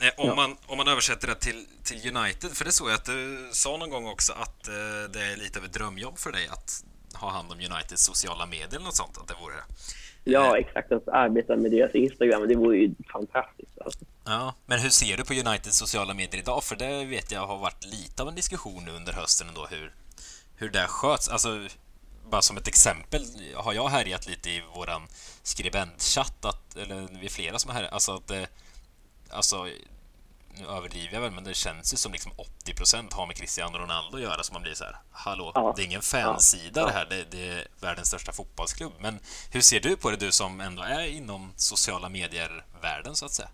[0.00, 3.04] eh, om, man, om man översätter det till, till United, för det såg jag att
[3.04, 4.74] du sa någon gång också att eh,
[5.12, 6.84] det är lite av ett drömjobb för dig att
[7.14, 9.54] ha hand om Uniteds sociala medier eller något sånt, att det vore.
[10.24, 10.92] Ja, exakt.
[10.92, 13.78] Att arbeta med deras Instagram, det vore ju fantastiskt.
[13.84, 14.04] Alltså.
[14.24, 16.64] Ja, men hur ser du på Uniteds sociala medier idag?
[16.64, 19.94] För det vet jag har varit lite av en diskussion nu under hösten ändå, hur,
[20.56, 21.28] hur det sköts.
[21.28, 21.68] Alltså,
[22.30, 23.24] bara som ett exempel
[23.54, 25.02] har jag härjat lite i våran
[25.42, 28.46] skribentchatt, att, eller vi är flera som har härjat, alltså att det,
[29.30, 29.64] alltså,
[30.60, 32.32] nu överdriver jag väl, men det känns ju som liksom
[32.64, 35.72] 80% har med Cristiano Ronaldo att göra, så man blir så här, hallå, Ja.
[35.76, 38.92] det är ingen fansida det här, det, det är världens största fotbollsklubb.
[39.00, 39.14] Men
[39.52, 43.48] hur ser du på det, du som ändå är inom sociala medier-världen, så att säga?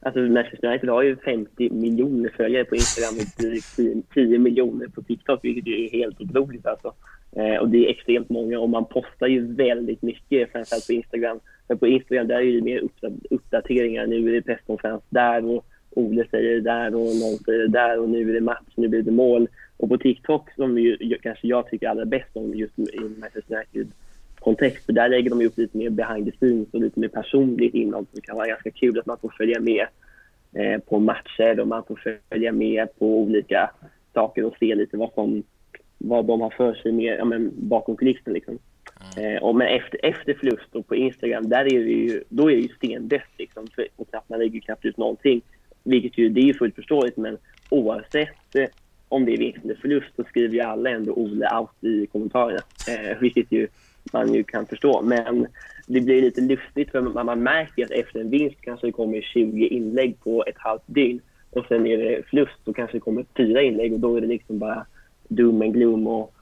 [0.00, 4.88] Alltså, Manchester United har ju 50 miljoner följare på Instagram och drygt 10 10 miljoner
[4.88, 6.66] på TikTok, vilket ju är helt otroligt.
[6.66, 6.94] Alltså.
[7.36, 11.40] Eh, och det är extremt många och man postar ju väldigt mycket, framförallt på Instagram.
[11.68, 12.82] Men på Instagram där är det mer
[13.30, 14.06] uppdateringar.
[14.06, 18.00] Nu är det presskonferens där och Ole säger det där och någon säger det där
[18.00, 19.48] och nu är det match, nu blir det mål.
[19.76, 23.92] Och på TikTok, som ju, kanske jag tycker allra bäst om just i Manchester United
[24.38, 24.86] kontext.
[24.86, 28.04] För där lägger de upp lite mer behind the scenes och lite mer personligt innehåll.
[28.04, 29.86] som det kan vara ganska kul att man får följa med
[30.52, 33.70] eh, på matcher och man får följa med på olika
[34.14, 35.42] saker och se lite vad, som,
[35.98, 38.32] vad de har för sig med, ja, men, bakom kulissen.
[38.32, 38.58] Liksom.
[39.16, 39.36] Mm.
[39.36, 42.56] Eh, och men efter, efter förlust och på Instagram, där är det ju, då är
[42.56, 43.30] det ju stendött.
[43.38, 43.66] Liksom,
[43.96, 45.40] och knappt, man lägger knappt ut någonting.
[45.84, 47.38] Vilket ju, det är ju fullt förståeligt, men
[47.70, 48.66] oavsett eh,
[49.08, 52.60] om det är vinst eller förlust så skriver ju alla ändå Ole out i kommentarerna.
[52.88, 53.68] Eh, vilket ju
[54.12, 55.02] man ju kan förstå.
[55.02, 55.46] Men
[55.86, 59.20] det blir lite lustigt för man, man märker att efter en vinst kanske det kommer
[59.20, 61.20] 20 inlägg på ett halvt dygn.
[61.50, 64.26] Och sen är det förlust då kanske det kommer fyra inlägg och då är det
[64.26, 64.86] liksom bara
[65.28, 66.34] doom and gloom och,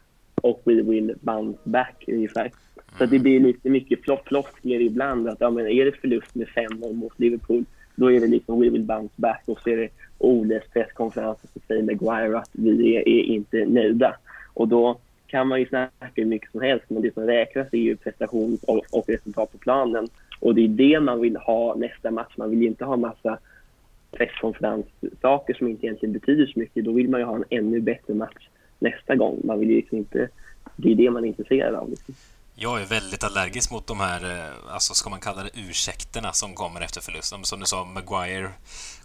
[0.44, 2.50] och we will bounce back ungefär.
[2.98, 5.28] Så det blir lite mycket floskler ibland.
[5.28, 7.64] Att, ja, men är det förlust med 5-0 mot Liverpool,
[7.96, 9.42] då är det liksom we will bounce back.
[9.46, 9.88] Och så är det
[10.18, 14.16] Oles presskonferens och så säger Maguire att vi är, är inte nöjda.
[14.54, 17.78] Och då kan man ju snacka hur mycket som helst, men det som räknas är
[17.78, 20.08] ju prestation och, och resultat på planen.
[20.40, 22.32] Och det är det man vill ha nästa match.
[22.36, 23.38] Man vill ju inte ha massa
[24.10, 26.84] presskonferenssaker som inte egentligen betyder så mycket.
[26.84, 28.48] Då vill man ju ha en ännu bättre match
[28.84, 29.40] nästa gång.
[29.44, 30.28] Man vill ju liksom inte...
[30.76, 31.90] Det är det man är intresserad av.
[31.90, 32.14] Liksom.
[32.54, 36.54] Jag är väldigt allergisk mot de här, eh, alltså ska man kalla det ursäkterna som
[36.54, 37.44] kommer efter förlusten.
[37.44, 38.50] Som du sa, Maguire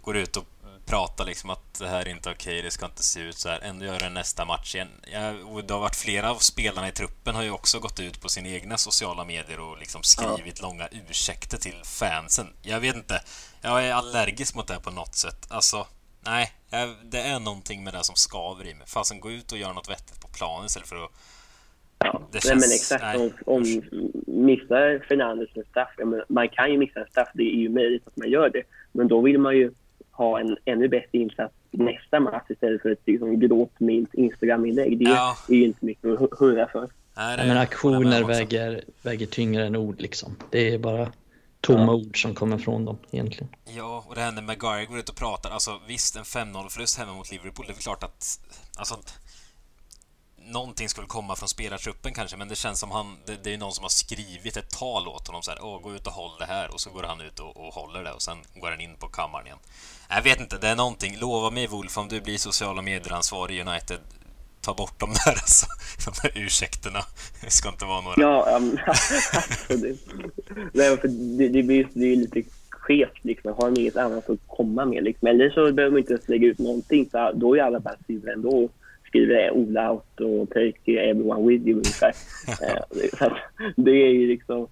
[0.02, 0.44] går ut och
[0.86, 3.60] pratar liksom att det här är inte okej, det ska inte se ut så här.
[3.60, 4.88] Ändå gör det nästa match igen.
[5.12, 5.34] Jag,
[5.66, 8.48] det har varit flera av spelarna i truppen har ju också gått ut på sina
[8.48, 12.46] egna sociala medier och liksom skrivit långa ursäkter till fansen.
[12.62, 13.22] Jag vet inte,
[13.60, 15.46] jag är allergisk mot det på något sätt.
[15.48, 15.86] Alltså,
[16.26, 16.52] nej,
[17.10, 18.86] det är någonting med det som skaver i mig.
[18.86, 21.10] Fasen, gå ut och gör något vettigt på planen istället för att
[22.04, 23.02] Ja, Det nej, men känns- exakt.
[23.02, 23.62] nej, Om, om
[24.46, 27.68] missar Fernandes en straff, ja, men man kan ju missa en straff, det är ju
[27.68, 28.62] möjligt att man gör det.
[28.92, 29.70] Men då vill man ju
[30.10, 34.98] ha en ännu bättre insats nästa match istället för ett liksom, grått milt Instagram-inlägg.
[34.98, 35.36] Det Ja.
[35.48, 36.88] är ju inte mycket att hu- hurra för.
[37.16, 40.36] Nej, men aktioner väger, väger tyngre än ord liksom.
[40.50, 41.12] Det är bara
[41.60, 43.54] tomma ord som kommer från dem egentligen.
[43.64, 47.12] Ja, och det här när Maguire går ut och pratar, alltså visst en 5-0-förlust hemma
[47.12, 48.40] mot Liverpool, det är väl klart att
[48.76, 48.98] alltså,
[50.36, 53.72] någonting skulle komma från spelartruppen kanske, men det känns som han, det, det är någon
[53.72, 56.46] som har skrivit ett tal åt honom så här, åh, gå ut och håll det
[56.46, 58.96] här, och så går han ut och, och håller det, och sen går han in
[58.96, 59.58] på kammaren igen.
[60.08, 63.60] Jag vet inte, det är någonting, lova mig Wolf, om du blir sociala medier-ansvarig i
[63.60, 64.00] United,
[64.60, 65.66] ta bort de där alltså,
[66.04, 66.98] de där ursäkterna.
[67.44, 68.16] Det ska inte vara några.
[68.22, 68.78] Ja, um,
[69.32, 70.06] absolut.
[70.72, 71.08] Nej, för
[71.38, 73.24] det, det blir det är lite skevt.
[73.24, 73.52] Liksom.
[73.52, 75.04] Har de inget annat att komma med?
[75.04, 75.28] Liksom.
[75.28, 77.08] Eller så behöver man inte ens lägga ut någonting.
[77.10, 78.68] För då är alla bara sura ändå.
[79.06, 82.12] skriver Ola out och take everyone with you ungefär.
[82.62, 83.36] Eh, så att
[83.76, 84.68] det är ju liksom,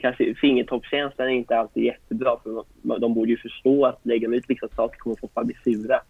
[0.00, 4.36] kanske fingertoppskänslan är inte alltid jättebra för de, de borde ju förstå att lägger de
[4.36, 6.00] ut vissa saker kommer folk bara bli sura.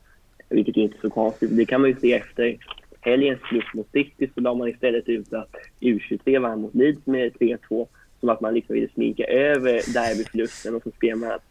[0.49, 1.57] Vilket är inte så konstigt.
[1.57, 2.57] Det kan man ju se efter
[3.01, 7.33] helgens förlust mot City så la man istället ut att U23 vann mot Leeds med
[7.33, 7.87] 3-2
[8.21, 11.43] som att man liksom ville sminka över derbyförlusten och så skrev man att,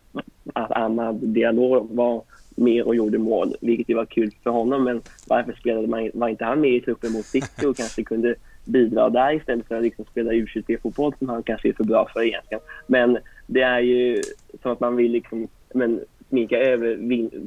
[0.54, 2.24] att Ahmad Diallo var
[2.56, 4.84] med och gjorde mål, vilket ju var kul för honom.
[4.84, 8.36] Men varför spelade man, var inte han med i truppen mot City och kanske kunde
[8.66, 12.22] bidra där istället för att liksom spela U23-fotboll som han kanske är för bra för
[12.22, 12.62] egentligen.
[12.88, 14.22] Men det är ju
[14.62, 16.98] som att man vill liksom, men, sminka över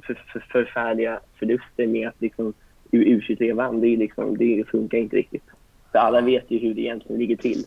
[0.07, 2.55] för, för, förfärliga förluster med att liksom
[2.93, 3.81] U- U23 vann.
[3.81, 5.45] Det, är liksom, det funkar inte riktigt.
[5.93, 7.67] För alla vet ju hur det egentligen ligger till.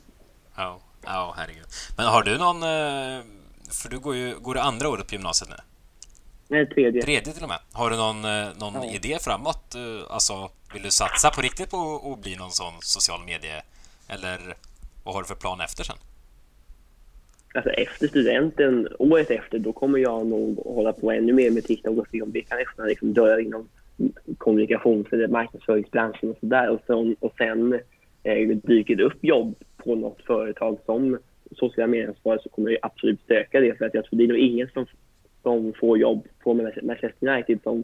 [0.56, 1.66] Ja, ja herregud.
[1.98, 2.56] Men har du någon...
[2.64, 3.24] eh,
[3.82, 5.56] För du går ju går du andra året på gymnasiet nu?
[6.48, 7.02] Nej, tredje.
[7.02, 7.60] Tredje till och med.
[7.74, 8.94] Har du någon, eh, någon Ja.
[8.94, 9.76] idé framåt?
[9.76, 9.82] Eh,
[10.14, 13.62] Alltså, vill du satsa på riktigt på att bli någon sån social medie?
[14.08, 14.40] Eller
[15.04, 15.96] vad har du för plan efter sen?
[17.54, 21.98] Alltså efter studenten, året efter, då kommer jag nog hålla på ännu mer med TikTok
[21.98, 23.70] och se om det kan öppna liksom dörrar inom
[24.38, 26.70] kommunikations eller marknadsföringsbranschen och sådär.
[26.70, 27.74] Och sen, och sen
[28.24, 31.18] eh, dyker det upp jobb på något företag som
[31.52, 33.78] sociala medieansvarig så kommer jag absolut söka det.
[33.78, 34.86] För att jag tror det är nog ingen som,
[35.42, 37.84] som får jobb på Manchester United som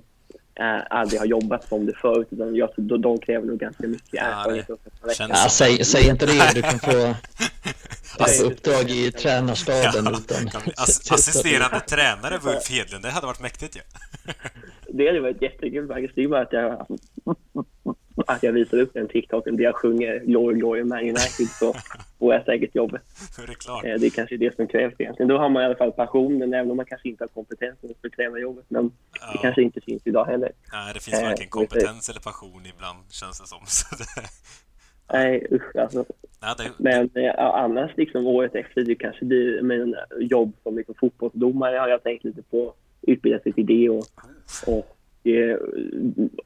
[0.61, 2.27] eh, aldrig har jobbat som det förut.
[2.31, 4.67] Utan jag tror de, de kräver nog ganska mycket Ja, erfarenhet.
[5.17, 7.15] känns- Ja, säg, säg inte det, du kan få
[8.37, 10.47] få uppdrag i tränarstaben utan...
[10.77, 13.81] Ass- assisterande tränare Wulf Hedlund, det hade varit mäktigt ju.
[14.93, 16.15] Det hade varit jättekul faktiskt.
[16.15, 16.87] Det är bara att jag,
[18.27, 21.73] att jag visar upp den TikToken där jag sjunger Glory Glory Man United så
[22.19, 23.01] får jag säkert jobbet.
[23.43, 23.85] Är det klart.
[23.85, 25.27] Eh, Det är kanske det som krävs egentligen.
[25.27, 28.07] Då har man i alla fall passionen även om man kanske inte har kompetensen för
[28.07, 28.65] att kräva jobbet.
[28.67, 28.93] Men det
[29.33, 29.39] Ja.
[29.41, 30.51] kanske inte finns idag heller.
[30.73, 33.59] Nej, det finns Eh, varken vi kompetens eller passion ibland, känns det som.
[33.65, 34.05] Så det,
[35.13, 36.05] Nej usch alltså.
[36.41, 40.77] ja, det, Men eh, ja, annars liksom året efter det kanske blir men, jobb som
[40.77, 42.73] liksom fotbollsdomare har jag tänkt lite på.
[43.01, 44.05] Utbilda sig till det och,
[44.67, 44.83] och, eh,
[45.23, 45.57] Eh,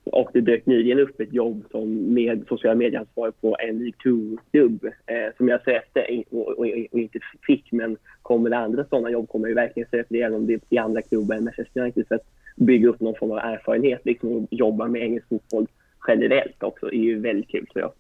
[0.04, 5.36] och det dök nyligen upp ett jobb som med sociala medieansvarig på en YouTube-klubb eh,
[5.38, 6.58] som jag sökte och, och,
[6.92, 10.48] och inte fick men kommer det andra sådana jobb kommer jag verkligen söka det om
[10.48, 13.38] det är i andra klubbar än Manchester United för att bygga upp någon form av
[13.38, 15.68] erfarenhet liksom, och jobba med engelsk fotboll
[16.08, 17.92] generellt också är ju väldigt kul tror jag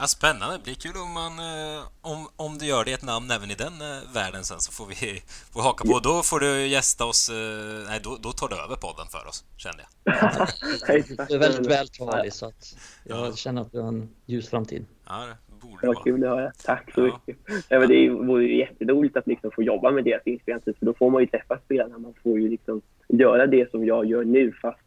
[0.00, 0.56] ja, spännande.
[0.56, 3.54] Det blir kul om, man, eh, om, om du gör det ett namn även i
[3.54, 4.94] den eh, världen sen så får vi
[5.52, 5.98] får haka på.
[5.98, 7.30] Då får du gästa oss.
[7.30, 11.28] eh, Nej, då, då tar du över podden för oss, kände jag.
[11.28, 14.86] Du är väldigt vältalig så att jag känner att du har en ljus framtid.
[15.06, 16.02] Ja, det borde Det vara.
[16.04, 16.52] kul att höra.
[16.64, 17.20] Tack så Ja.
[17.26, 17.42] mycket.
[17.68, 20.86] Ja, men det är- vore ju jätteroligt att liksom få jobba med deras inspelningstid för
[20.86, 21.98] då får man ju träffa spelarna.
[21.98, 24.78] Man får ju liksom göra det som jag gör nu fast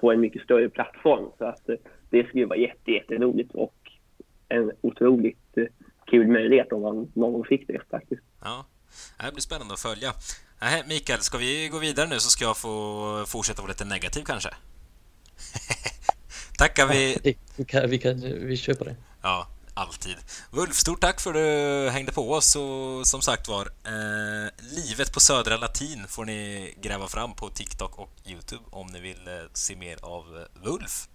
[0.00, 1.24] på en mycket större plattform.
[1.38, 1.66] Så att
[2.10, 3.74] det skulle vara jätte, jätteroligt och
[4.58, 5.64] en otroligt eh,
[6.06, 8.22] kul möjlighet om man någon gång fick det faktiskt.
[8.40, 8.66] Ja,
[9.24, 10.12] det blir spännande att följa.
[10.60, 14.22] Nej, Mikael, ska vi gå vidare nu så ska jag få fortsätta vara lite negativ
[14.22, 14.48] kanske?
[16.58, 17.36] Tackar vi...
[17.56, 18.96] Vi, kan, vi, kan, vi på det.
[19.22, 20.16] Ja, alltid.
[20.50, 25.12] Wulf, stort tack för att du hängde på oss och som sagt var, eh, livet
[25.12, 29.34] på Södra Latin får ni gräva fram på TikTok och Youtube om ni vill eh,
[29.52, 31.08] se mer av eh, Wulf.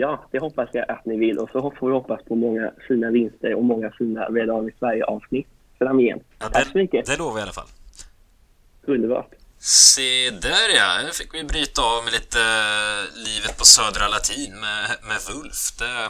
[0.00, 3.10] Ja, det hoppas jag att ni vill och så får vi hoppas på många fina
[3.10, 5.46] vinster och många fina Red Army Sverige-avsnitt
[5.78, 6.22] framgent.
[6.38, 7.06] Ja, Tack så mycket.
[7.06, 7.68] det lovar jag i alla fall.
[8.82, 9.30] Underbart.
[9.58, 14.60] Se där ja, nu fick vi bryta av med lite eh, livet på Södra Latin
[14.60, 15.76] med, med Wulf.
[15.78, 16.08] Det,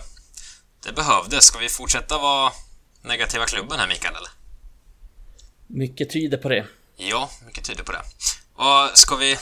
[0.86, 1.44] det behövdes.
[1.44, 2.52] Ska vi fortsätta vara
[3.02, 4.30] negativa klubben här Mikael eller?
[5.66, 6.66] Mycket tyder på det.
[6.96, 8.02] Ja, mycket tyder på det.
[8.54, 9.36] Och ska vi...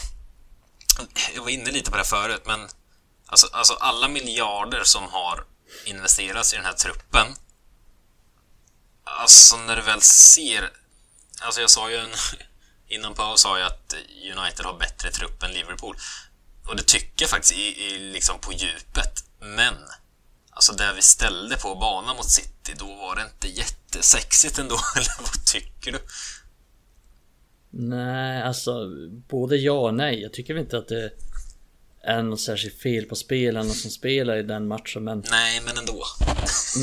[1.34, 2.60] Jag var inne lite på det förut, men
[3.26, 5.44] alltså, alltså alla miljarder som har
[5.84, 7.26] investerats i den här truppen.
[9.04, 10.70] Alltså när du väl ser...
[11.40, 12.10] Alltså jag sa ju en...
[12.88, 13.94] Innan paus sa jag att
[14.36, 15.96] United har bättre trupp än Liverpool.
[16.66, 19.24] Och det tycker jag faktiskt i, i, liksom på djupet.
[19.40, 19.74] Men
[20.54, 25.22] Alltså det vi ställde på banan mot City, då var det inte jättesexigt ändå, eller
[25.22, 25.98] vad tycker du?
[27.70, 28.90] Nej, alltså
[29.28, 30.22] både ja och nej.
[30.22, 31.10] Jag tycker väl inte att det
[32.04, 35.04] är något särskilt fel på spelarna som spelar i den matchen.
[35.04, 36.02] Men, Nej, men ändå.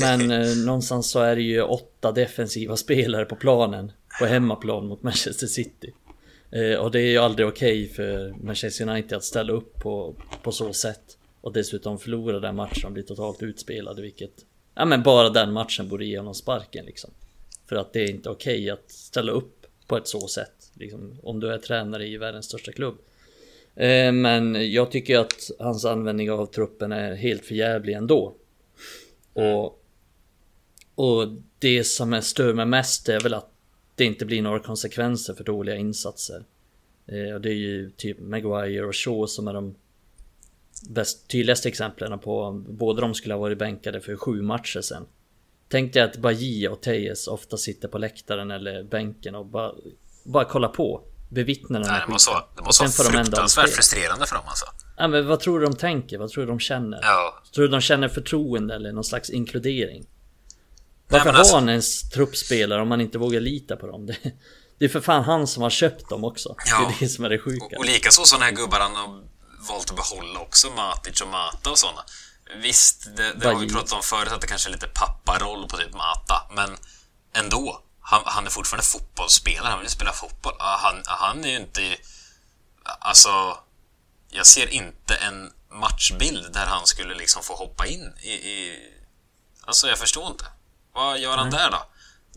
[0.00, 3.92] men eh, någonstans så är det ju åtta defensiva spelare på planen.
[4.20, 5.92] På hemmaplan mot Manchester City.
[6.50, 10.52] Eh, och det är ju aldrig okej för Manchester United att ställa upp på, på
[10.52, 11.18] så sätt.
[11.40, 14.32] Och dessutom förlora den matchen och bli totalt utspelade vilket...
[14.74, 17.10] Ja men bara den matchen borde ge honom sparken liksom.
[17.68, 20.70] För att det är inte okej att ställa upp på ett så sätt.
[20.74, 22.98] Liksom, om du är tränare i världens största klubb.
[23.76, 28.36] Eh, men jag tycker att hans användning av truppen är helt förjävlig ändå.
[29.32, 29.82] Och,
[30.94, 33.48] och det som är stör mig mest är väl att
[33.94, 36.44] det inte blir några konsekvenser för dåliga insatser.
[37.06, 39.74] Eh, och det är ju typ Maguire och Shaw som är de
[40.88, 45.06] bäst, tydligaste exemplen på båda de skulle ha varit bänkade för sju matcher sen.
[45.68, 49.74] Tänk dig att Bajia och Tejes ofta sitter på läktaren eller bänken och bara,
[50.24, 51.02] bara kollar på.
[51.32, 54.66] Bevittnar den Nej, här det måste vara, det måste vara fruktansvärt frustrerande för dem alltså.
[54.96, 56.18] Ja, men vad tror du de tänker?
[56.18, 56.98] Vad tror du de känner?
[57.02, 57.42] Ja.
[57.54, 60.06] Tror du de känner förtroende eller någon slags inkludering?
[61.08, 64.06] Varför har alltså- han ens truppspelare om man inte vågar lita på dem?
[64.16, 64.16] Det,
[64.78, 66.54] det är för fan han som har köpt dem också.
[66.66, 66.78] Ja.
[66.78, 67.64] Det är det som är det sjuka.
[67.64, 69.22] Och, och likaså sådana här gubbar han har
[69.68, 72.04] valt att behålla också, Matic och Mata och sådana.
[72.62, 75.76] Visst, det, det har vi pratat om förut att det kanske är lite papparoll på
[75.76, 76.76] typ Mata, men
[77.32, 77.82] ändå.
[78.12, 80.54] Han, han är fortfarande fotbollsspelare, han vill spela fotboll.
[80.58, 81.96] Ah, Han, han är ju inte...
[82.84, 83.58] Alltså,
[84.30, 88.30] jag ser inte en matchbild där han skulle liksom få hoppa in i...
[88.32, 88.78] i
[89.66, 90.44] alltså, jag förstår inte.
[90.94, 91.86] Vad gör han där då?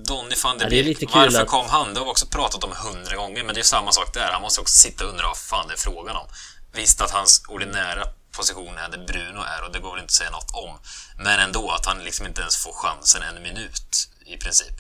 [0.04, 1.94] Donny van de Ja, det är Beek, kul varför att- kom han?
[1.94, 4.32] Det har vi också pratat om hundra gånger, men det är samma sak där.
[4.32, 6.28] Han måste också sitta och undra vad fan det är frågan om.
[6.74, 10.12] Visst att hans ordinära position är där Bruno är och det går väl inte att
[10.12, 10.80] säga något om.
[11.18, 14.74] Men ändå att han liksom inte ens får chansen en minut i princip.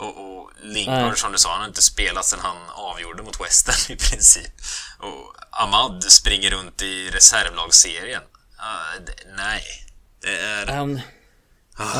[0.00, 3.96] Och, och Lingard, som du sa, han har inte spelat sedan han avgjorde mot Western
[3.96, 4.52] i princip.
[4.98, 8.22] Och Ahmad springer runt i reservlagsserien.
[8.56, 9.62] Ah, det, nej.
[10.20, 10.80] Det är...
[10.80, 11.00] Om,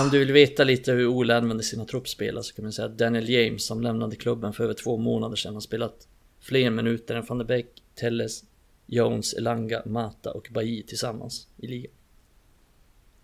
[0.02, 2.98] om du vill veta lite hur Ole använder sina truppspelare så kan man säga att
[2.98, 6.06] Daniel James som lämnade klubben för över två månader sedan har spelat
[6.40, 8.42] fler minuter än van der Beek, Telles,
[8.86, 11.92] Jones, Elanga, Mata och Bailly tillsammans i ligan.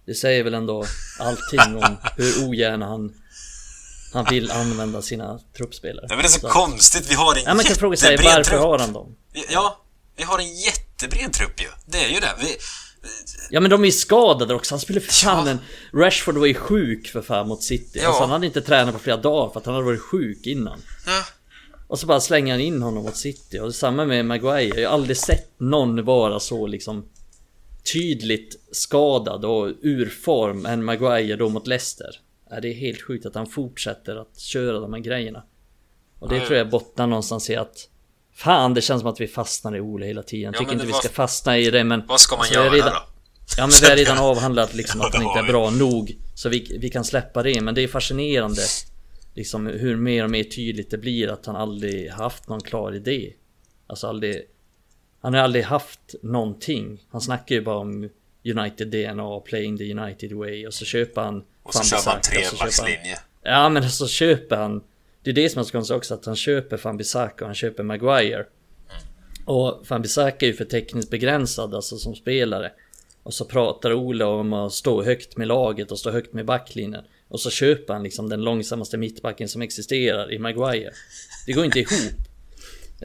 [0.05, 0.85] Det säger väl ändå
[1.21, 3.15] allting om hur ogärna han,
[4.17, 6.07] han vill använda sina truppspelare.
[6.09, 8.61] Det är så Så- konstigt, vi har en Ja, man kan fråga sig varför trupp.
[8.61, 9.17] har han dem?
[9.51, 9.81] Ja,
[10.17, 11.69] vi har en jättebred trupp ju.
[11.87, 12.35] Det är ju det.
[12.41, 12.57] Vi,
[13.51, 15.51] Ja men de är ju skadade också, han spelade för fan Ja.
[15.53, 15.59] en...
[16.01, 17.99] Rashford var ju sjuk för fan mot City.
[18.03, 18.07] Ja.
[18.09, 20.81] Alltså han hade inte tränat på flera dagar för att han hade varit sjuk innan.
[21.07, 21.23] ja,
[21.87, 23.59] Och så bara slänger han in honom mot City.
[23.59, 24.81] Och samma med Maguire.
[24.81, 27.05] Jag har aldrig sett någon vara så liksom
[27.93, 32.11] tydligt skadad och ur form än Maguire då mot Leicester.
[32.51, 35.43] Ja, det är helt sjukt att han fortsätter att köra de här grejerna.
[36.19, 37.89] Och det Ja, tror jag bottnar någonstans i att
[38.33, 40.45] Fan det känns som att vi fastnar i Ole hela tiden.
[40.45, 42.07] Jag Ja, tycker inte vi var- ska fastna i det men...
[42.07, 42.99] vad ska man alltså, vi göra redan- då?
[43.57, 45.49] Ja men vi har redan avhandlat liksom Ja, att han inte är vi.
[45.49, 46.17] bra nog.
[46.35, 47.61] Så vi, vi kan släppa det.
[47.61, 48.63] Men det är fascinerande.
[49.35, 53.33] Liksom hur mer och mer tydligt det blir att han aldrig haft någon klar idé.
[53.87, 54.43] Alltså aldrig...
[55.21, 57.03] Han har aldrig haft någonting.
[57.11, 58.09] Han snackar ju bara om
[58.51, 63.19] United DNA, playing the United way och så köper han och så kör man trebackslinje.
[63.43, 64.83] Ja men så köper han
[65.23, 67.55] Det är det som är så konstigt också att han köper Van Bissaka och han
[67.55, 68.45] köper Maguire.
[69.45, 72.73] Och Van Bissaka är ju för tekniskt begränsad alltså som spelare.
[73.23, 77.05] Och så pratar Ole om att stå högt med laget och stå högt med backlinjen.
[77.29, 80.91] Och så köper han liksom den långsammaste mittbacken som existerar i Maguire.
[81.47, 82.26] Det går inte ihop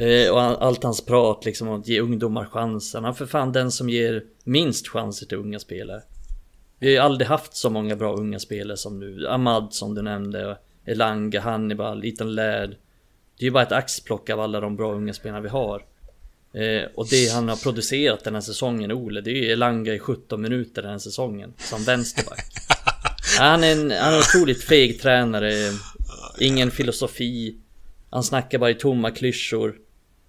[0.01, 3.03] Eh, och all- allt hans prat liksom om att ge ungdomar chansen.
[3.03, 6.01] Han är för fan den som ger minst chanser till unga spelare.
[6.79, 9.27] Vi har ju aldrig haft så många bra unga spelare som nu.
[9.27, 12.69] Ahmad som du nämnde, Elanga, Hannibal, Ethan Laird.
[13.37, 15.85] Det är ju bara ett axplock av alla de bra unga spelarna vi har.
[16.53, 19.99] Eh, och det han har producerat den här säsongen, Ole, det är ju Elanga i
[19.99, 21.53] 17 minuter den här säsongen.
[21.57, 22.45] Som vänsterback.
[23.39, 25.53] Han är en, han är en otroligt feg tränare.
[26.39, 27.55] Ingen filosofi.
[28.09, 29.75] Han snackar bara i tomma klyschor.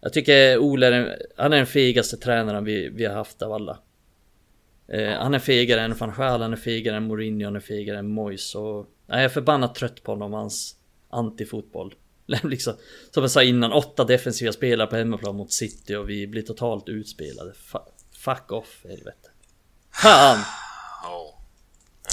[0.04, 3.52] Jag tycker Ole är den, han är den fegaste tränaren vi, vi har haft av
[3.52, 3.78] alla.
[4.88, 7.98] Eh, han är fegare än van Gaal, han är fegare än Mourinho, han är fegare
[7.98, 8.86] än Moyes och...
[9.06, 10.76] Nej, jag är förbannat trött på honom och hans
[11.10, 11.94] antifotboll.
[12.42, 12.74] liksom,
[13.10, 16.88] som jag sa innan, åtta defensiva spelare på hemmaplan mot City och vi blir totalt
[16.88, 17.52] utspelade.
[17.52, 17.88] Fa-
[18.24, 19.28] fuck off, helvete.
[20.02, 20.38] Fan!
[20.38, 21.40] Oh.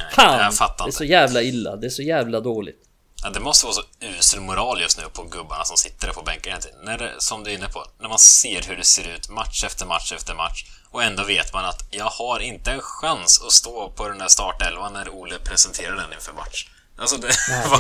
[0.02, 0.44] Nej, Fan!
[0.44, 2.89] Jag fattar Det är så jävla illa, det är så jävla dåligt.
[3.24, 6.22] Ja, det måste vara så usel moral just nu på gubbarna som sitter där på
[6.22, 6.60] bänken.
[6.84, 9.64] När det, som du är inne på, när man ser hur det ser ut match
[9.64, 13.52] efter match efter match och ändå vet man att jag har inte en chans att
[13.52, 16.68] stå på den där startelvan när Ole presenterar den inför match.
[16.98, 17.28] Alltså det...
[17.50, 17.80] Nej, vad,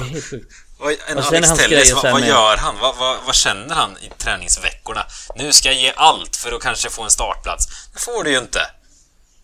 [0.79, 2.75] vad, en Och Alex Telles, vad, vad gör han?
[2.81, 5.05] Vad, vad, vad känner han i träningsveckorna?
[5.35, 7.67] Nu ska jag ge allt för att kanske få en startplats.
[7.93, 8.59] Det får du ju inte.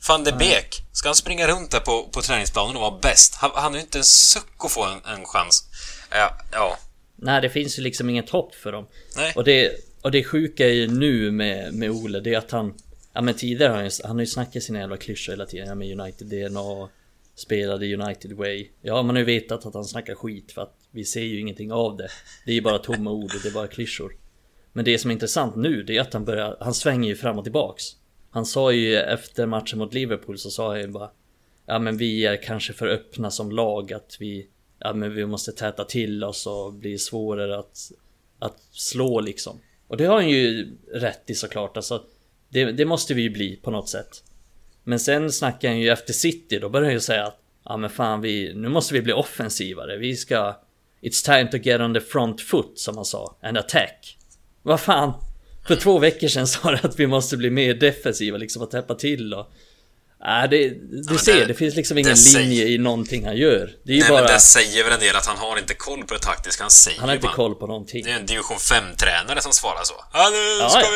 [0.10, 3.36] Van de Beek, ska han springa runt där på, på träningsplanen och vara bäst?
[3.36, 5.64] Han, han har ju inte en suck att få en, en chans.
[6.12, 6.78] Ja, ja.
[7.16, 8.88] Nej, det finns ju liksom inget hopp för dem.
[9.18, 9.34] Nej.
[9.36, 12.74] Och det, och det sjuka är ju nu med, med Ole, det är att han...
[13.14, 15.68] Ja men tidigare har han, han har ju snackat sina jävla klyschor hela tiden.
[15.68, 16.90] Ja med United DNA,
[17.36, 18.68] spelade United Way.
[18.82, 21.72] Ja man har ju vetat att han snackar skit för att vi ser ju ingenting
[21.72, 22.10] av det.
[22.46, 24.16] Det är ju bara tomma ord och det är bara klyschor.
[24.74, 26.58] Men det som är intressant nu, det är att han börjar...
[26.60, 27.84] Han svänger ju fram och tillbaks.
[28.36, 31.10] Han sa ju efter matchen mot Liverpool så sa han ju bara
[31.66, 34.48] Ja men vi är kanske för öppna som lag att vi
[34.80, 37.92] Ja men vi måste täta till oss och bli svårare att
[38.40, 39.60] Att slå liksom.
[39.88, 42.04] Och det har han ju rätt i såklart alltså
[42.50, 44.24] det, det måste vi ju bli på något sätt.
[44.84, 47.90] Men sen snackar han ju efter City då börjar han ju säga att Ja men
[47.90, 50.56] fan vi, nu måste vi bli offensivare, vi ska
[51.02, 54.18] It's time to get on the front foot som han sa, and attack.
[54.62, 55.14] Vad fan?
[55.68, 58.96] För två veckor sedan sa du att vi måste bli mer defensiva liksom och täppa
[58.96, 59.52] till och
[60.28, 63.38] Nej, det, du Ja, ser, det- det, finns liksom ingen säger- linje i någonting han
[63.38, 63.72] gör.
[63.84, 64.22] Det är Nej, bara...
[64.24, 66.64] men det säger väl en del att han har inte koll på det taktiska.
[66.64, 68.04] Han säger Han har inte bara- koll på någonting.
[68.06, 69.94] Det är en division 5-tränare som svarar så.
[70.14, 70.88] Ja, nu ska ja,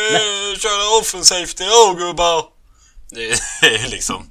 [0.53, 2.45] vi köra offensivt idag gubbar.
[3.11, 3.25] Det
[3.67, 4.29] är liksom...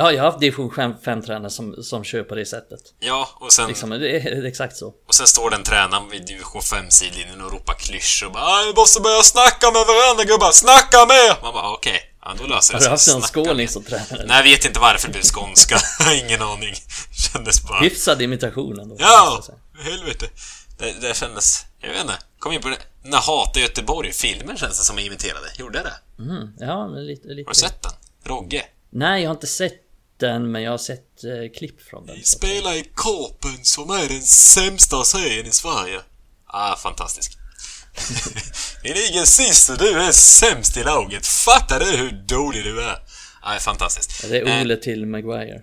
[0.00, 2.80] Ja, jag har haft division 5 tränare som, som kör på det sättet.
[3.00, 4.86] Ja, och sen, Liksom, det är exakt så.
[5.08, 8.72] och sen står den tränaren vid division 5-sidlinjen och ropar klyschor och bara "Ah, Vi
[8.80, 11.42] måste börja snacka med varandra gubbar, snacka mer!
[11.42, 13.14] Man bara okej, ja, då löser det Har du sig.
[13.14, 14.24] haft Snacka skåning som tränare?
[14.26, 15.76] Nej, jag vet inte varför det blev skånska.
[16.24, 16.74] Ingen aning.
[17.32, 17.80] Kändes bara...
[17.80, 18.96] Hyfsad imitation ändå.
[18.98, 19.42] Ja!
[19.84, 20.26] Helvete.
[20.78, 21.64] Det, det kändes...
[21.80, 22.18] Jag vet inte.
[22.38, 22.76] Kom in på det.
[23.02, 25.46] Den här Hata Göteborg-filmen känns det som jag imiterade.
[25.58, 26.22] Gjorde jag det?
[26.22, 27.48] Mm, ja, lite, lite.
[27.48, 27.92] Har du sett den?
[28.24, 28.62] Rogge?
[28.92, 29.74] Nej, jag har inte sett
[30.20, 32.16] den, men jag har sett eh, klipp från den.
[32.16, 36.00] Vi spelar i Korpen som är den sämsta serien i Sverige.
[36.46, 37.36] Ah, fantastisk.
[38.82, 41.26] Ligger sist och du är sämst i laget.
[41.26, 42.98] Fattar du hur dålig du är?
[43.42, 44.22] Ah, fantastiskt.
[44.28, 45.62] Det Eh, är Ole till Maguire.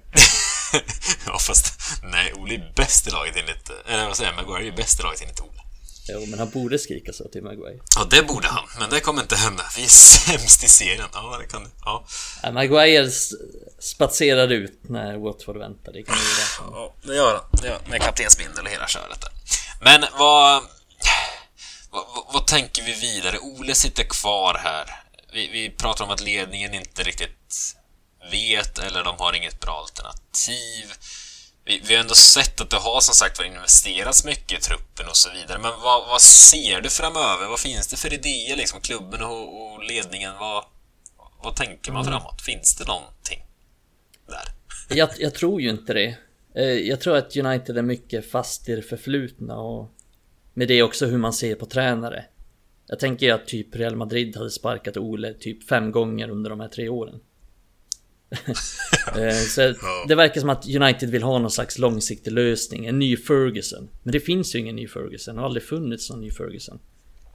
[1.25, 1.73] ja, fast...
[2.03, 3.71] Nej, Ole är bäst i laget enligt...
[3.87, 4.45] Eller vad säger jag?
[4.47, 5.61] Maguire är bäst i laget enligt Ole.
[6.09, 7.79] Jo, men han borde skrika så till Maguire.
[7.95, 9.63] Ja, det borde han, men det kommer inte hända.
[9.75, 11.09] Vi är sämst i serien.
[11.13, 11.69] Ja, det kan det.
[11.85, 12.05] Ja.
[12.43, 13.31] Ja, Maguire s-
[13.79, 15.93] spatserar ut när Watford väntar.
[15.93, 16.21] Det kan ju.
[16.71, 17.61] Ja, det gör han.
[17.61, 17.89] Det gör han.
[17.91, 19.31] Med kaptensbindel och hela köret där.
[19.81, 20.63] Men vad,
[21.91, 22.03] vad...
[22.15, 23.39] vad- Vad tänker vi vidare?
[23.39, 25.03] Ole sitter kvar här.
[25.33, 27.75] Vi, vi pratar om att ledningen inte riktigt
[28.31, 30.93] vet eller de har inget bra alternativ.
[31.67, 35.07] Vi, vi har ändå sett att det har som sagt var investerats mycket i truppen
[35.09, 35.59] och så vidare.
[35.61, 37.47] Men vad, vad ser du framöver?
[37.49, 38.81] Vad finns det för idéer liksom?
[38.81, 40.33] Klubben och, och ledningen?
[40.39, 40.63] Vad,
[41.43, 42.41] vad tänker man framåt?
[42.41, 43.41] Finns det någonting
[44.27, 44.47] där?
[44.97, 46.17] Jag, jag tror ju inte det.
[46.55, 49.91] Eh, Jag tror att United är mycket fast i det förflutna och
[50.53, 52.25] med det också hur man ser på tränare.
[52.87, 56.67] Jag tänker att typ Real Madrid hade sparkat Ole typ fem gånger under de här
[56.67, 57.19] tre åren.
[59.17, 59.73] Eh, Så
[60.07, 63.89] det verkar som att United vill ha någon slags långsiktig lösning, en ny Ferguson.
[64.03, 66.79] Men det finns ju ingen ny Ferguson, det har aldrig funnits någon ny Ferguson.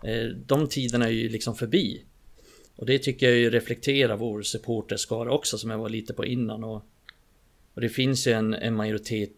[0.05, 2.05] Eh, De tiderna är ju liksom förbi.
[2.77, 6.65] Och det tycker jag ju reflekterar vår supporterskara också som jag var lite på innan.
[6.65, 6.85] Och,
[7.75, 9.37] och det finns ju en, en majoritet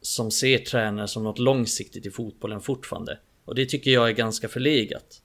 [0.00, 3.18] som ser tränare som något långsiktigt i fotbollen fortfarande.
[3.44, 5.22] Och det tycker jag är ganska förlegat.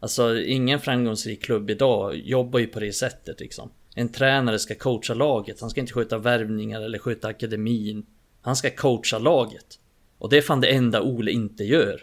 [0.00, 3.70] Alltså ingen framgångsrik klubb idag jobbar ju på det sättet liksom.
[3.94, 8.06] En tränare ska coacha laget, han ska inte sköta värvningar eller sköta akademin.
[8.40, 9.78] Han ska coacha laget.
[10.18, 12.00] Och det är fan det enda Ole inte gör.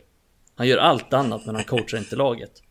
[0.55, 2.63] Han gör allt annat men han coachar inte laget.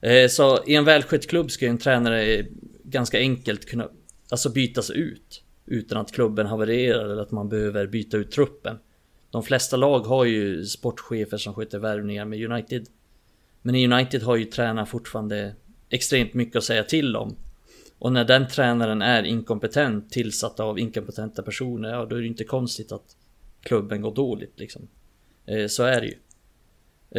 [0.00, 2.46] Eh, så i en välskött klubb ska ju en tränare eh,
[2.84, 3.88] ganska enkelt kunna
[4.30, 5.44] alltså bytas ut.
[5.66, 8.78] Utan att klubben havererar eller att man behöver byta ut truppen.
[9.30, 12.86] De flesta lag har ju sportchefer som sköter värvningar med United.
[13.62, 15.54] Men i United har ju tränaren fortfarande
[15.90, 17.36] extremt mycket att säga till om.
[18.00, 22.44] Och när den tränaren är inkompetent, tillsatt av inkompetenta personer, ja då är det inte
[22.44, 23.16] konstigt att
[23.62, 24.88] klubben går dåligt liksom.
[25.46, 26.16] Eh, Så är det ju.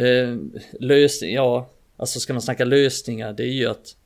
[0.06, 0.36] Eh,
[0.80, 3.96] lösning, ja, alltså ska man snacka lösningar, det är ju att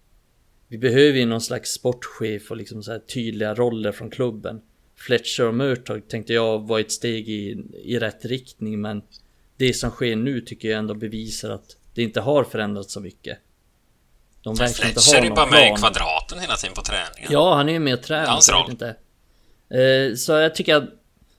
[0.68, 4.61] vi behöver ju någon slags sportchef och liksom så här tydliga roller från klubben.
[4.95, 9.03] Fletcher och Murtag tänkte jag var ett steg i, i rätt riktning men
[9.57, 13.39] det som sker nu tycker jag ändå bevisar att det inte har förändrats så mycket.
[14.47, 15.78] De verkar inte ha är ju någon bara med i plan.
[15.78, 17.32] kvadraten hela tiden på träningen.
[17.32, 18.26] Ja, han är ju med och tränar.
[18.26, 18.70] Hans roll.
[18.70, 18.88] inte.
[19.70, 20.84] Eh, Så jag tycker att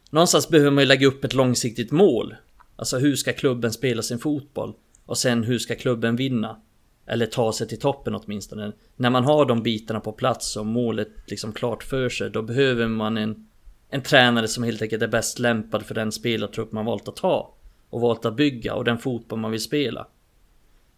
[0.10, 2.36] någonstans behöver man ju lägga upp ett långsiktigt mål.
[2.76, 4.74] Alltså hur ska klubben spela sin fotboll?
[5.06, 6.62] Och sen hur ska klubben vinna?
[7.08, 8.72] Eller ta sig till toppen åtminstone.
[8.96, 12.88] När man har de bitarna på plats och målet liksom klart för sig, då behöver
[12.88, 13.48] man en,
[13.90, 17.54] en tränare som helt enkelt är bäst lämpad för den spelartrupp man valt att ha.
[17.90, 20.08] Och valt att bygga och den fotboll man vill spela.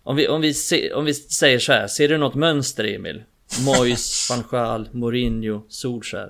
[0.09, 3.23] Om vi, om vi, se, om vi säger så här, ser du något mönster Emil?
[3.59, 6.29] Moyes, van Gaal, Mourinho, Solskär.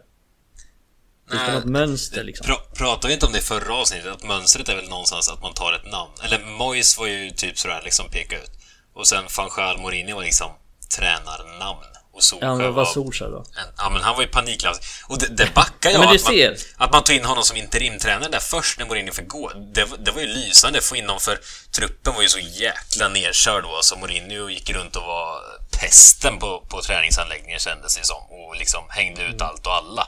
[1.32, 2.46] Finns det något mönster liksom?
[2.46, 4.12] Pra, pratade vi inte om det i förra avsnittet?
[4.12, 6.12] Att mönstret är väl någonstans att man tar ett namn.
[6.24, 8.52] Eller Moyes var ju typ sådär liksom peka ut.
[8.94, 10.52] Och sen van Gaal Mourinho var liksom
[10.98, 11.86] tränarnamn.
[12.20, 12.86] Och Solskjaer Ja, men var.
[12.86, 13.44] Solskjaer då?
[13.78, 14.80] Ja, men han var ju panikklass.
[15.08, 16.58] Och det, det backar jag Ja, men att, man, ser.
[16.78, 19.52] att man tog in honom som interimtränare där först när Mourinho fick gå.
[19.74, 21.40] Det, det var ju lysande att få in honom för
[21.72, 23.80] truppen var ju så jäkla nerkörd då.
[23.82, 25.42] Så Mourinho gick runt och var
[25.80, 28.24] pesten på, på träningsanläggningen kändes det som.
[28.30, 30.08] Och liksom hängde ut allt och alla.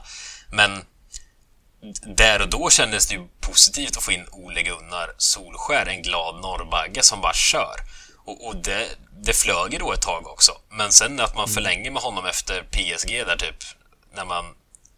[0.51, 0.84] Men
[2.16, 6.36] där och då kändes det ju positivt att få in Ole Gunnar Solskär, en glad
[6.36, 7.76] norrbagge som bara kör.
[8.26, 8.88] Och, och det,
[9.24, 10.51] det flög då ett tag också.
[10.69, 13.63] Men sen att man förlänger med honom efter PSG där typ,
[14.15, 14.45] när man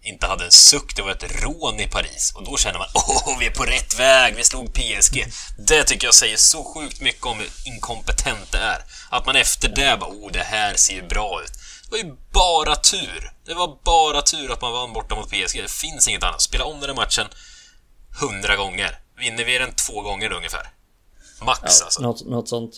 [0.04, 2.34] inte hade en suck, det var ett rån i Paris.
[2.36, 5.26] Och då känner man åh, vi är på rätt väg, vi slog PSG.
[5.68, 8.84] Det tycker jag säger så sjukt mycket om hur inkompetent det är.
[9.10, 11.52] Att man efter det bara, åh, det här ser ju bra ut.
[11.84, 13.34] Det var ju bara tur.
[13.46, 15.62] Det var bara tur att man vann borta mot PSG.
[15.62, 16.42] Det finns inget annat.
[16.42, 17.28] Spela om den här matchen
[18.22, 19.00] hundra gånger.
[19.18, 20.72] Vinner vi den två gånger ungefär.
[21.42, 22.02] Max alltså.
[22.02, 22.74] Något, något sånt.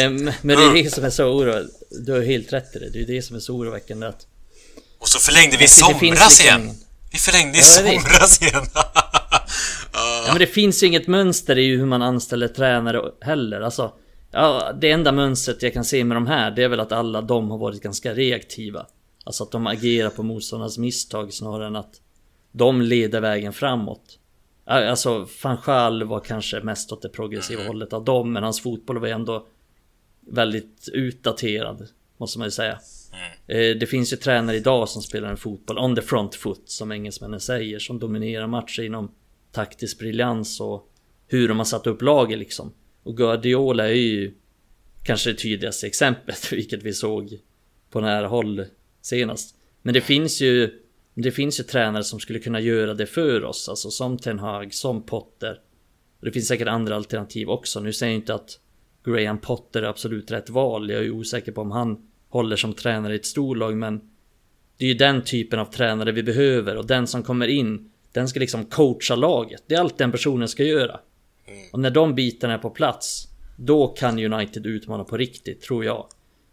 [0.00, 1.72] Ehm, men det är det som är så oroväckande.
[1.90, 2.90] Du har helt rätt i det.
[2.90, 4.26] Det är det som är så oroväckande att...
[4.98, 6.70] Och så förlängde vi i somras igen.
[7.12, 8.66] Vi förlängde i Ja, somras igen.
[9.92, 13.60] Ja, men det finns ju inget mönster i hur man anställer tränare heller.
[13.60, 13.92] Alltså,
[14.30, 17.20] ja, det enda mönstret jag kan se med de här, det är väl att alla
[17.20, 18.86] de har varit ganska reaktiva.
[19.24, 21.94] Alltså att de agerar på motståndarnas misstag snarare än att
[22.52, 24.17] de leder vägen framåt.
[24.68, 28.98] Alltså, van Gaal var kanske mest åt det progressiva hållet av dem, men hans fotboll
[28.98, 29.46] var ändå
[30.20, 32.78] väldigt utdaterad, måste man ju säga.
[33.46, 36.92] Eh, Det finns ju tränare idag som spelar en fotboll on the front foot, som
[36.92, 39.14] engelsmännen säger, som dominerar matcher inom
[39.52, 40.92] taktisk briljans och
[41.26, 42.72] hur de har satt upp laget liksom.
[43.02, 44.34] Och Guardiola är ju
[45.02, 47.38] kanske det tydligaste exemplet, vilket vi såg
[47.90, 48.64] på nära håll
[49.00, 49.56] senast.
[49.82, 50.82] Men det finns ju
[51.22, 54.74] det finns ju tränare som skulle kunna göra det för oss, alltså som Ten Hag,
[54.74, 55.60] som Potter.
[56.20, 57.80] Det finns säkert andra alternativ också.
[57.80, 58.58] Nu säger jag inte att
[59.04, 60.90] Graham Potter är absolut rätt val.
[60.90, 64.00] Jag är osäker på om han håller som tränare i ett storlag, men
[64.76, 68.28] det är ju den typen av tränare vi behöver och den som kommer in, den
[68.28, 69.62] ska liksom coacha laget.
[69.66, 71.00] Det är allt den personen ska göra.
[71.72, 76.06] Och när de bitarna är på plats, då kan United utmana på riktigt, tror jag.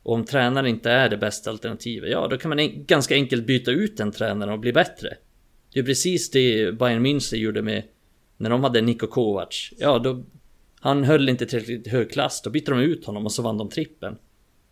[0.06, 3.46] Och om tränaren inte är det bästa alternativet, ja då kan man en- ganska enkelt
[3.46, 5.18] byta ut den tränaren och bli bättre.
[5.74, 7.84] Det är precis det Bayern München gjorde med
[8.38, 9.72] när de hade Niko Kovac.
[9.78, 10.24] Ja, då
[10.80, 13.70] han höll inte tillräckligt hög klass, då bytte de ut honom och så vann de
[13.70, 14.18] trippen.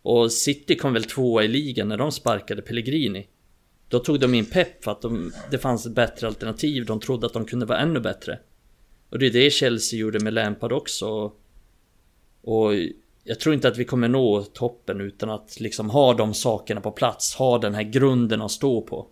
[0.01, 3.27] Och City kom väl tvåa i ligan när de sparkade Pellegrini.
[3.87, 7.25] Då tog de in Pep för att de, det fanns ett bättre alternativ, de trodde
[7.25, 8.39] att de kunde vara ännu bättre.
[9.09, 11.33] Och det är det Chelsea gjorde med Lampard också.
[12.41, 12.71] Och
[13.23, 16.91] jag tror inte att vi kommer nå toppen utan att liksom ha de sakerna på
[16.91, 19.07] plats, ha den här grunden att stå på.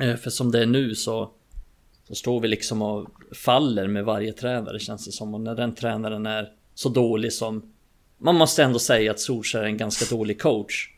[0.00, 1.30] Eh, För som det är nu så,
[2.08, 3.08] så står vi liksom och
[3.44, 5.34] faller med varje tränare känns det som.
[5.34, 7.72] Och när den tränaren är så dålig som...
[8.18, 10.88] Man måste ändå säga att Solskjaer är en ganska dålig coach.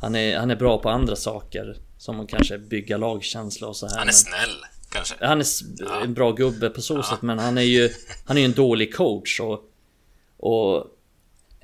[0.00, 1.76] Han är, han är bra på andra saker.
[1.98, 3.98] Som att kanske bygga lagkänsla och så här.
[3.98, 4.56] Han är snäll,
[4.90, 5.14] kanske.
[5.20, 5.44] han är
[6.02, 7.90] en bra gubbe på så sätt men han är ju
[8.24, 9.70] Han är ju en dålig coach och
[10.36, 10.95] Och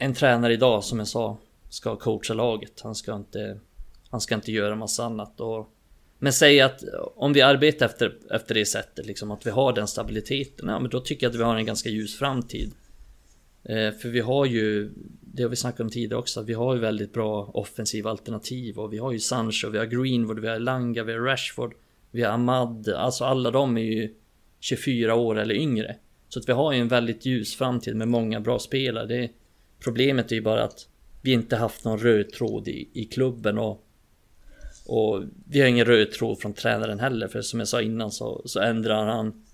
[0.03, 1.39] en tränare idag som jag sa
[1.69, 3.59] Ska coacha laget Han ska inte
[4.11, 5.69] Han ska inte göra massa annat och
[6.19, 6.85] Men säg att
[7.17, 10.91] om vi arbetar efter, efter det sättet liksom att vi har den stabiliteten Ja men
[10.91, 12.73] då tycker jag att vi har en ganska ljus framtid
[13.65, 14.91] eh, För vi har ju
[15.21, 18.79] Det har vi snackat om tidigare också att Vi har ju väldigt bra offensiva alternativ
[18.79, 21.75] och vi har ju Sancho, vi har Greenwood, vi har Langa, vi har Rashford
[22.11, 24.15] vi har Ahmad, alltså alla de är ju
[24.61, 25.97] 24 år eller yngre.
[26.29, 29.07] Så att vi har ju en väldigt ljus framtid med många bra spelare.
[29.07, 29.31] Det,
[29.83, 30.87] problemet är ju bara att
[31.23, 33.85] vi inte haft någon röd tråd i, i klubben och,
[34.87, 37.29] och vi har ingen röd tråd från tränaren heller.
[37.29, 39.47] För som jag sa innan så, så ändrar han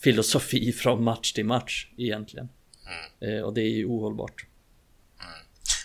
[0.00, 2.48] filosofi från match till match egentligen.
[3.20, 4.46] Eh, och det är ju ohållbart.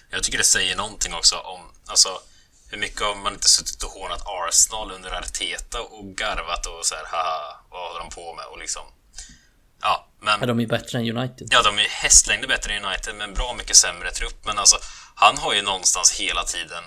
[0.09, 2.09] Jag tycker det säger någonting också om, alltså,
[2.69, 6.95] hur mycket har man inte suttit och hånat Arsenal under Arteta och garvat och så
[6.95, 8.45] här, haha, vad håller de på med?
[8.51, 8.83] Och liksom,
[9.81, 10.43] ja, men...
[10.43, 11.47] Är de är bättre än United.
[11.51, 14.45] Ja, de är hästlängder bättre än United, men bra mycket sämre trupp.
[14.45, 14.77] Men alltså,
[15.15, 16.83] han har ju någonstans hela tiden...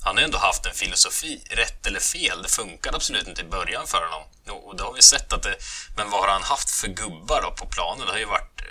[0.00, 2.42] Han har ju ändå haft en filosofi, rätt eller fel.
[2.42, 4.22] Det funkade absolut inte i början för honom.
[4.64, 5.56] Och det har vi sett att det...
[5.96, 8.06] Men vad har han haft för gubbar då på planen?
[8.06, 8.66] Det har ju varit eh,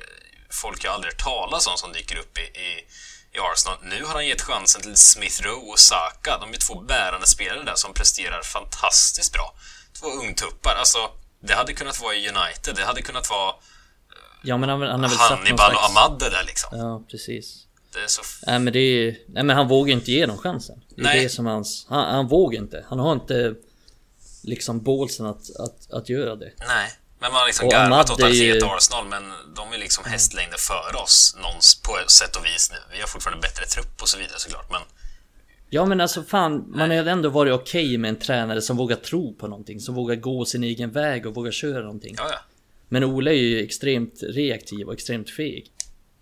[0.49, 2.86] folk jag aldrig hört talas om som dyker upp i, i,
[3.34, 3.78] i Arsenal.
[3.84, 6.38] Nu har han gett chansen till Smith Rowe och Saka.
[6.38, 9.55] De är två bärande spelare där som presterar fantastiskt bra.
[9.99, 10.76] Två ungtuppar.
[10.76, 12.75] Alltså, det hade kunnat vara i United.
[12.75, 13.55] Det hade kunnat vara
[14.43, 15.97] Ja men han, han har väl Hannibal och slags...
[15.97, 16.77] Ahmad det där liksom.
[16.79, 17.63] Ja precis.
[17.93, 18.21] Det är så...
[18.47, 20.83] Nej men det är Nej men han vågar inte ge dem chansen.
[20.95, 21.23] Det är Nej.
[21.23, 21.85] det som hans...
[21.89, 22.85] Han, han vågar inte.
[22.89, 23.55] Han har inte
[24.43, 26.51] Liksom bålsen att, att, att göra det.
[26.67, 26.91] Nej.
[27.19, 29.23] Men man har liksom Och garvat åt är ju- Arsenal, men
[29.55, 32.77] de är liksom hästlängder före oss någons, på sätt och vis nu.
[32.91, 34.81] Vi har fortfarande bättre trupp och så vidare såklart, men
[35.70, 39.34] Ja men alltså fan, man har ändå varit okej med en tränare som vågar tro
[39.34, 42.15] på någonting, som vågar gå sin egen väg och vågar köra någonting.
[42.18, 42.39] Ja, ja.
[42.89, 45.72] Men Ole är ju extremt reaktiv och extremt feg.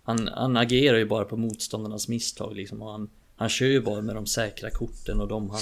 [0.04, 4.02] Han, han agerar ju bara på motståndarnas misstag liksom och han, han kör ju bara
[4.02, 5.62] med de säkra korten och de han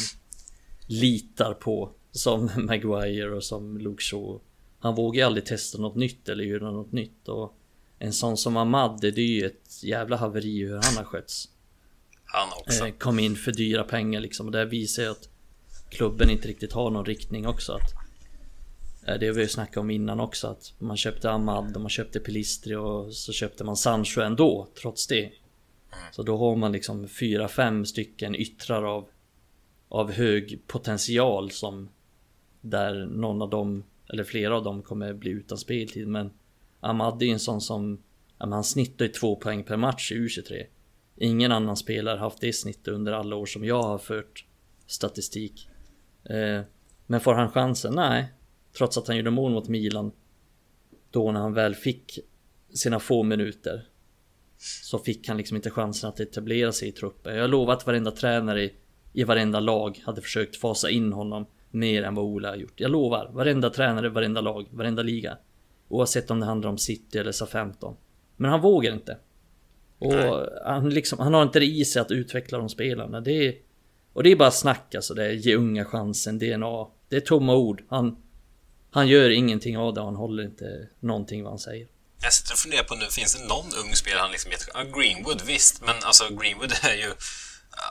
[0.88, 1.90] litar på.
[2.12, 4.40] Som Maguire och som Luke Shaw.
[4.80, 7.58] Han vågar ju aldrig testa något nytt eller göra något nytt och
[8.00, 11.50] en sån som Ahmad, det är ju ett jävla haveri hur han har skötts.
[12.34, 12.88] Han också.
[12.88, 15.30] Eh, kom in för dyra pengar liksom och det visar ju att
[15.90, 17.74] klubben inte riktigt har någon riktning också.
[17.74, 17.94] Att,
[19.08, 21.90] eh, det har vi ju snackat om innan också att man köpte Ahmad och man
[21.90, 25.32] köpte Pilistri och så köpte man Sancho ändå trots det.
[26.12, 29.08] Så då har man liksom fyra, fem stycken yttrar av
[29.94, 31.90] av hög potential som
[32.62, 36.32] där någon av dem eller flera av dem kommer bli utan speltid men
[36.80, 38.04] Ahmad är ju en sån som
[38.38, 40.66] ja, han snittar ju två poäng per match i U23
[41.16, 44.46] Ingen annan spelare har haft det snittet under alla år som jag har fört
[44.88, 45.70] statistik
[46.24, 46.62] eh,
[47.06, 47.94] Men får han chansen?
[47.96, 48.34] Nej
[48.78, 50.12] Trots att han gjorde mål mot Milan
[51.12, 52.20] Då när han väl fick
[52.74, 53.88] sina få minuter
[54.58, 58.12] Så fick han liksom inte chansen att etablera sig i truppen Jag lovar att varenda
[58.12, 58.74] tränare i
[59.14, 62.80] i varenda lag hade försökt fasa in honom mer än vad Ola har gjort.
[62.80, 65.38] Jag lovar, varenda tränare, varenda lag, varenda liga.
[65.88, 67.96] Oavsett om det handlar om City eller SA-15.
[68.38, 69.18] Men han vågar inte.
[70.08, 73.22] Och han, liksom, han har inte det i sig att utveckla de spelarna.
[73.22, 73.54] Det är,
[74.14, 75.14] och det är bara snack alltså.
[75.14, 76.88] Det är ge unga chansen, DNA.
[77.10, 77.84] Det är tomma ord.
[77.90, 78.18] Han,
[78.92, 80.66] han gör ingenting av det han håller inte
[81.00, 81.88] någonting vad han säger.
[82.24, 84.52] Jag sitter och funderar på nu, finns det någon ung spelare han liksom.
[84.74, 87.14] Ja, Greenwood, visst, men alltså Greenwood är ju...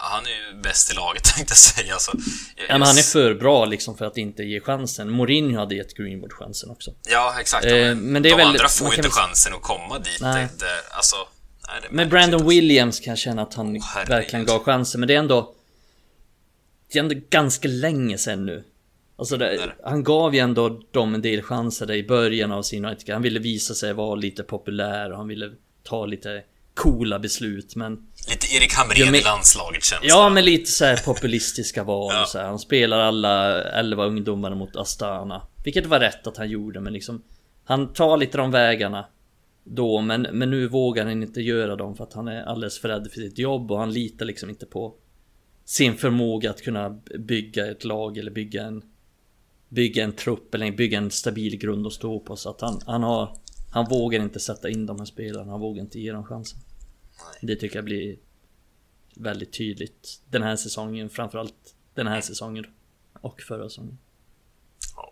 [0.00, 1.92] Han är ju bäst i laget tänkte jag säga.
[1.92, 2.12] Alltså,
[2.56, 5.10] Ja men han är för bra liksom för att inte ge chansen.
[5.10, 6.94] Mourinho hade gett Greenwood chansen också.
[7.10, 7.64] Ja, exakt.
[7.64, 10.20] Eh, men, det är de väl- andra får ju inte chansen att komma dit.
[10.20, 11.16] Det, alltså,
[11.68, 12.48] nej, Men Brandon alltså.
[12.48, 14.08] Williams kan jag känna att han herregud.
[14.08, 15.00] verkligen gav chansen.
[15.00, 15.54] Men det är ändå...
[16.92, 18.64] Det är ändå ganska länge sedan nu.
[19.16, 23.14] Alltså det, han gav ju ändå dem en del chanser i början av sin United.
[23.14, 25.50] Han ville visa sig vara lite populär och han ville
[25.82, 26.42] ta lite
[26.74, 27.76] coola beslut.
[27.76, 32.12] Men Lite Erik Hamrén men- i landslaget känns ja, med lite så här populistiska val
[32.14, 32.24] Ja.
[32.26, 32.44] så här.
[32.46, 35.42] Han spelar alla 11 ungdomar mot Astana.
[35.64, 37.22] Vilket var rätt att han gjorde, men liksom...
[37.64, 39.06] Han tar lite de vägarna
[39.64, 42.88] då, men, men nu vågar han inte göra dem för att han är alldeles för
[42.88, 44.94] rädd för sitt jobb och han litar liksom inte på
[45.64, 48.82] sin förmåga att kunna bygga ett lag eller bygga en
[49.68, 53.02] bygga en trupp eller bygga en stabil grund att stå på så att han, han
[53.02, 53.36] har
[53.72, 56.58] han vågar inte sätta in de här spelarna, han vågar inte ge dem chansen.
[57.42, 58.18] Det tycker jag blir
[59.14, 62.66] väldigt tydligt den här säsongen, framförallt den här säsongen
[63.20, 63.98] och förra säsongen.
[64.96, 65.11] Ja.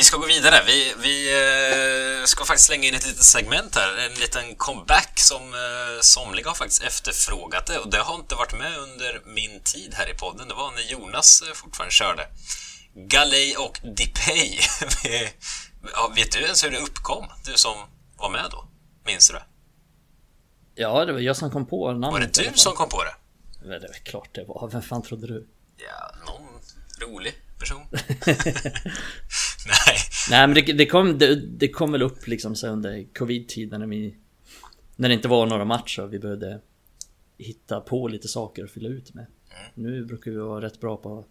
[0.00, 0.62] Vi ska gå vidare.
[0.66, 3.96] Vi, vi eh, ska faktiskt slänga in ett litet segment här.
[4.06, 7.78] En liten comeback som eh, somliga har faktiskt efterfrågat det.
[7.78, 10.48] Och det har inte varit med under min tid här i podden.
[10.48, 12.26] Det var när Jonas eh, fortfarande körde.
[12.94, 14.58] Galej och Dipay.
[15.94, 17.26] ja, vet du ens hur det uppkom?
[17.44, 17.76] Du som
[18.16, 18.68] var med då?
[19.06, 19.44] Minns du det?
[20.74, 22.12] Ja, det var jag som kom på namnet.
[22.12, 23.14] Var det du som kom på det?
[23.68, 24.68] Det är klart det var.
[24.72, 25.48] Vem fan trodde du?
[25.76, 26.60] Ja, någon
[27.00, 27.86] rolig person.
[29.86, 29.96] Nej,
[30.30, 33.86] Nej men det, det, kom, det, det kom väl upp liksom så under covid-tiden när
[33.86, 34.14] vi
[34.96, 36.60] När det inte var några matcher vi behövde
[37.38, 39.26] Hitta på lite saker att fylla ut med.
[39.74, 41.26] Nu brukar vi vara rätt bra på att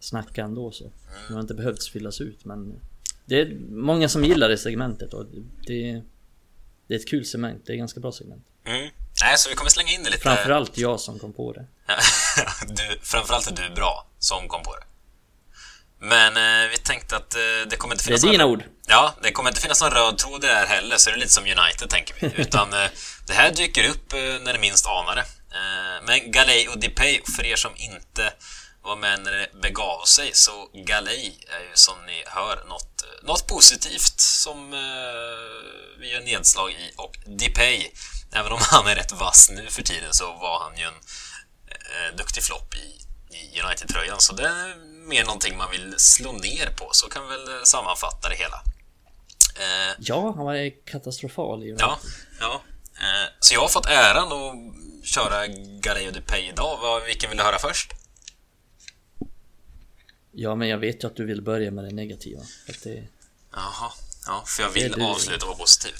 [0.00, 0.92] Snacka ändå så.
[1.28, 2.80] Nu har inte behövts fyllas ut men
[3.24, 5.26] Det är många som gillar det segmentet och
[5.66, 6.02] det
[6.86, 8.46] Det är ett kul segment, det är ett ganska bra segment.
[8.64, 8.90] Mm.
[9.22, 10.22] Nej, så vi kommer slänga in det lite.
[10.22, 11.66] Framförallt jag som kom på det.
[12.68, 14.84] Du, framförallt är du bra som kom på det.
[16.04, 17.40] Men eh, vi tänkte att eh,
[17.70, 19.90] det kommer inte Det är finnas dina någon, ord Ja, det kommer inte finnas någon
[19.90, 22.26] röd tråd i det här heller, så det är lite som United tänker vi.
[22.42, 22.90] Utan eh,
[23.26, 25.24] det här dyker upp eh, när det minst anar det.
[25.54, 28.32] Eh, men Galej och Depay, för er som inte
[28.82, 33.26] var med när det begav sig, så Galej är ju som ni hör något, eh,
[33.26, 34.70] något positivt som
[36.00, 36.92] vi gör nedslag i.
[36.96, 37.90] Och Depay,
[38.32, 41.00] även om han är rätt vass nu för tiden så var han ju en
[42.16, 42.86] duktig flopp i,
[43.36, 44.20] i United-tröjan.
[44.20, 44.74] Så det
[45.08, 48.62] mer någonting man vill slå ner på, så kan vi väl eh, sammanfatta det hela.
[49.56, 51.98] Eh, Ja, han var katastrofal i ja,
[52.40, 52.62] ja.
[53.00, 55.46] Eh, så jag har fått äran att köra
[55.80, 57.00] Galej och Dupay idag.
[57.06, 57.92] Vilken vill du höra först?
[60.34, 63.04] Ja men jag vet ju att du vill börja med det negativa att det,
[63.52, 63.92] Jaha,
[64.26, 65.04] ja, för jag vill du.
[65.04, 65.92] avsluta och vara positiv.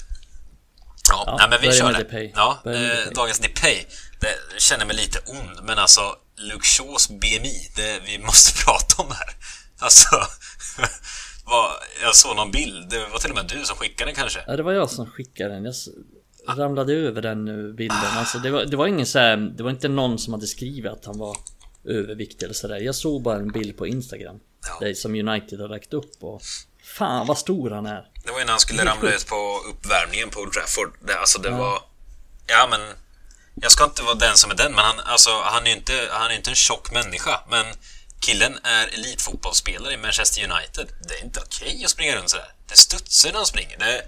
[1.09, 1.97] Ja, Ja, nej, men vi kör det.
[2.03, 2.31] Depay.
[2.35, 3.13] Ja, eh, Depay.
[3.13, 3.85] dagens Depay.
[4.19, 9.09] Det känner mig lite ond, men alltså Luke Shaws BMI, det, vi måste prata om
[9.09, 9.35] det här.
[9.79, 10.09] Alltså,
[11.45, 11.71] vad,
[12.01, 14.43] jag såg någon bild, det var till och med du som skickade den kanske.
[14.47, 15.65] Ja det var jag som skickade den.
[15.65, 15.73] Jag,
[16.59, 18.17] ramlade över den eh, bilden.
[18.17, 20.91] Alltså det var, det var ingen så här, det var inte någon som hade skrivit
[20.91, 21.37] att han var
[21.85, 22.79] överviktig eller sådär.
[22.79, 24.39] Jag såg bara en bild på Instagram.
[24.67, 24.85] Ja.
[24.85, 26.41] Där som United har lagt upp och
[26.83, 28.07] Fan vad stor han är.
[28.25, 30.93] Det var ju när han skulle ramla ut på uppvärmningen på Old Trafford.
[31.07, 31.81] Det, alltså det var...
[32.47, 32.79] Ja men...
[33.55, 36.31] Jag ska inte vara den som är den, men han, alltså, han är inte, han
[36.31, 37.39] är inte en tjock människa.
[37.49, 37.65] Men
[38.19, 40.87] killen är elitfotbollsspelare i Manchester United.
[41.07, 42.51] Det är inte okej att springa runt sådär.
[42.69, 43.77] Det studsar när han springer.
[43.77, 44.01] Det,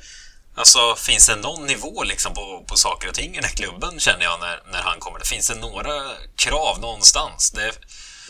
[0.55, 3.99] alltså, finns det någon nivå liksom på, på saker och ting i den här klubben,
[3.99, 5.19] känner jag, när, när han kommer?
[5.19, 5.93] Det finns det några
[6.35, 7.51] krav någonstans?
[7.51, 7.71] Det,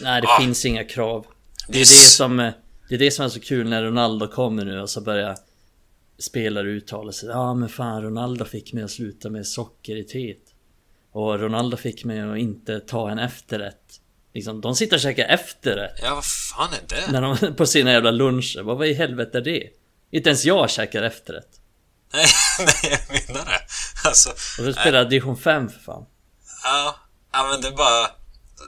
[0.02, 0.40] Nej det Ah.
[0.40, 1.26] finns inga krav.
[1.68, 2.38] Det är Det som
[2.90, 5.38] Det är det som är så kul när Ronaldo kommer nu och så börjar
[6.20, 7.30] Spelare uttala sig.
[7.30, 10.38] Ja men fan Ronaldo fick mig att sluta med socker i teet.
[11.16, 14.00] Och Ronaldo fick mig att inte ta en efterrätt.
[14.34, 16.00] Liksom, de sitter och käkar efterrätt.
[16.02, 17.12] ja, vad fan är det?
[17.12, 18.62] När de, på sina jävla luncher.
[18.62, 19.70] Vad vad i helvete är det?
[20.12, 21.50] Inte ens jag käkar efterrätt.
[22.14, 22.26] Nej,
[22.60, 23.60] nej, jag menar det.
[24.08, 26.06] Alltså, Och så spelar division 5 för fan.
[26.64, 26.96] Ja,
[27.32, 28.08] ja men det är bara...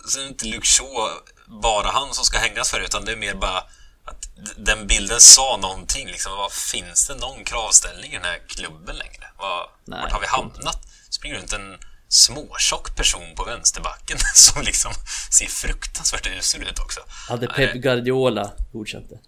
[0.08, 1.10] Så är det inte Shaw
[1.48, 3.58] bara han som ska hängas för det, utan det är mer bara
[4.06, 6.32] att den bilden sa någonting liksom.
[6.38, 9.26] Vad finns det någon kravställning i den här klubben längre?
[9.38, 10.80] Vad, Nej, vart har vi hamnat?
[11.10, 11.78] Springer runt en
[12.10, 14.92] småtjock person på vänsterbacken som liksom
[15.38, 17.00] ser fruktansvärt usel ut också.
[17.30, 19.20] Hade Pep Guardiola godkänt det?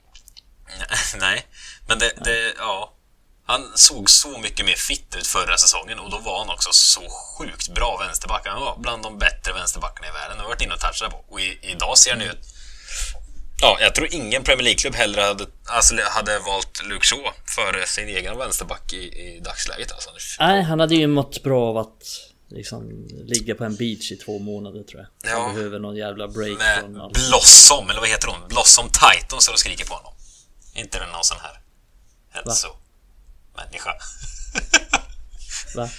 [1.19, 1.45] Nej,
[1.87, 2.93] men det, det, ja.
[3.45, 7.01] Han såg så mycket mer fitt ut förra säsongen och då var han också så
[7.09, 8.47] sjukt bra vänsterback.
[8.47, 10.37] Han var bland de bättre vänsterbackarna i världen.
[10.37, 11.25] Jag har varit inne och touchat på.
[11.29, 12.37] Och i, idag ser han ut...
[13.61, 18.07] Ja, jag tror ingen Premier League-klubb hellre hade, alltså, hade valt Luke Shaw före sin
[18.07, 19.91] egen vänsterback i, i dagsläget.
[19.91, 20.09] Alltså.
[20.39, 22.03] Nej, han hade ju mått bra av att
[22.49, 25.31] liksom ligga på en beach i två månader tror jag.
[25.31, 25.53] Han Ja.
[25.53, 27.13] behöver någon jävla break Med från allt.
[27.13, 28.47] Blossom, eller vad heter hon?
[28.47, 30.13] Blossom Titan och skriker på honom.
[30.73, 31.61] Inte den någon sån här
[32.29, 33.93] hälsomänniska.
[35.75, 35.89] Va?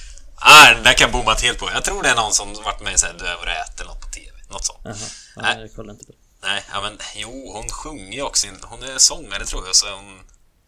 [0.44, 1.70] Nej, den där kan jag bommat helt på.
[1.74, 3.38] Jag tror det är någon som varit med i så här Döv
[3.86, 4.32] något på TV.
[4.50, 4.78] Något sånt.
[4.84, 4.94] Jaha,
[5.36, 5.60] ja, Nej.
[5.60, 6.18] jag kollar inte på det.
[6.48, 8.46] Nej, ja, men jo, hon sjunger ju också.
[8.62, 10.20] Hon är sångare tror jag, så hon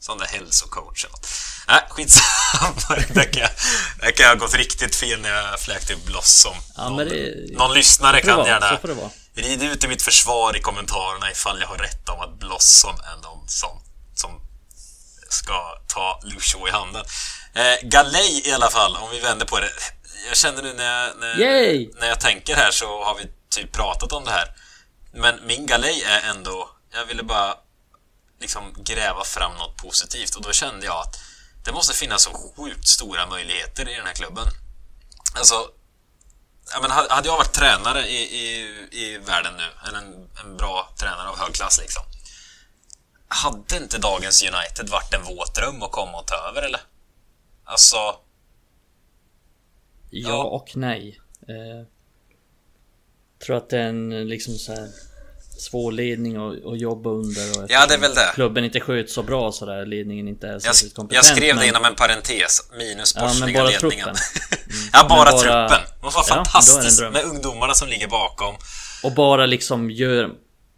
[0.02, 1.06] sån där hälsocoach.
[1.68, 2.74] Nej, skitsamma.
[3.14, 3.50] Där kan, jag,
[4.00, 6.56] där kan jag ha gått riktigt fel när jag fläkte Blossom.
[6.76, 8.66] Ja, någon, det- någon lyssnare det kan vara, gärna
[9.34, 12.94] det rida ut i mitt försvar i kommentarerna ifall jag har rätt om att Blossom
[12.94, 13.82] är någon som,
[14.14, 14.30] som
[15.30, 17.04] ska ta Lucio i handen.
[17.54, 19.70] Eh, Galej i alla fall, om vi vänder på det.
[20.28, 21.90] Jag känner nu när jag, när, Yay!
[22.00, 24.48] när jag tänker här så har vi typ pratat om det här.
[25.14, 27.54] Men min galej är ändå, jag ville bara
[28.42, 31.20] liksom gräva fram något positivt och då kände jag att
[31.64, 34.46] det måste finnas så sjukt stora möjligheter i den här klubben.
[35.34, 35.54] Alltså,
[36.72, 38.62] jag menar, hade jag varit tränare i, i,
[38.92, 42.02] i världen nu, eller en, en bra tränare av hög klass liksom.
[43.28, 46.80] Hade inte dagens United varit en våt dröm att komma och ta över eller?
[47.64, 48.20] Alltså, Ja,
[50.30, 50.42] Ja.
[50.44, 51.20] och nej.
[51.48, 51.86] Eh,
[53.46, 54.90] tror att det är en eh, liksom så här
[55.62, 57.62] svår ledning att, jobba under.
[57.62, 58.30] Och Ja, det är väl det.
[58.34, 59.86] Klubben inte sköts så bra så där.
[59.86, 61.26] Ledningen inte är jag, särskilt kompetent.
[61.26, 64.04] jag skrev det inom en parentes, minus Ja, sportsliga bara ledningen.
[64.04, 64.14] truppen.
[64.92, 65.78] ja, bara, bara- truppen.
[66.02, 67.12] Ja, då är det en fantastiskt dröm.
[67.12, 68.54] med ungdomarna som ligger bakom.
[69.04, 70.30] Och bara liksom gör...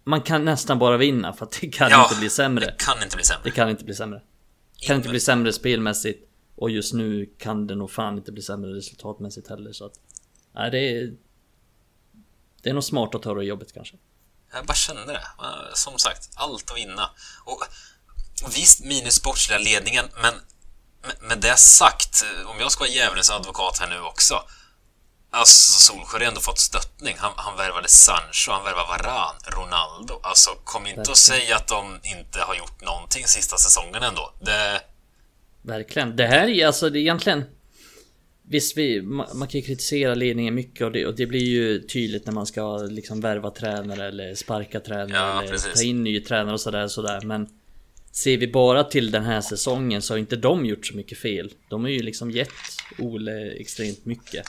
[0.05, 2.65] Man kan nästan bara vinna för att det kan Ja, inte bli sämre.
[2.66, 3.40] Det kan inte bli sämre.
[3.44, 4.20] Det kan inte bli sämre.
[4.81, 6.28] Det kan inte bli sämre spelmässigt.
[6.56, 9.93] Och just nu kan det nog fan inte bli sämre resultatmässigt heller så att...
[10.55, 11.12] Nej det är...
[12.62, 13.97] Det är nog smart att ta det jobbet kanske.
[14.55, 15.26] Jag bara kände det.
[15.74, 17.10] Som sagt, allt att vinna.
[17.44, 17.62] Och,
[18.44, 20.35] och visst, minus sportsliga ledningen, men
[21.28, 24.43] med- det sagt, om jag ska vara djävulens advokat här nu också.
[25.31, 27.16] Alltså, Solskjaer har ändå fått stöttning.
[27.18, 30.20] Han, han värvade Sancho, han värvade Varan, Ronaldo.
[30.22, 34.32] Alltså, kom inte och säg att de inte har gjort någonting sista säsongen ändå.
[34.40, 34.82] Det...
[35.62, 36.16] Verkligen.
[36.16, 37.44] Det här är alltså det är egentligen...
[38.49, 41.81] Visst, vi, man, man kan ju kritisera ledningen mycket och det, och det blir ju
[41.83, 45.75] tydligt när man ska liksom värva tränare eller sparka tränare Ja, eller precis.
[45.75, 47.49] ta in ny tränare och sådär sådär men
[48.12, 51.53] Ser vi bara till den här säsongen så har inte de gjort så mycket fel.
[51.71, 52.49] De har ju liksom gett
[52.99, 54.47] Ole extremt mycket.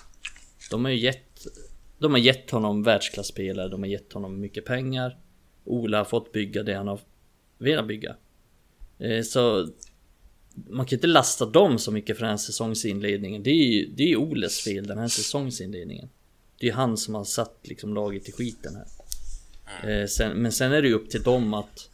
[0.72, 1.46] De har ju gett
[2.00, 5.18] De har gett honom världsklasspelare, de har gett honom mycket pengar.
[5.64, 7.00] Ola har fått bygga det han har
[7.58, 8.16] velat bygga.
[9.00, 9.68] Eh, Så
[10.70, 13.44] man kan inte lasta dem så mycket för den här säsongsinledningen.
[13.44, 16.10] Det är ju det är ju Oles fel den här säsongsinledningen.
[16.60, 20.02] Det är han som har satt liksom laget i skiten här.
[20.02, 21.90] Eh, sen, men sen är det ju upp till dem att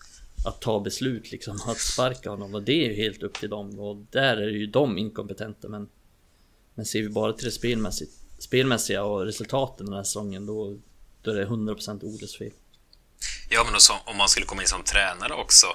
[0.46, 3.80] att ta beslut liksom, att sparka honom och det är ju helt upp till dem
[3.80, 5.90] och där är ju de inkompetenta men
[6.76, 10.78] Men ser vi bara till det spelmässigt, spelmässiga och resultaten den här säsongen då
[11.22, 12.52] Då är det 100% Oles fel.
[13.50, 15.68] Ja, men och så, om man skulle komma in som tränare också.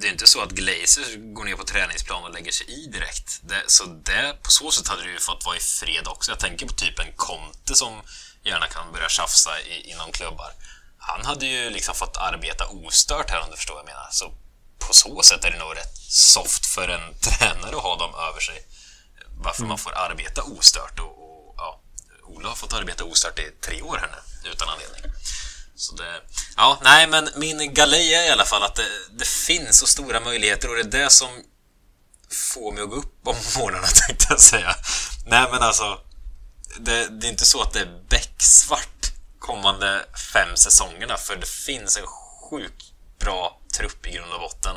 [0.00, 3.40] Det är inte så att Glazers går ner på träningsplan och lägger sig i direkt.
[3.42, 6.30] Det, så det, på så sätt hade du ju fått vara i fred också.
[6.30, 8.02] Jag tänker på typ en Conte som
[8.44, 10.52] gärna kan börja tjafsa i, inom klubbar.
[10.98, 14.08] Han hade ju liksom fått arbeta ostört här om du förstår vad jag menar.
[14.10, 14.34] Så
[14.78, 18.40] på så sätt är det nog rätt soft för en tränare att ha dem över
[18.40, 18.66] sig.
[19.44, 21.80] Varför man får arbeta ostört och, och ja,
[22.22, 24.10] Ola har fått arbeta ostört i tre år här
[24.44, 25.12] nu, utan anledning.
[25.82, 26.20] Så det,
[26.56, 30.20] ja, nej, men min galej är i alla fall att det, det finns så stora
[30.20, 31.28] möjligheter och det är det som
[32.30, 34.74] får mig att gå upp om morgnarna tänkte jag säga.
[35.26, 36.00] Nej, men alltså,
[36.78, 41.96] det, det är inte så att det är becksvart kommande fem säsongerna, för det finns
[41.96, 42.84] en sjukt
[43.18, 44.76] bra trupp i grund och botten.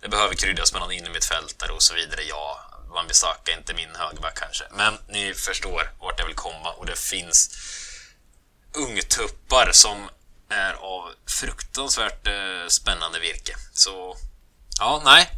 [0.00, 2.22] Det behöver kryddas med någon innermittfältare och så vidare.
[2.22, 2.60] Ja,
[2.90, 6.98] Wan-Bissaka är inte min högerback kanske, men ni förstår vart jag vill komma och det
[6.98, 7.50] finns
[8.74, 10.08] ungtuppar som
[10.48, 13.56] är av fruktansvärt eh, spännande virke.
[13.72, 14.16] Så,
[14.78, 15.30] ja, nej.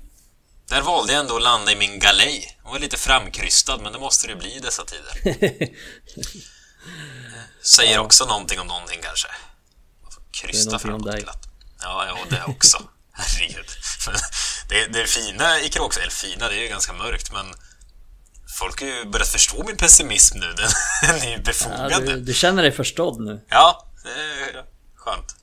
[0.68, 2.58] Där valde jag ändå att landa i min galej.
[2.64, 5.12] Jag var lite framkrystad, men det måste det bli i dessa tider.
[7.62, 8.00] Säger ja.
[8.00, 9.28] också någonting om någonting kanske.
[10.02, 11.48] Man får krysta framåt glatt.
[11.82, 12.82] Ja, ja, det också.
[13.12, 13.66] Herregud.
[14.68, 17.46] det, det fina i Kråksved, eller fina, det är ju ganska mörkt, men
[18.58, 20.54] folk har ju börjat förstå min pessimism nu.
[21.02, 21.92] Den är ju befogad.
[21.92, 23.44] Ja, du, du, känner dig förstådd nu?
[23.48, 24.64] Ja, det är
[25.08, 25.34] skönt.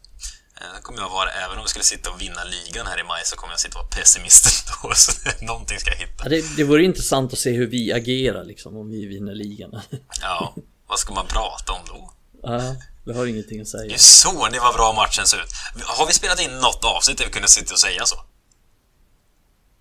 [0.60, 3.04] Det eh, kommer jag vara, även om vi skulle sitta och vinna ligan här i
[3.04, 4.96] maj så kommer jag sitta och vara pessimist ändå.
[5.06, 5.12] Så
[5.46, 6.24] någonting ska jag hitta.
[6.24, 9.82] Ja, det, det vore intressant att se hur vi agerar liksom om vi vinner ligan.
[10.22, 10.56] ja,
[10.88, 12.14] vad ska man prata om då?
[12.44, 12.76] Ja,
[13.06, 13.88] vi har ingenting att säga.
[13.88, 15.52] Det är så ni var bra matchen ser ut.
[15.84, 18.16] Har vi spelat in något avsnitt där vi kunde sitta och säga så?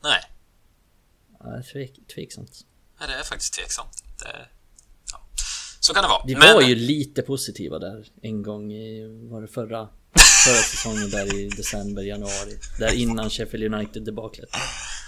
[0.03, 0.23] Nej.
[1.41, 2.51] Ja, tvek, tveksamt.
[2.99, 4.05] Nej, det är faktiskt tveksamt.
[4.19, 4.49] Det.
[5.87, 6.23] Så kan det vara.
[6.27, 6.55] Vi Men...
[6.55, 9.89] var ju lite positiva där en gång i, var det förra,
[10.45, 12.59] förra säsongen där i december, januari.
[12.79, 14.49] Där innan Sheffield United-debaklet.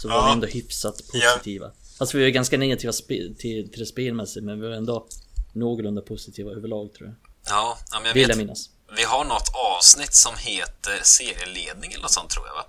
[0.03, 0.27] Så var ja.
[0.27, 1.67] vi ändå hyfsat positiva.
[1.67, 1.73] Ja.
[1.99, 5.07] Alltså vi var ganska negativa till, till det spelmässigt men vi var ändå
[5.53, 7.17] någorlunda positiva överlag tror jag.
[7.49, 8.37] Ja, ja men jag Vill vet.
[8.37, 8.71] Jag minnas.
[8.97, 12.65] Vi har något avsnitt som heter serieledning eller något sånt tror jag va?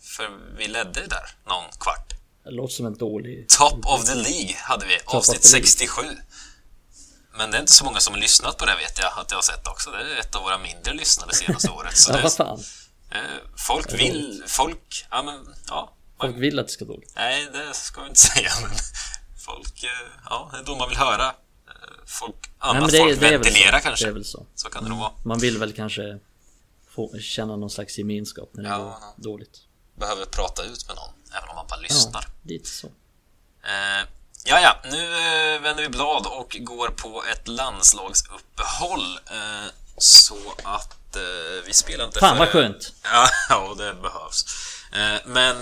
[0.00, 0.28] För
[0.58, 2.12] vi ledde där någon kvart.
[2.44, 3.48] Det låter som en dålig...
[3.48, 6.02] Top of the League hade vi, Top avsnitt 67.
[7.34, 9.38] Men det är inte så många som har lyssnat på det vet jag att jag
[9.38, 9.90] har sett också.
[9.90, 11.96] Det är ett av våra mindre lyssnade senaste året.
[11.96, 12.64] Så ja, vad fan.
[13.10, 13.20] Eh,
[13.56, 14.44] folk vill...
[14.46, 15.06] Folk...
[15.10, 15.54] Ja, men...
[15.68, 15.92] Ja.
[16.20, 17.12] Folk vill att det ska dåligt.
[17.16, 18.70] Nej, det ska vi inte säga, men...
[19.46, 19.84] Folk...
[19.84, 19.90] Eh,
[20.24, 21.26] ja, det är då man vill höra.
[21.26, 21.32] Eh,
[22.06, 22.50] folk...
[22.58, 24.04] Annat Nej, folk det ventilera kanske.
[24.04, 24.46] Det är väl så.
[24.54, 25.12] Så kan det nog vara.
[25.24, 26.18] Man vill väl kanske
[26.90, 29.60] få känna någon slags gemenskap när det ja, går dåligt.
[29.94, 32.24] Behöver prata ut med någon, även om man bara lyssnar.
[32.26, 32.86] Ja, lite så.
[33.62, 34.08] Eh,
[34.44, 39.18] Ja, ja, nu eh, vänder vi blad och går på ett landslagsuppehåll.
[39.30, 42.92] Eh, så att eh, vi spelar inte Fan vad skönt!
[43.02, 44.44] Ja, ja, det behövs.
[45.24, 45.56] Men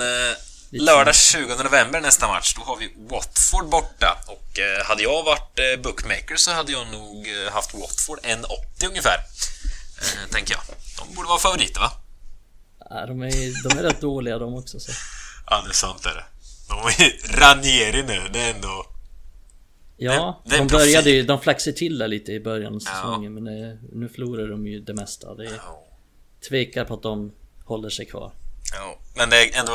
[0.71, 4.19] lördag 20 november nästa match, då har vi Watford borta.
[4.27, 9.17] Och hade jag varit bookmaker så hade jag nog haft Watford 1,80 ungefär.
[10.31, 10.63] Tänker jag.
[10.99, 11.93] De borde vara favoriter va?
[12.91, 14.93] Ja, de är, de är rätt dåliga de också så.
[15.47, 16.25] Ja, det är sant är det.
[16.71, 18.87] De är Ranieri nu, det är ändå...
[19.97, 23.35] Ja, det, det de började ju, de flaxade till där lite i början av säsongen
[23.35, 23.41] ja.
[23.41, 25.35] men det, nu förlorar de ju det mesta.
[25.35, 25.87] Det är, ja.
[26.49, 27.33] tvekar på att de
[27.65, 28.33] håller sig kvar.
[28.73, 29.73] Ja, men det är ändå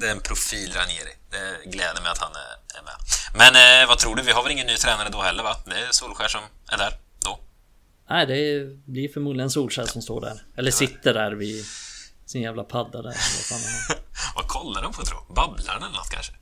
[0.00, 1.14] det är en profil Ranieri.
[1.30, 2.94] Det gläder mig att han är, är med.
[3.38, 4.22] Men eh, vad tror du?
[4.22, 5.56] Vi har väl ingen ny tränare då heller va?
[5.66, 6.92] Det är Solskär som är där
[7.24, 7.38] då?
[8.10, 10.42] Nej, det blir förmodligen Solskär som står där.
[10.56, 11.64] Eller sitter där vid
[12.26, 13.14] sin jävla padda där.
[14.34, 15.18] Vad kollar de på tro?
[15.34, 16.32] Babblar den eller något kanske?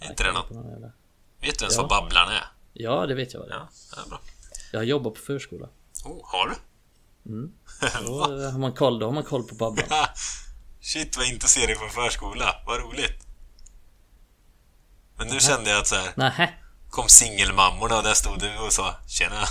[0.00, 0.50] Är inte det något?
[1.40, 1.82] Vet du ens ja.
[1.82, 2.44] vad Babblarna är?
[2.72, 3.58] Ja, det vet jag vad det är.
[3.58, 4.20] Ja, det är bra.
[4.72, 5.68] Jag jobbar på förskola.
[6.04, 6.56] Oh, har du?
[7.32, 7.52] Mm.
[8.06, 8.20] Då
[8.50, 10.08] har man koll, då har man koll på Babblarna.
[10.80, 13.26] Shit vad inte ser dig på förskola, vad roligt.
[15.16, 16.12] Men nu kände jag att så här.
[16.16, 16.54] Nähä.
[16.90, 19.44] Kom singelmammorna och där stod du och sa Tjena.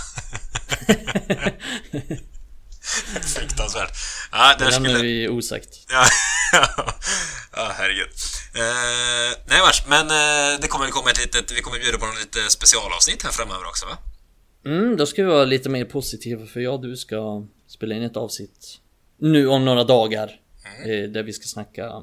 [3.34, 3.92] Fruktansvärt.
[4.32, 5.68] Ja, det lämnar vi osagt.
[5.88, 6.04] Ja,
[7.52, 8.08] ja herregud.
[8.54, 12.20] Eh, nej vars, men eh, det kommer komma ett litet, vi kommer bjuda på något
[12.20, 13.98] lite specialavsnitt här framöver också va?
[14.64, 18.02] Mm, då ska vi vara lite mer positiva för jag och du ska spela in
[18.02, 18.80] ett avsnitt
[19.18, 20.40] nu om några dagar.
[20.76, 21.04] Mm.
[21.04, 22.02] Eh, där vi ska snacka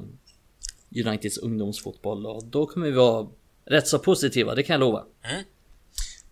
[1.06, 3.28] Uniteds ungdomsfotboll och då kommer vi vara
[3.66, 5.04] rätt så positiva, det kan jag lova.
[5.24, 5.44] Mm.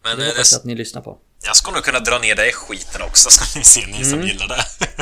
[0.05, 1.19] Men det hoppas jag att ni lyssnar på.
[1.45, 4.11] Jag ska nog kunna dra ner det i skiten också, så ni ser, ni mm.
[4.11, 4.65] som gillar det.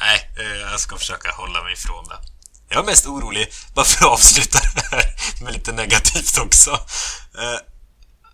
[0.00, 2.18] Nej, eh, jag ska försöka hålla mig ifrån det.
[2.68, 6.70] Jag är mest orolig, bara för att avsluta det här med lite negativt också.
[7.38, 7.58] Eh,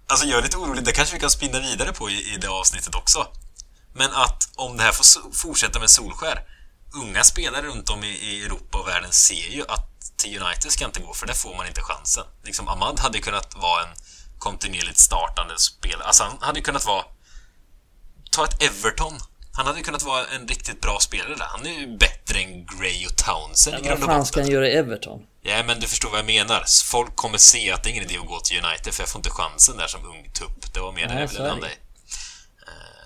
[0.08, 2.48] alltså jag är lite orolig, det kanske vi kan spinna vidare på i, i det
[2.48, 3.26] avsnittet också.
[3.94, 6.42] Men att om det här får fortsätta med Solskär,
[6.94, 10.84] unga spelare runt om i, i Europa och världen ser ju att till United ska
[10.84, 12.24] inte gå, för där får man inte chansen.
[12.44, 13.94] Liksom Ahmad hade kunnat vara en
[14.38, 16.06] kontinuerligt startande spelare.
[16.06, 17.04] Alltså han hade kunnat vara...
[18.30, 19.18] Ta ett Everton.
[19.52, 21.44] Han hade kunnat vara en riktigt bra spelare där.
[21.44, 24.44] Han är ju bättre än Gray och Townsend i Vad grund och fan ska botten.
[24.44, 25.20] han göra i Everton?
[25.42, 26.64] Ja, men du förstår vad jag menar.
[26.84, 29.18] Folk kommer se att det är ingen idé att gå till United för jag får
[29.18, 30.72] inte chansen där som ung tupp.
[30.74, 31.72] Det var mer det jag ville landa det.
[31.72, 31.76] i.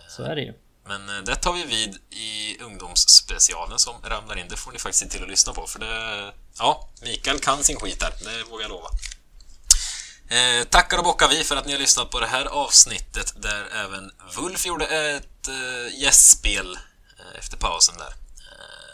[0.08, 0.52] Så är det ju.
[0.86, 4.46] Men eh, det tar vi vid i ungdomsspecialen som ramlar in.
[4.48, 6.32] Det får ni faktiskt se till att lyssna på för det...
[6.58, 8.12] Ja, Mikael kan sin skit där.
[8.24, 8.88] Det vågar jag lova.
[10.28, 13.66] Eh, tackar och bockar vi för att ni har lyssnat på det här avsnittet där
[13.84, 16.78] även Wulf gjorde ett eh, gästspel
[17.18, 18.14] eh, efter pausen där.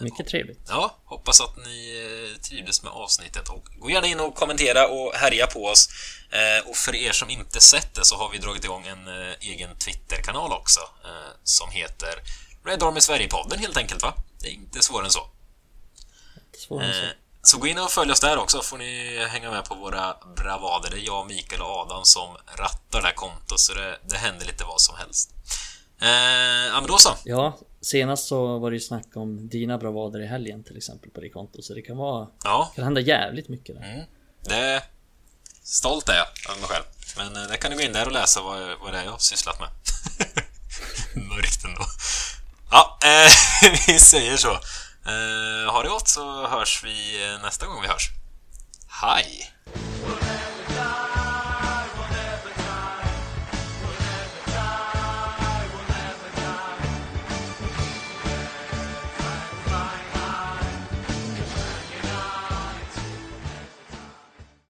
[0.00, 0.60] Mycket trevligt.
[0.68, 2.04] Ja, hoppas att ni
[2.34, 5.88] eh, trivdes med avsnittet och gå gärna in och kommentera och härja på oss.
[6.30, 9.34] Eh, Och för er som inte sett det så har vi dragit igång en eh,
[9.40, 12.14] egen Twitter-kanal också eh, som heter
[12.64, 14.14] Red Army Sverige-podden helt enkelt va?
[14.40, 15.30] Det är inte svårare än så.
[16.58, 17.14] Svårare än så.
[17.42, 20.90] Så gå in och följ oss där också får ni hänga med på våra bravader.
[20.90, 24.46] Det är jag, Mikael och Adam som rattar det här kontot så det, det händer
[24.46, 25.30] lite vad som helst.
[26.00, 26.08] Eh,
[26.66, 27.16] ja men då så.
[27.24, 31.20] Ja, senast så var det ju snack om dina bravader i helgen till exempel på
[31.20, 31.62] ditt konto.
[31.62, 32.28] Så det kan vara...
[32.44, 33.92] Ja, kan hända jävligt mycket där.
[33.92, 34.04] Mm.
[34.44, 34.82] Det...
[35.62, 36.84] Stolt är jag över mig själv.
[37.16, 39.10] Men eh, där kan ni gå in där och läsa vad, vad det är jag
[39.10, 39.68] har sysslat med.
[41.28, 41.84] Mörkt ändå.
[42.70, 44.58] Ja, eh, vi säger så.
[45.10, 48.10] Eh, ha det gott så hörs vi eh, nästa gång vi hörs.
[49.02, 49.52] Hej!